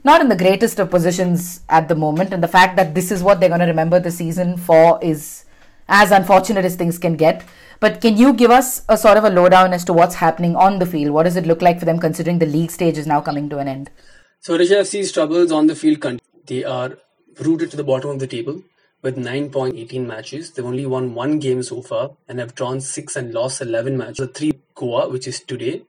not 0.05 0.21
in 0.21 0.29
the 0.29 0.37
greatest 0.37 0.79
of 0.79 0.89
positions 0.89 1.61
at 1.67 1.89
the 1.89 1.95
moment. 1.95 2.31
And 2.33 2.41
the 2.41 2.47
fact 2.47 2.77
that 2.77 2.95
this 2.95 3.11
is 3.11 3.21
what 3.21 3.39
they're 3.39 3.49
going 3.49 3.59
to 3.59 3.67
remember 3.67 3.99
the 3.99 4.09
season 4.09 4.57
for 4.57 4.97
is 5.03 5.45
as 5.89 6.11
unfortunate 6.11 6.63
as 6.63 6.75
things 6.75 6.97
can 6.97 7.17
get. 7.17 7.43
But 7.81 7.99
can 7.99 8.15
you 8.15 8.33
give 8.33 8.51
us 8.51 8.83
a 8.87 8.97
sort 8.97 9.17
of 9.17 9.25
a 9.25 9.29
lowdown 9.29 9.73
as 9.73 9.83
to 9.85 9.93
what's 9.93 10.15
happening 10.15 10.55
on 10.55 10.79
the 10.79 10.85
field? 10.85 11.11
What 11.11 11.23
does 11.23 11.35
it 11.35 11.45
look 11.45 11.61
like 11.61 11.77
for 11.77 11.85
them 11.85 11.99
considering 11.99 12.39
the 12.39 12.45
league 12.45 12.71
stage 12.71 12.97
is 12.97 13.05
now 13.05 13.19
coming 13.21 13.49
to 13.49 13.57
an 13.57 13.67
end? 13.67 13.91
So 14.39 14.57
Odisha 14.57 14.79
FC's 14.79 15.11
troubles 15.11 15.51
on 15.51 15.67
the 15.67 15.75
field 15.75 15.99
continue. 15.99 16.30
They 16.47 16.63
are 16.63 16.97
rooted 17.39 17.71
to 17.71 17.77
the 17.77 17.83
bottom 17.83 18.09
of 18.09 18.19
the 18.19 18.27
table 18.27 18.63
with 19.01 19.17
9.18 19.17 20.05
matches. 20.05 20.51
They've 20.51 20.65
only 20.65 20.85
won 20.85 21.13
one 21.13 21.39
game 21.39 21.63
so 21.63 21.81
far 21.81 22.11
and 22.27 22.39
have 22.39 22.55
drawn 22.55 22.81
6 22.81 23.15
and 23.15 23.33
lost 23.33 23.61
11 23.61 23.97
matches. 23.97 24.17
The 24.17 24.27
3 24.27 24.53
Goa, 24.75 25.09
which 25.09 25.27
is 25.27 25.39
today, 25.39 25.83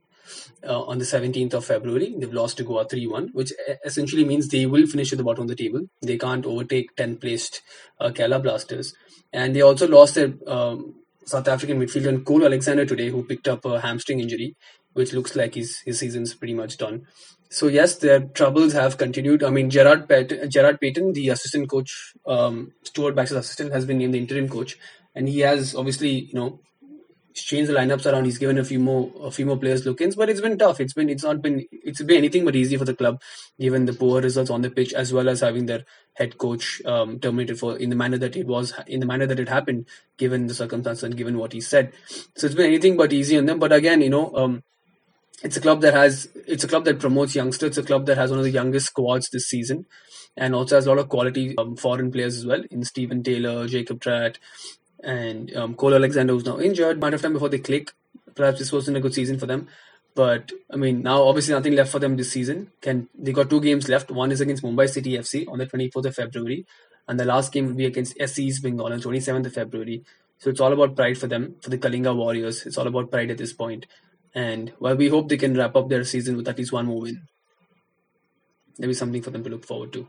uh, 0.67 0.83
on 0.83 0.99
the 0.99 1.05
17th 1.05 1.55
of 1.55 1.65
February. 1.65 2.15
They've 2.17 2.33
lost 2.33 2.57
to 2.59 2.65
Goa 2.65 2.89
3 2.89 3.07
1, 3.07 3.29
which 3.33 3.53
essentially 3.85 4.25
means 4.25 4.49
they 4.49 4.67
will 4.67 4.87
finish 4.87 5.13
at 5.13 5.19
the 5.19 5.25
bottom 5.25 5.43
of 5.43 5.49
the 5.49 5.57
table. 5.57 5.83
They 6.01 6.19
can't 6.19 6.47
overtake 6.47 6.97
10th 6.97 7.21
placed 7.21 7.63
uh, 8.01 8.11
Kerala 8.11 8.43
Blasters. 8.43 8.95
And 9.33 9.57
they 9.57 9.63
also 9.63 9.89
lost 9.89 10.15
their 10.15 10.35
um, 10.47 10.95
South 11.25 11.49
African 11.49 11.81
midfielder 11.81 12.25
Cole 12.25 12.45
Alexander 12.45 12.85
today, 12.85 13.09
who 13.09 13.25
picked 13.25 13.49
up 13.49 13.65
a 13.65 13.81
hamstring 13.81 14.21
injury, 14.21 14.57
which 14.93 15.13
looks 15.13 15.37
like 15.37 15.55
his, 15.55 15.79
his 15.85 15.99
season's 15.99 16.35
pretty 16.35 16.55
much 16.55 16.77
done. 16.77 17.07
So 17.53 17.69
yes, 17.69 17.97
their 17.97 18.21
troubles 18.21 18.73
have 18.73 18.97
continued. 18.97 19.45
I 19.45 19.51
mean, 19.51 19.69
Gerald 19.69 20.09
Peyton, 20.09 20.51
Gerald 20.51 20.81
Peyton 20.81 21.13
the 21.13 21.29
assistant 21.29 21.69
coach, 21.69 22.15
um, 22.27 22.73
Stuart 22.83 23.15
Baxter's 23.15 23.45
assistant, 23.45 23.73
has 23.73 23.85
been 23.85 23.99
named 23.99 24.15
the 24.15 24.19
interim 24.19 24.49
coach, 24.49 24.79
and 25.15 25.29
he 25.29 25.41
has 25.41 25.75
obviously, 25.75 26.09
you 26.09 26.35
know, 26.35 26.61
changed 27.35 27.71
the 27.71 27.75
lineups 27.75 28.11
around. 28.11 28.25
He's 28.25 28.39
given 28.39 28.57
a 28.57 28.65
few 28.65 28.79
more, 28.79 29.13
a 29.21 29.31
few 29.31 29.45
more 29.45 29.59
players 29.59 29.85
look-ins, 29.85 30.17
but 30.17 30.31
it's 30.31 30.41
been 30.41 30.57
tough. 30.57 30.81
It's 30.81 30.95
been, 30.95 31.11
it's 31.11 31.25
not 31.25 31.43
been, 31.43 31.67
it's 31.71 32.03
been 32.03 32.17
anything 32.17 32.47
but 32.47 32.57
easy 32.57 32.79
for 32.79 32.87
the 32.87 32.95
club, 32.95 33.21
given 33.61 33.85
the 33.85 33.93
poor 33.93 34.23
results 34.23 34.51
on 34.51 34.63
the 34.63 34.71
pitch, 34.71 34.95
as 34.95 35.13
well 35.13 35.29
as 35.29 35.41
having 35.41 35.67
their 35.67 35.85
head 36.15 36.39
coach 36.39 36.81
um, 36.87 37.21
terminated 37.21 37.59
for 37.59 37.77
in 37.77 37.91
the 37.91 37.97
manner 37.97 38.17
that 38.17 38.35
it 38.35 38.47
was, 38.47 38.73
in 38.87 39.01
the 39.01 39.07
manner 39.07 39.27
that 39.27 39.41
it 39.41 39.51
happened, 39.51 39.87
given 40.17 40.47
the 40.47 40.55
circumstances 40.55 41.05
and 41.05 41.19
given 41.19 41.37
what 41.37 41.53
he 41.53 41.61
said. 41.61 41.93
So 42.35 42.47
it's 42.47 42.57
been 42.57 42.67
anything 42.67 42.97
but 42.97 43.13
easy 43.13 43.37
on 43.37 43.45
them. 43.45 43.59
But 43.59 43.73
again, 43.73 44.01
you 44.01 44.11
know, 44.11 44.35
um, 44.35 44.63
it's 45.43 45.57
a 45.57 45.61
club 45.61 45.81
that 45.81 45.95
has 45.95 46.29
it's 46.47 46.65
a 46.65 46.69
club 46.69 46.85
that 46.85 47.01
promotes 47.01 47.35
youngsters. 47.35 47.71
It's 47.71 47.79
a 47.79 47.83
club 47.83 48.07
that 48.07 48.17
has 48.17 48.31
one 48.31 48.39
of 48.39 48.45
the 48.45 48.51
youngest 48.51 48.87
squads 48.87 49.29
this 49.31 49.49
season, 49.49 49.87
and 50.37 50.55
also 50.55 50.77
has 50.77 50.87
a 50.87 50.91
lot 50.91 50.99
of 50.99 51.09
quality 51.09 51.57
um, 51.59 51.77
foreign 51.77 52.13
players 52.13 52.37
as 52.37 52.47
well. 52.47 52.63
In 52.71 52.85
Stephen 52.85 53.23
Taylor, 53.23 53.67
Jacob 53.67 54.01
Tratt, 54.01 54.37
and 55.03 55.55
um, 55.57 55.75
Cole 55.75 55.95
Alexander, 55.95 56.33
who's 56.33 56.45
now 56.45 56.59
injured. 56.59 57.01
Might 57.01 57.13
have 57.13 57.23
time 57.23 57.33
before 57.33 57.49
they 57.49 57.59
click. 57.59 57.93
Perhaps 58.35 58.59
this 58.59 58.73
wasn't 58.73 58.97
a 58.97 59.01
good 59.01 59.15
season 59.15 59.39
for 59.39 59.47
them. 59.47 59.69
But 60.15 60.53
I 60.71 60.77
mean, 60.77 61.03
now 61.03 61.23
obviously 61.23 61.55
nothing 61.55 61.75
left 61.75 61.91
for 61.91 61.99
them 61.99 62.17
this 62.17 62.33
season. 62.33 62.71
Can 62.81 63.09
they 63.15 63.33
got 63.33 63.51
two 63.51 63.61
games 63.61 63.89
left? 63.89 64.11
One 64.11 64.31
is 64.31 64.41
against 64.41 64.63
Mumbai 64.63 64.89
City 64.89 65.13
FC 65.13 65.49
on 65.49 65.59
the 65.59 65.67
24th 65.67 66.07
of 66.07 66.15
February, 66.15 66.67
and 67.09 67.19
the 67.19 67.25
last 67.25 67.53
game 67.53 67.67
will 67.67 67.75
be 67.75 67.87
against 67.87 68.17
SC 68.21 68.41
East 68.41 68.63
Bengal 68.63 68.87
on 68.87 68.93
the 68.93 68.99
27th 68.99 69.47
of 69.47 69.55
February. 69.55 70.05
So 70.39 70.51
it's 70.51 70.61
all 70.61 70.73
about 70.73 70.97
pride 70.97 71.19
for 71.19 71.29
them, 71.29 71.57
for 71.63 71.71
the 71.71 71.79
Kalinga 71.79 72.15
Warriors. 72.15 72.67
It's 72.67 72.77
all 72.77 72.87
about 72.87 73.11
pride 73.11 73.31
at 73.31 73.39
this 73.39 73.53
point. 73.53 73.87
And 74.35 74.73
well, 74.81 74.97
we 74.97 75.09
hope 75.09 75.29
they 75.29 75.37
can 75.37 75.55
wrap 75.55 75.77
up 75.77 75.89
their 75.89 76.05
season 76.05 76.37
with 76.37 76.49
at 76.49 76.59
least 76.59 76.73
one 76.73 76.87
more 76.87 77.03
win. 77.03 77.23
Maybe 78.79 78.95
something 78.95 79.23
for 79.23 79.31
them 79.31 79.45
to 79.45 79.51
look 79.51 79.67
forward 79.67 79.93
to. 79.93 80.09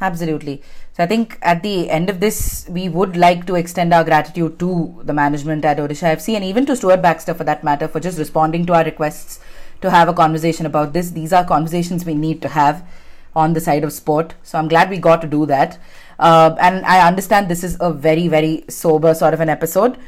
Absolutely. 0.00 0.62
So 0.96 1.02
I 1.02 1.06
think 1.06 1.38
at 1.42 1.62
the 1.64 1.90
end 1.90 2.08
of 2.08 2.20
this, 2.20 2.66
we 2.68 2.88
would 2.88 3.16
like 3.16 3.46
to 3.46 3.56
extend 3.56 3.92
our 3.92 4.04
gratitude 4.04 4.58
to 4.60 5.00
the 5.02 5.12
management 5.12 5.64
at 5.64 5.78
Odisha 5.78 6.14
FC 6.16 6.36
and 6.36 6.44
even 6.44 6.66
to 6.66 6.76
Stuart 6.76 7.02
Baxter 7.02 7.34
for 7.34 7.44
that 7.44 7.64
matter 7.64 7.88
for 7.88 7.98
just 7.98 8.18
responding 8.18 8.64
to 8.66 8.74
our 8.74 8.84
requests 8.84 9.40
to 9.80 9.90
have 9.90 10.08
a 10.08 10.14
conversation 10.14 10.66
about 10.66 10.92
this. 10.92 11.10
These 11.10 11.32
are 11.32 11.44
conversations 11.44 12.04
we 12.04 12.14
need 12.14 12.40
to 12.42 12.48
have 12.48 12.86
on 13.34 13.54
the 13.54 13.60
side 13.60 13.82
of 13.82 13.92
sport. 13.92 14.34
So 14.44 14.58
I'm 14.58 14.68
glad 14.68 14.88
we 14.88 14.98
got 14.98 15.20
to 15.22 15.26
do 15.26 15.46
that. 15.46 15.78
Uh, 16.18 16.54
and 16.60 16.84
I 16.86 17.06
understand 17.06 17.48
this 17.48 17.64
is 17.64 17.76
a 17.80 17.92
very, 17.92 18.28
very 18.28 18.64
sober 18.68 19.14
sort 19.14 19.34
of 19.34 19.40
an 19.40 19.48
episode 19.48 19.98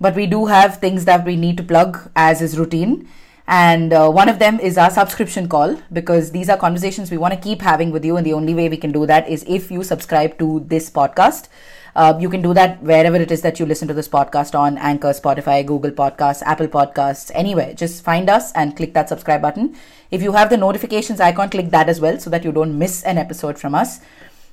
but 0.00 0.14
we 0.16 0.26
do 0.26 0.46
have 0.46 0.78
things 0.78 1.04
that 1.04 1.24
we 1.24 1.36
need 1.36 1.56
to 1.58 1.62
plug 1.62 2.10
as 2.16 2.40
is 2.40 2.58
routine. 2.58 3.08
And 3.46 3.92
uh, 3.92 4.08
one 4.08 4.28
of 4.28 4.38
them 4.38 4.60
is 4.60 4.78
our 4.78 4.90
subscription 4.90 5.48
call 5.48 5.76
because 5.92 6.30
these 6.30 6.48
are 6.48 6.56
conversations 6.56 7.10
we 7.10 7.18
want 7.18 7.34
to 7.34 7.40
keep 7.40 7.60
having 7.62 7.90
with 7.90 8.04
you. 8.04 8.16
And 8.16 8.24
the 8.24 8.32
only 8.32 8.54
way 8.54 8.68
we 8.68 8.76
can 8.76 8.92
do 8.92 9.06
that 9.06 9.28
is 9.28 9.44
if 9.48 9.70
you 9.70 9.82
subscribe 9.82 10.38
to 10.38 10.60
this 10.68 10.88
podcast. 10.88 11.48
Uh, 11.96 12.16
you 12.20 12.30
can 12.30 12.40
do 12.40 12.54
that 12.54 12.80
wherever 12.82 13.16
it 13.16 13.32
is 13.32 13.42
that 13.42 13.58
you 13.58 13.66
listen 13.66 13.88
to 13.88 13.94
this 13.94 14.08
podcast 14.08 14.56
on 14.56 14.78
Anchor, 14.78 15.08
Spotify, 15.08 15.66
Google 15.66 15.90
Podcasts, 15.90 16.42
Apple 16.42 16.68
Podcasts, 16.68 17.32
anywhere. 17.34 17.74
Just 17.74 18.04
find 18.04 18.30
us 18.30 18.52
and 18.52 18.76
click 18.76 18.94
that 18.94 19.08
subscribe 19.08 19.42
button. 19.42 19.76
If 20.12 20.22
you 20.22 20.30
have 20.32 20.50
the 20.50 20.56
notifications 20.56 21.20
icon, 21.20 21.50
click 21.50 21.70
that 21.70 21.88
as 21.88 22.00
well 22.00 22.20
so 22.20 22.30
that 22.30 22.44
you 22.44 22.52
don't 22.52 22.78
miss 22.78 23.02
an 23.02 23.18
episode 23.18 23.58
from 23.58 23.74
us. 23.74 23.98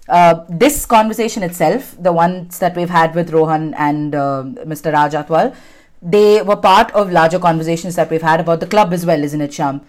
Uh, 0.07 0.45
this 0.49 0.85
conversation 0.85 1.43
itself, 1.43 1.95
the 1.99 2.13
ones 2.13 2.59
that 2.59 2.75
we've 2.75 2.89
had 2.89 3.13
with 3.13 3.31
Rohan 3.31 3.73
and 3.73 4.15
uh, 4.15 4.43
Mr. 4.65 4.93
Raj 4.93 5.13
Athwal, 5.13 5.55
they 6.01 6.41
were 6.41 6.55
part 6.55 6.91
of 6.91 7.11
larger 7.11 7.39
conversations 7.39 7.95
that 7.95 8.09
we've 8.09 8.21
had 8.21 8.39
about 8.39 8.59
the 8.59 8.67
club 8.67 8.93
as 8.93 9.05
well, 9.05 9.23
isn't 9.23 9.41
it, 9.41 9.51
Shyam? 9.51 9.81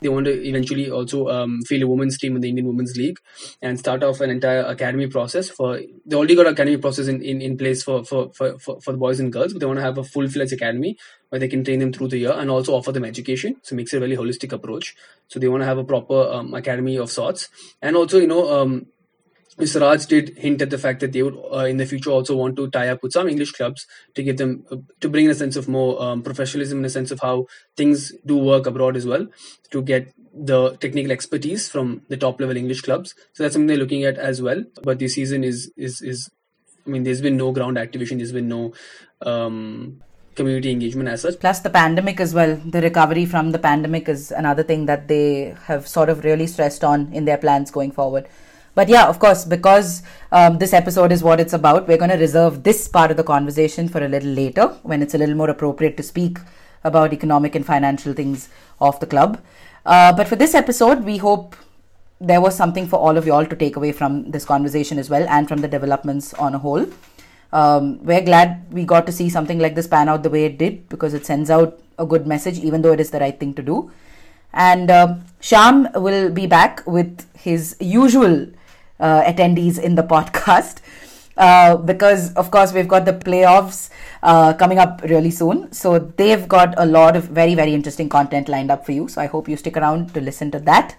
They 0.00 0.08
want 0.08 0.24
to 0.26 0.48
eventually 0.48 0.90
also 0.90 1.28
um, 1.28 1.60
field 1.66 1.82
a 1.82 1.86
women's 1.86 2.16
team 2.16 2.34
in 2.34 2.40
the 2.40 2.48
Indian 2.48 2.66
Women's 2.68 2.96
League 2.96 3.18
and 3.60 3.78
start 3.78 4.02
off 4.02 4.22
an 4.22 4.30
entire 4.30 4.62
academy 4.62 5.06
process 5.06 5.50
for. 5.50 5.78
They 6.06 6.16
already 6.16 6.34
got 6.34 6.46
an 6.46 6.54
academy 6.54 6.78
process 6.78 7.06
in, 7.06 7.22
in, 7.22 7.42
in 7.42 7.58
place 7.58 7.82
for, 7.82 8.02
for, 8.02 8.32
for, 8.32 8.58
for, 8.58 8.80
for 8.80 8.92
the 8.92 8.98
boys 8.98 9.20
and 9.20 9.30
girls, 9.30 9.52
but 9.52 9.60
they 9.60 9.66
want 9.66 9.78
to 9.78 9.84
have 9.84 9.98
a 9.98 10.04
full 10.04 10.26
fledged 10.26 10.54
academy 10.54 10.96
where 11.28 11.38
they 11.38 11.48
can 11.48 11.64
train 11.64 11.80
them 11.80 11.92
through 11.92 12.08
the 12.08 12.18
year 12.18 12.32
and 12.32 12.50
also 12.50 12.72
offer 12.72 12.92
them 12.92 13.04
education. 13.04 13.56
So 13.62 13.76
makes 13.76 13.92
it 13.92 13.98
a 13.98 14.00
really 14.00 14.16
holistic 14.16 14.52
approach. 14.52 14.96
So 15.28 15.38
they 15.38 15.48
want 15.48 15.60
to 15.60 15.66
have 15.66 15.76
a 15.76 15.84
proper 15.84 16.32
um, 16.32 16.54
academy 16.54 16.96
of 16.96 17.10
sorts, 17.10 17.50
and 17.82 17.94
also 17.94 18.18
you 18.18 18.26
know 18.26 18.62
um, 18.62 18.86
Mr. 19.60 19.80
Raj 19.80 20.06
did 20.06 20.36
hint 20.38 20.62
at 20.62 20.70
the 20.70 20.78
fact 20.78 21.00
that 21.00 21.12
they 21.12 21.22
would, 21.22 21.36
uh, 21.52 21.66
in 21.66 21.76
the 21.76 21.86
future, 21.86 22.10
also 22.10 22.34
want 22.34 22.56
to 22.56 22.68
tie 22.70 22.88
up 22.88 23.02
with 23.02 23.12
some 23.12 23.28
English 23.28 23.52
clubs 23.52 23.86
to 24.14 24.22
give 24.22 24.38
them, 24.38 24.64
uh, 24.70 24.76
to 25.00 25.08
bring 25.08 25.26
in 25.26 25.30
a 25.30 25.34
sense 25.34 25.56
of 25.56 25.68
more 25.68 26.00
um, 26.02 26.22
professionalism, 26.22 26.78
in 26.78 26.84
a 26.84 26.90
sense 26.90 27.10
of 27.10 27.20
how 27.20 27.46
things 27.76 28.12
do 28.24 28.36
work 28.36 28.66
abroad 28.66 28.96
as 28.96 29.06
well, 29.06 29.26
to 29.70 29.82
get 29.82 30.12
the 30.34 30.76
technical 30.76 31.12
expertise 31.12 31.68
from 31.68 32.02
the 32.08 32.16
top 32.16 32.40
level 32.40 32.56
English 32.56 32.82
clubs. 32.82 33.14
So 33.32 33.42
that's 33.42 33.54
something 33.54 33.66
they're 33.66 33.76
looking 33.76 34.04
at 34.04 34.16
as 34.16 34.40
well. 34.40 34.64
But 34.82 34.98
the 34.98 35.08
season 35.08 35.44
is 35.44 35.70
is 35.76 36.00
is, 36.00 36.30
I 36.86 36.90
mean, 36.90 37.02
there's 37.04 37.20
been 37.20 37.36
no 37.36 37.52
ground 37.52 37.78
activation. 37.78 38.18
There's 38.18 38.32
been 38.32 38.48
no 38.48 38.72
um, 39.22 40.00
community 40.36 40.70
engagement 40.70 41.08
as 41.08 41.22
such. 41.22 41.38
Plus 41.38 41.60
the 41.60 41.70
pandemic 41.70 42.20
as 42.20 42.34
well. 42.34 42.56
The 42.56 42.80
recovery 42.80 43.26
from 43.26 43.50
the 43.50 43.58
pandemic 43.58 44.08
is 44.08 44.30
another 44.30 44.62
thing 44.62 44.86
that 44.86 45.08
they 45.08 45.54
have 45.64 45.86
sort 45.86 46.08
of 46.08 46.24
really 46.24 46.46
stressed 46.46 46.84
on 46.84 47.12
in 47.12 47.24
their 47.24 47.38
plans 47.38 47.70
going 47.70 47.90
forward. 47.90 48.28
But 48.74 48.88
yeah, 48.88 49.08
of 49.08 49.18
course, 49.18 49.44
because 49.44 50.02
um, 50.32 50.58
this 50.58 50.72
episode 50.72 51.12
is 51.12 51.22
what 51.22 51.40
it's 51.40 51.52
about, 51.52 51.88
we're 51.88 51.98
going 51.98 52.10
to 52.10 52.16
reserve 52.16 52.62
this 52.62 52.86
part 52.86 53.10
of 53.10 53.16
the 53.16 53.24
conversation 53.24 53.88
for 53.88 54.02
a 54.04 54.08
little 54.08 54.30
later 54.30 54.68
when 54.82 55.02
it's 55.02 55.14
a 55.14 55.18
little 55.18 55.34
more 55.34 55.50
appropriate 55.50 55.96
to 55.96 56.02
speak 56.02 56.38
about 56.84 57.12
economic 57.12 57.54
and 57.54 57.66
financial 57.66 58.12
things 58.12 58.48
of 58.80 58.98
the 59.00 59.06
club. 59.06 59.40
Uh, 59.84 60.12
but 60.12 60.28
for 60.28 60.36
this 60.36 60.54
episode, 60.54 61.04
we 61.04 61.16
hope 61.16 61.56
there 62.20 62.40
was 62.40 62.54
something 62.54 62.86
for 62.86 62.96
all 62.96 63.16
of 63.16 63.26
y'all 63.26 63.46
to 63.46 63.56
take 63.56 63.76
away 63.76 63.92
from 63.92 64.30
this 64.30 64.44
conversation 64.44 64.98
as 64.98 65.08
well 65.08 65.26
and 65.28 65.48
from 65.48 65.60
the 65.60 65.68
developments 65.68 66.34
on 66.34 66.54
a 66.54 66.58
whole. 66.58 66.86
Um, 67.52 68.04
we're 68.04 68.20
glad 68.20 68.72
we 68.72 68.84
got 68.84 69.06
to 69.06 69.12
see 69.12 69.28
something 69.28 69.58
like 69.58 69.74
this 69.74 69.86
pan 69.86 70.08
out 70.08 70.22
the 70.22 70.30
way 70.30 70.44
it 70.44 70.58
did 70.58 70.88
because 70.88 71.14
it 71.14 71.26
sends 71.26 71.50
out 71.50 71.80
a 71.98 72.06
good 72.06 72.26
message, 72.26 72.58
even 72.58 72.82
though 72.82 72.92
it 72.92 73.00
is 73.00 73.10
the 73.10 73.18
right 73.18 73.38
thing 73.38 73.54
to 73.54 73.62
do. 73.62 73.90
And 74.52 74.90
uh, 74.90 75.16
Shyam 75.40 75.92
will 76.00 76.30
be 76.30 76.46
back 76.46 76.86
with 76.86 77.26
his 77.34 77.76
usual 77.80 78.46
uh, 79.00 79.22
attendees 79.22 79.78
in 79.78 79.94
the 79.94 80.02
podcast. 80.14 80.78
Uh, 81.36 81.76
because 81.76 82.34
of 82.34 82.50
course 82.50 82.72
we've 82.72 82.88
got 82.88 83.06
the 83.06 83.14
playoffs 83.14 83.88
uh, 84.22 84.52
coming 84.52 84.78
up 84.78 85.00
really 85.04 85.30
soon 85.30 85.72
so 85.72 85.98
they've 85.98 86.46
got 86.46 86.74
a 86.76 86.84
lot 86.84 87.16
of 87.16 87.24
very 87.24 87.54
very 87.54 87.72
interesting 87.72 88.10
content 88.10 88.46
lined 88.46 88.70
up 88.70 88.84
for 88.84 88.92
you 88.92 89.08
so 89.08 89.22
i 89.22 89.26
hope 89.26 89.48
you 89.48 89.56
stick 89.56 89.76
around 89.76 90.12
to 90.12 90.20
listen 90.20 90.50
to 90.50 90.58
that 90.58 90.96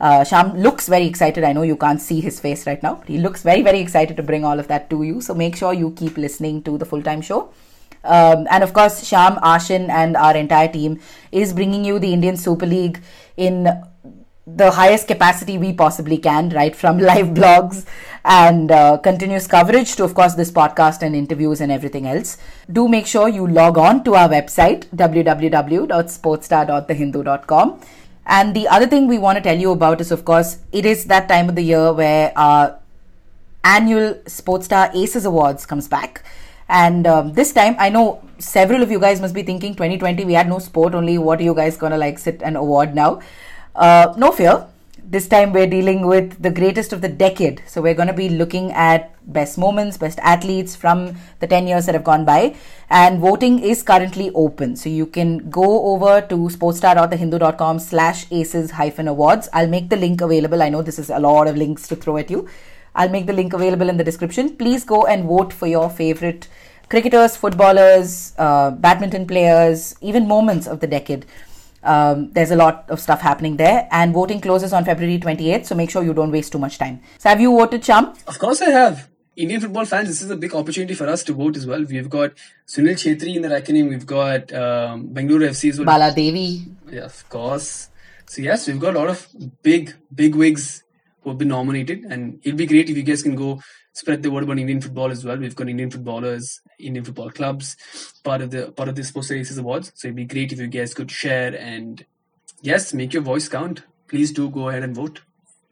uh, 0.00 0.20
Shyam 0.20 0.56
looks 0.56 0.88
very 0.88 1.06
excited. 1.06 1.42
I 1.44 1.52
know 1.52 1.62
you 1.62 1.76
can't 1.76 2.00
see 2.00 2.20
his 2.20 2.38
face 2.38 2.66
right 2.66 2.82
now. 2.82 3.02
He 3.06 3.18
looks 3.18 3.42
very, 3.42 3.62
very 3.62 3.80
excited 3.80 4.16
to 4.16 4.22
bring 4.22 4.44
all 4.44 4.58
of 4.60 4.68
that 4.68 4.88
to 4.90 5.02
you. 5.02 5.20
So 5.20 5.34
make 5.34 5.56
sure 5.56 5.72
you 5.72 5.90
keep 5.92 6.16
listening 6.16 6.62
to 6.64 6.78
the 6.78 6.84
full 6.84 7.02
time 7.02 7.20
show. 7.20 7.52
Um, 8.04 8.46
and 8.50 8.62
of 8.62 8.72
course, 8.72 9.02
Shyam, 9.02 9.40
Ashin, 9.42 9.88
and 9.88 10.16
our 10.16 10.36
entire 10.36 10.68
team 10.68 11.00
is 11.32 11.52
bringing 11.52 11.84
you 11.84 11.98
the 11.98 12.12
Indian 12.12 12.36
Super 12.36 12.64
League 12.64 13.02
in 13.36 13.68
the 14.56 14.70
highest 14.70 15.08
capacity 15.08 15.58
we 15.58 15.72
possibly 15.72 16.18
can, 16.18 16.50
right 16.50 16.76
from 16.76 16.98
live 16.98 17.28
blogs 17.28 17.86
and 18.24 18.70
uh, 18.70 18.98
continuous 18.98 19.46
coverage 19.46 19.96
to, 19.96 20.04
of 20.04 20.14
course, 20.14 20.34
this 20.34 20.50
podcast 20.50 21.00
and 21.02 21.16
interviews 21.16 21.60
and 21.60 21.70
everything 21.72 22.06
else. 22.06 22.38
Do 22.70 22.88
make 22.88 23.06
sure 23.06 23.28
you 23.28 23.46
log 23.46 23.78
on 23.78 24.04
to 24.04 24.14
our 24.14 24.28
website, 24.28 24.86
www.sportstar.thehindu.com 24.94 27.80
and 28.28 28.54
the 28.54 28.68
other 28.68 28.86
thing 28.86 29.08
we 29.08 29.16
want 29.16 29.38
to 29.38 29.42
tell 29.42 29.56
you 29.56 29.72
about 29.72 30.02
is, 30.02 30.12
of 30.12 30.26
course, 30.26 30.58
it 30.70 30.84
is 30.84 31.06
that 31.06 31.28
time 31.28 31.48
of 31.48 31.54
the 31.54 31.62
year 31.62 31.94
where 31.94 32.30
our 32.36 32.78
annual 33.64 34.14
Sportstar 34.26 34.94
Aces 34.94 35.24
Awards 35.24 35.64
comes 35.64 35.88
back. 35.88 36.22
And 36.68 37.06
um, 37.06 37.32
this 37.32 37.54
time, 37.54 37.74
I 37.78 37.88
know 37.88 38.22
several 38.38 38.82
of 38.82 38.90
you 38.90 39.00
guys 39.00 39.22
must 39.22 39.34
be 39.34 39.42
thinking 39.42 39.72
2020, 39.72 40.26
we 40.26 40.34
had 40.34 40.46
no 40.46 40.58
sport, 40.58 40.94
only 40.94 41.16
what 41.16 41.40
are 41.40 41.42
you 41.42 41.54
guys 41.54 41.78
going 41.78 41.92
to 41.92 41.96
like 41.96 42.18
sit 42.18 42.42
and 42.42 42.58
award 42.58 42.94
now? 42.94 43.22
Uh, 43.78 44.12
no 44.16 44.32
fear 44.32 44.66
this 45.10 45.26
time 45.26 45.54
we're 45.54 45.66
dealing 45.66 46.06
with 46.06 46.42
the 46.42 46.50
greatest 46.50 46.92
of 46.92 47.00
the 47.00 47.08
decade. 47.08 47.62
So 47.66 47.80
we're 47.80 47.94
going 47.94 48.08
to 48.08 48.14
be 48.14 48.28
looking 48.28 48.72
at 48.72 49.14
best 49.32 49.56
moments, 49.56 49.96
best 49.96 50.18
athletes 50.18 50.76
from 50.76 51.16
the 51.40 51.46
10 51.46 51.66
years 51.66 51.86
that 51.86 51.94
have 51.94 52.04
gone 52.04 52.26
by. 52.26 52.56
And 52.90 53.18
voting 53.18 53.58
is 53.60 53.82
currently 53.82 54.30
open. 54.34 54.76
So 54.76 54.90
you 54.90 55.06
can 55.06 55.48
go 55.48 55.86
over 55.86 56.20
to 56.20 56.36
sportstar.thehindu.com 56.36 57.78
slash 57.78 58.26
aces 58.30 58.72
hyphen 58.72 59.08
awards. 59.08 59.48
I'll 59.54 59.68
make 59.68 59.88
the 59.88 59.96
link 59.96 60.20
available. 60.20 60.62
I 60.62 60.68
know 60.68 60.82
this 60.82 60.98
is 60.98 61.08
a 61.08 61.18
lot 61.18 61.48
of 61.48 61.56
links 61.56 61.88
to 61.88 61.96
throw 61.96 62.18
at 62.18 62.30
you. 62.30 62.46
I'll 62.94 63.08
make 63.08 63.26
the 63.26 63.32
link 63.32 63.54
available 63.54 63.88
in 63.88 63.96
the 63.96 64.04
description. 64.04 64.56
Please 64.56 64.84
go 64.84 65.06
and 65.06 65.24
vote 65.24 65.54
for 65.54 65.66
your 65.66 65.88
favorite 65.88 66.48
cricketers, 66.90 67.36
footballers, 67.36 68.34
uh, 68.38 68.72
badminton 68.72 69.26
players, 69.26 69.94
even 70.00 70.26
moments 70.26 70.66
of 70.66 70.80
the 70.80 70.86
decade. 70.86 71.24
Um, 71.82 72.32
there's 72.32 72.50
a 72.50 72.56
lot 72.56 72.84
of 72.88 73.00
stuff 73.00 73.20
happening 73.20 73.56
there, 73.56 73.88
and 73.90 74.12
voting 74.12 74.40
closes 74.40 74.72
on 74.72 74.84
February 74.84 75.18
28th, 75.18 75.66
so 75.66 75.74
make 75.74 75.90
sure 75.90 76.02
you 76.02 76.14
don't 76.14 76.32
waste 76.32 76.52
too 76.52 76.58
much 76.58 76.78
time. 76.78 77.00
So, 77.18 77.28
have 77.28 77.40
you 77.40 77.50
voted, 77.56 77.82
Shyam? 77.82 78.16
Of 78.26 78.38
course, 78.38 78.62
I 78.62 78.70
have. 78.70 79.08
Indian 79.36 79.60
football 79.60 79.84
fans, 79.84 80.08
this 80.08 80.20
is 80.20 80.30
a 80.30 80.36
big 80.36 80.52
opportunity 80.52 80.94
for 80.94 81.06
us 81.06 81.22
to 81.22 81.32
vote 81.32 81.56
as 81.56 81.64
well. 81.64 81.84
We've 81.84 82.10
got 82.10 82.32
Sunil 82.66 82.94
Chhetri 82.94 83.36
in 83.36 83.42
the 83.42 83.48
reckoning. 83.48 83.88
We've 83.88 84.04
got 84.04 84.52
um, 84.52 85.10
Bengaluru 85.10 85.50
FC 85.50 85.70
as 85.70 85.78
well. 85.78 85.86
Bala 85.86 86.12
Devi. 86.12 86.64
Yeah, 86.90 87.04
of 87.04 87.28
course. 87.28 87.88
So 88.26 88.42
yes, 88.42 88.66
we've 88.66 88.80
got 88.80 88.96
a 88.96 88.98
lot 88.98 89.08
of 89.08 89.28
big, 89.62 89.94
big 90.12 90.34
wigs 90.34 90.82
who 91.20 91.30
have 91.30 91.38
been 91.38 91.48
nominated, 91.48 92.04
and 92.04 92.40
it'll 92.42 92.58
be 92.58 92.66
great 92.66 92.90
if 92.90 92.96
you 92.96 93.04
guys 93.04 93.22
can 93.22 93.36
go 93.36 93.60
spread 93.98 94.22
the 94.22 94.30
word 94.30 94.44
about 94.44 94.58
Indian 94.58 94.80
football 94.80 95.10
as 95.10 95.24
well. 95.24 95.36
We've 95.36 95.56
got 95.56 95.68
Indian 95.68 95.90
footballers, 95.90 96.60
Indian 96.78 97.04
football 97.04 97.30
clubs, 97.30 97.76
part 98.22 98.40
of 98.40 98.50
the 98.50 98.70
part 98.72 98.88
of 98.88 98.94
the 98.94 99.04
Sports 99.04 99.30
Aces 99.32 99.58
Awards. 99.58 99.92
So 99.94 100.08
it'd 100.08 100.16
be 100.16 100.24
great 100.24 100.52
if 100.52 100.60
you 100.60 100.68
guys 100.68 100.94
could 100.94 101.10
share 101.10 101.54
and 101.54 102.04
yes, 102.62 102.94
make 102.94 103.12
your 103.12 103.22
voice 103.22 103.48
count. 103.48 103.82
Please 104.06 104.32
do 104.32 104.48
go 104.50 104.68
ahead 104.68 104.84
and 104.84 104.94
vote. 104.94 105.20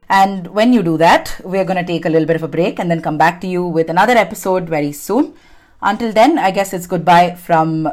And 0.09 0.49
when 0.49 0.73
you 0.73 0.83
do 0.83 0.97
that, 0.99 1.41
we're 1.45 1.65
going 1.65 1.79
to 1.85 1.93
take 1.93 2.05
a 2.05 2.09
little 2.09 2.27
bit 2.27 2.37
of 2.37 2.43
a 2.43 2.49
break 2.49 2.79
and 2.79 2.91
then 2.91 3.01
come 3.03 3.19
back 3.19 3.41
to 3.41 3.47
you 3.47 3.65
with 3.65 3.91
another 3.91 4.17
episode 4.17 4.69
very 4.69 4.93
soon. 4.93 5.35
Until 5.83 6.13
then, 6.13 6.39
I 6.39 6.51
guess 6.51 6.73
it's 6.73 6.87
goodbye 6.87 7.35
from 7.35 7.91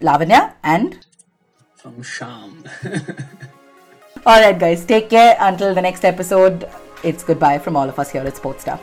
Lavanya 0.00 0.54
and 0.62 1.06
from 1.76 2.02
Shyam. 2.02 2.52
all 4.26 4.40
right, 4.40 4.58
guys, 4.58 4.84
take 4.84 5.08
care. 5.08 5.36
Until 5.40 5.74
the 5.74 5.82
next 5.82 6.04
episode, 6.04 6.68
it's 7.02 7.24
goodbye 7.24 7.58
from 7.58 7.76
all 7.76 7.88
of 7.88 7.98
us 7.98 8.10
here 8.10 8.22
at 8.22 8.34
Sportstar. 8.34 8.78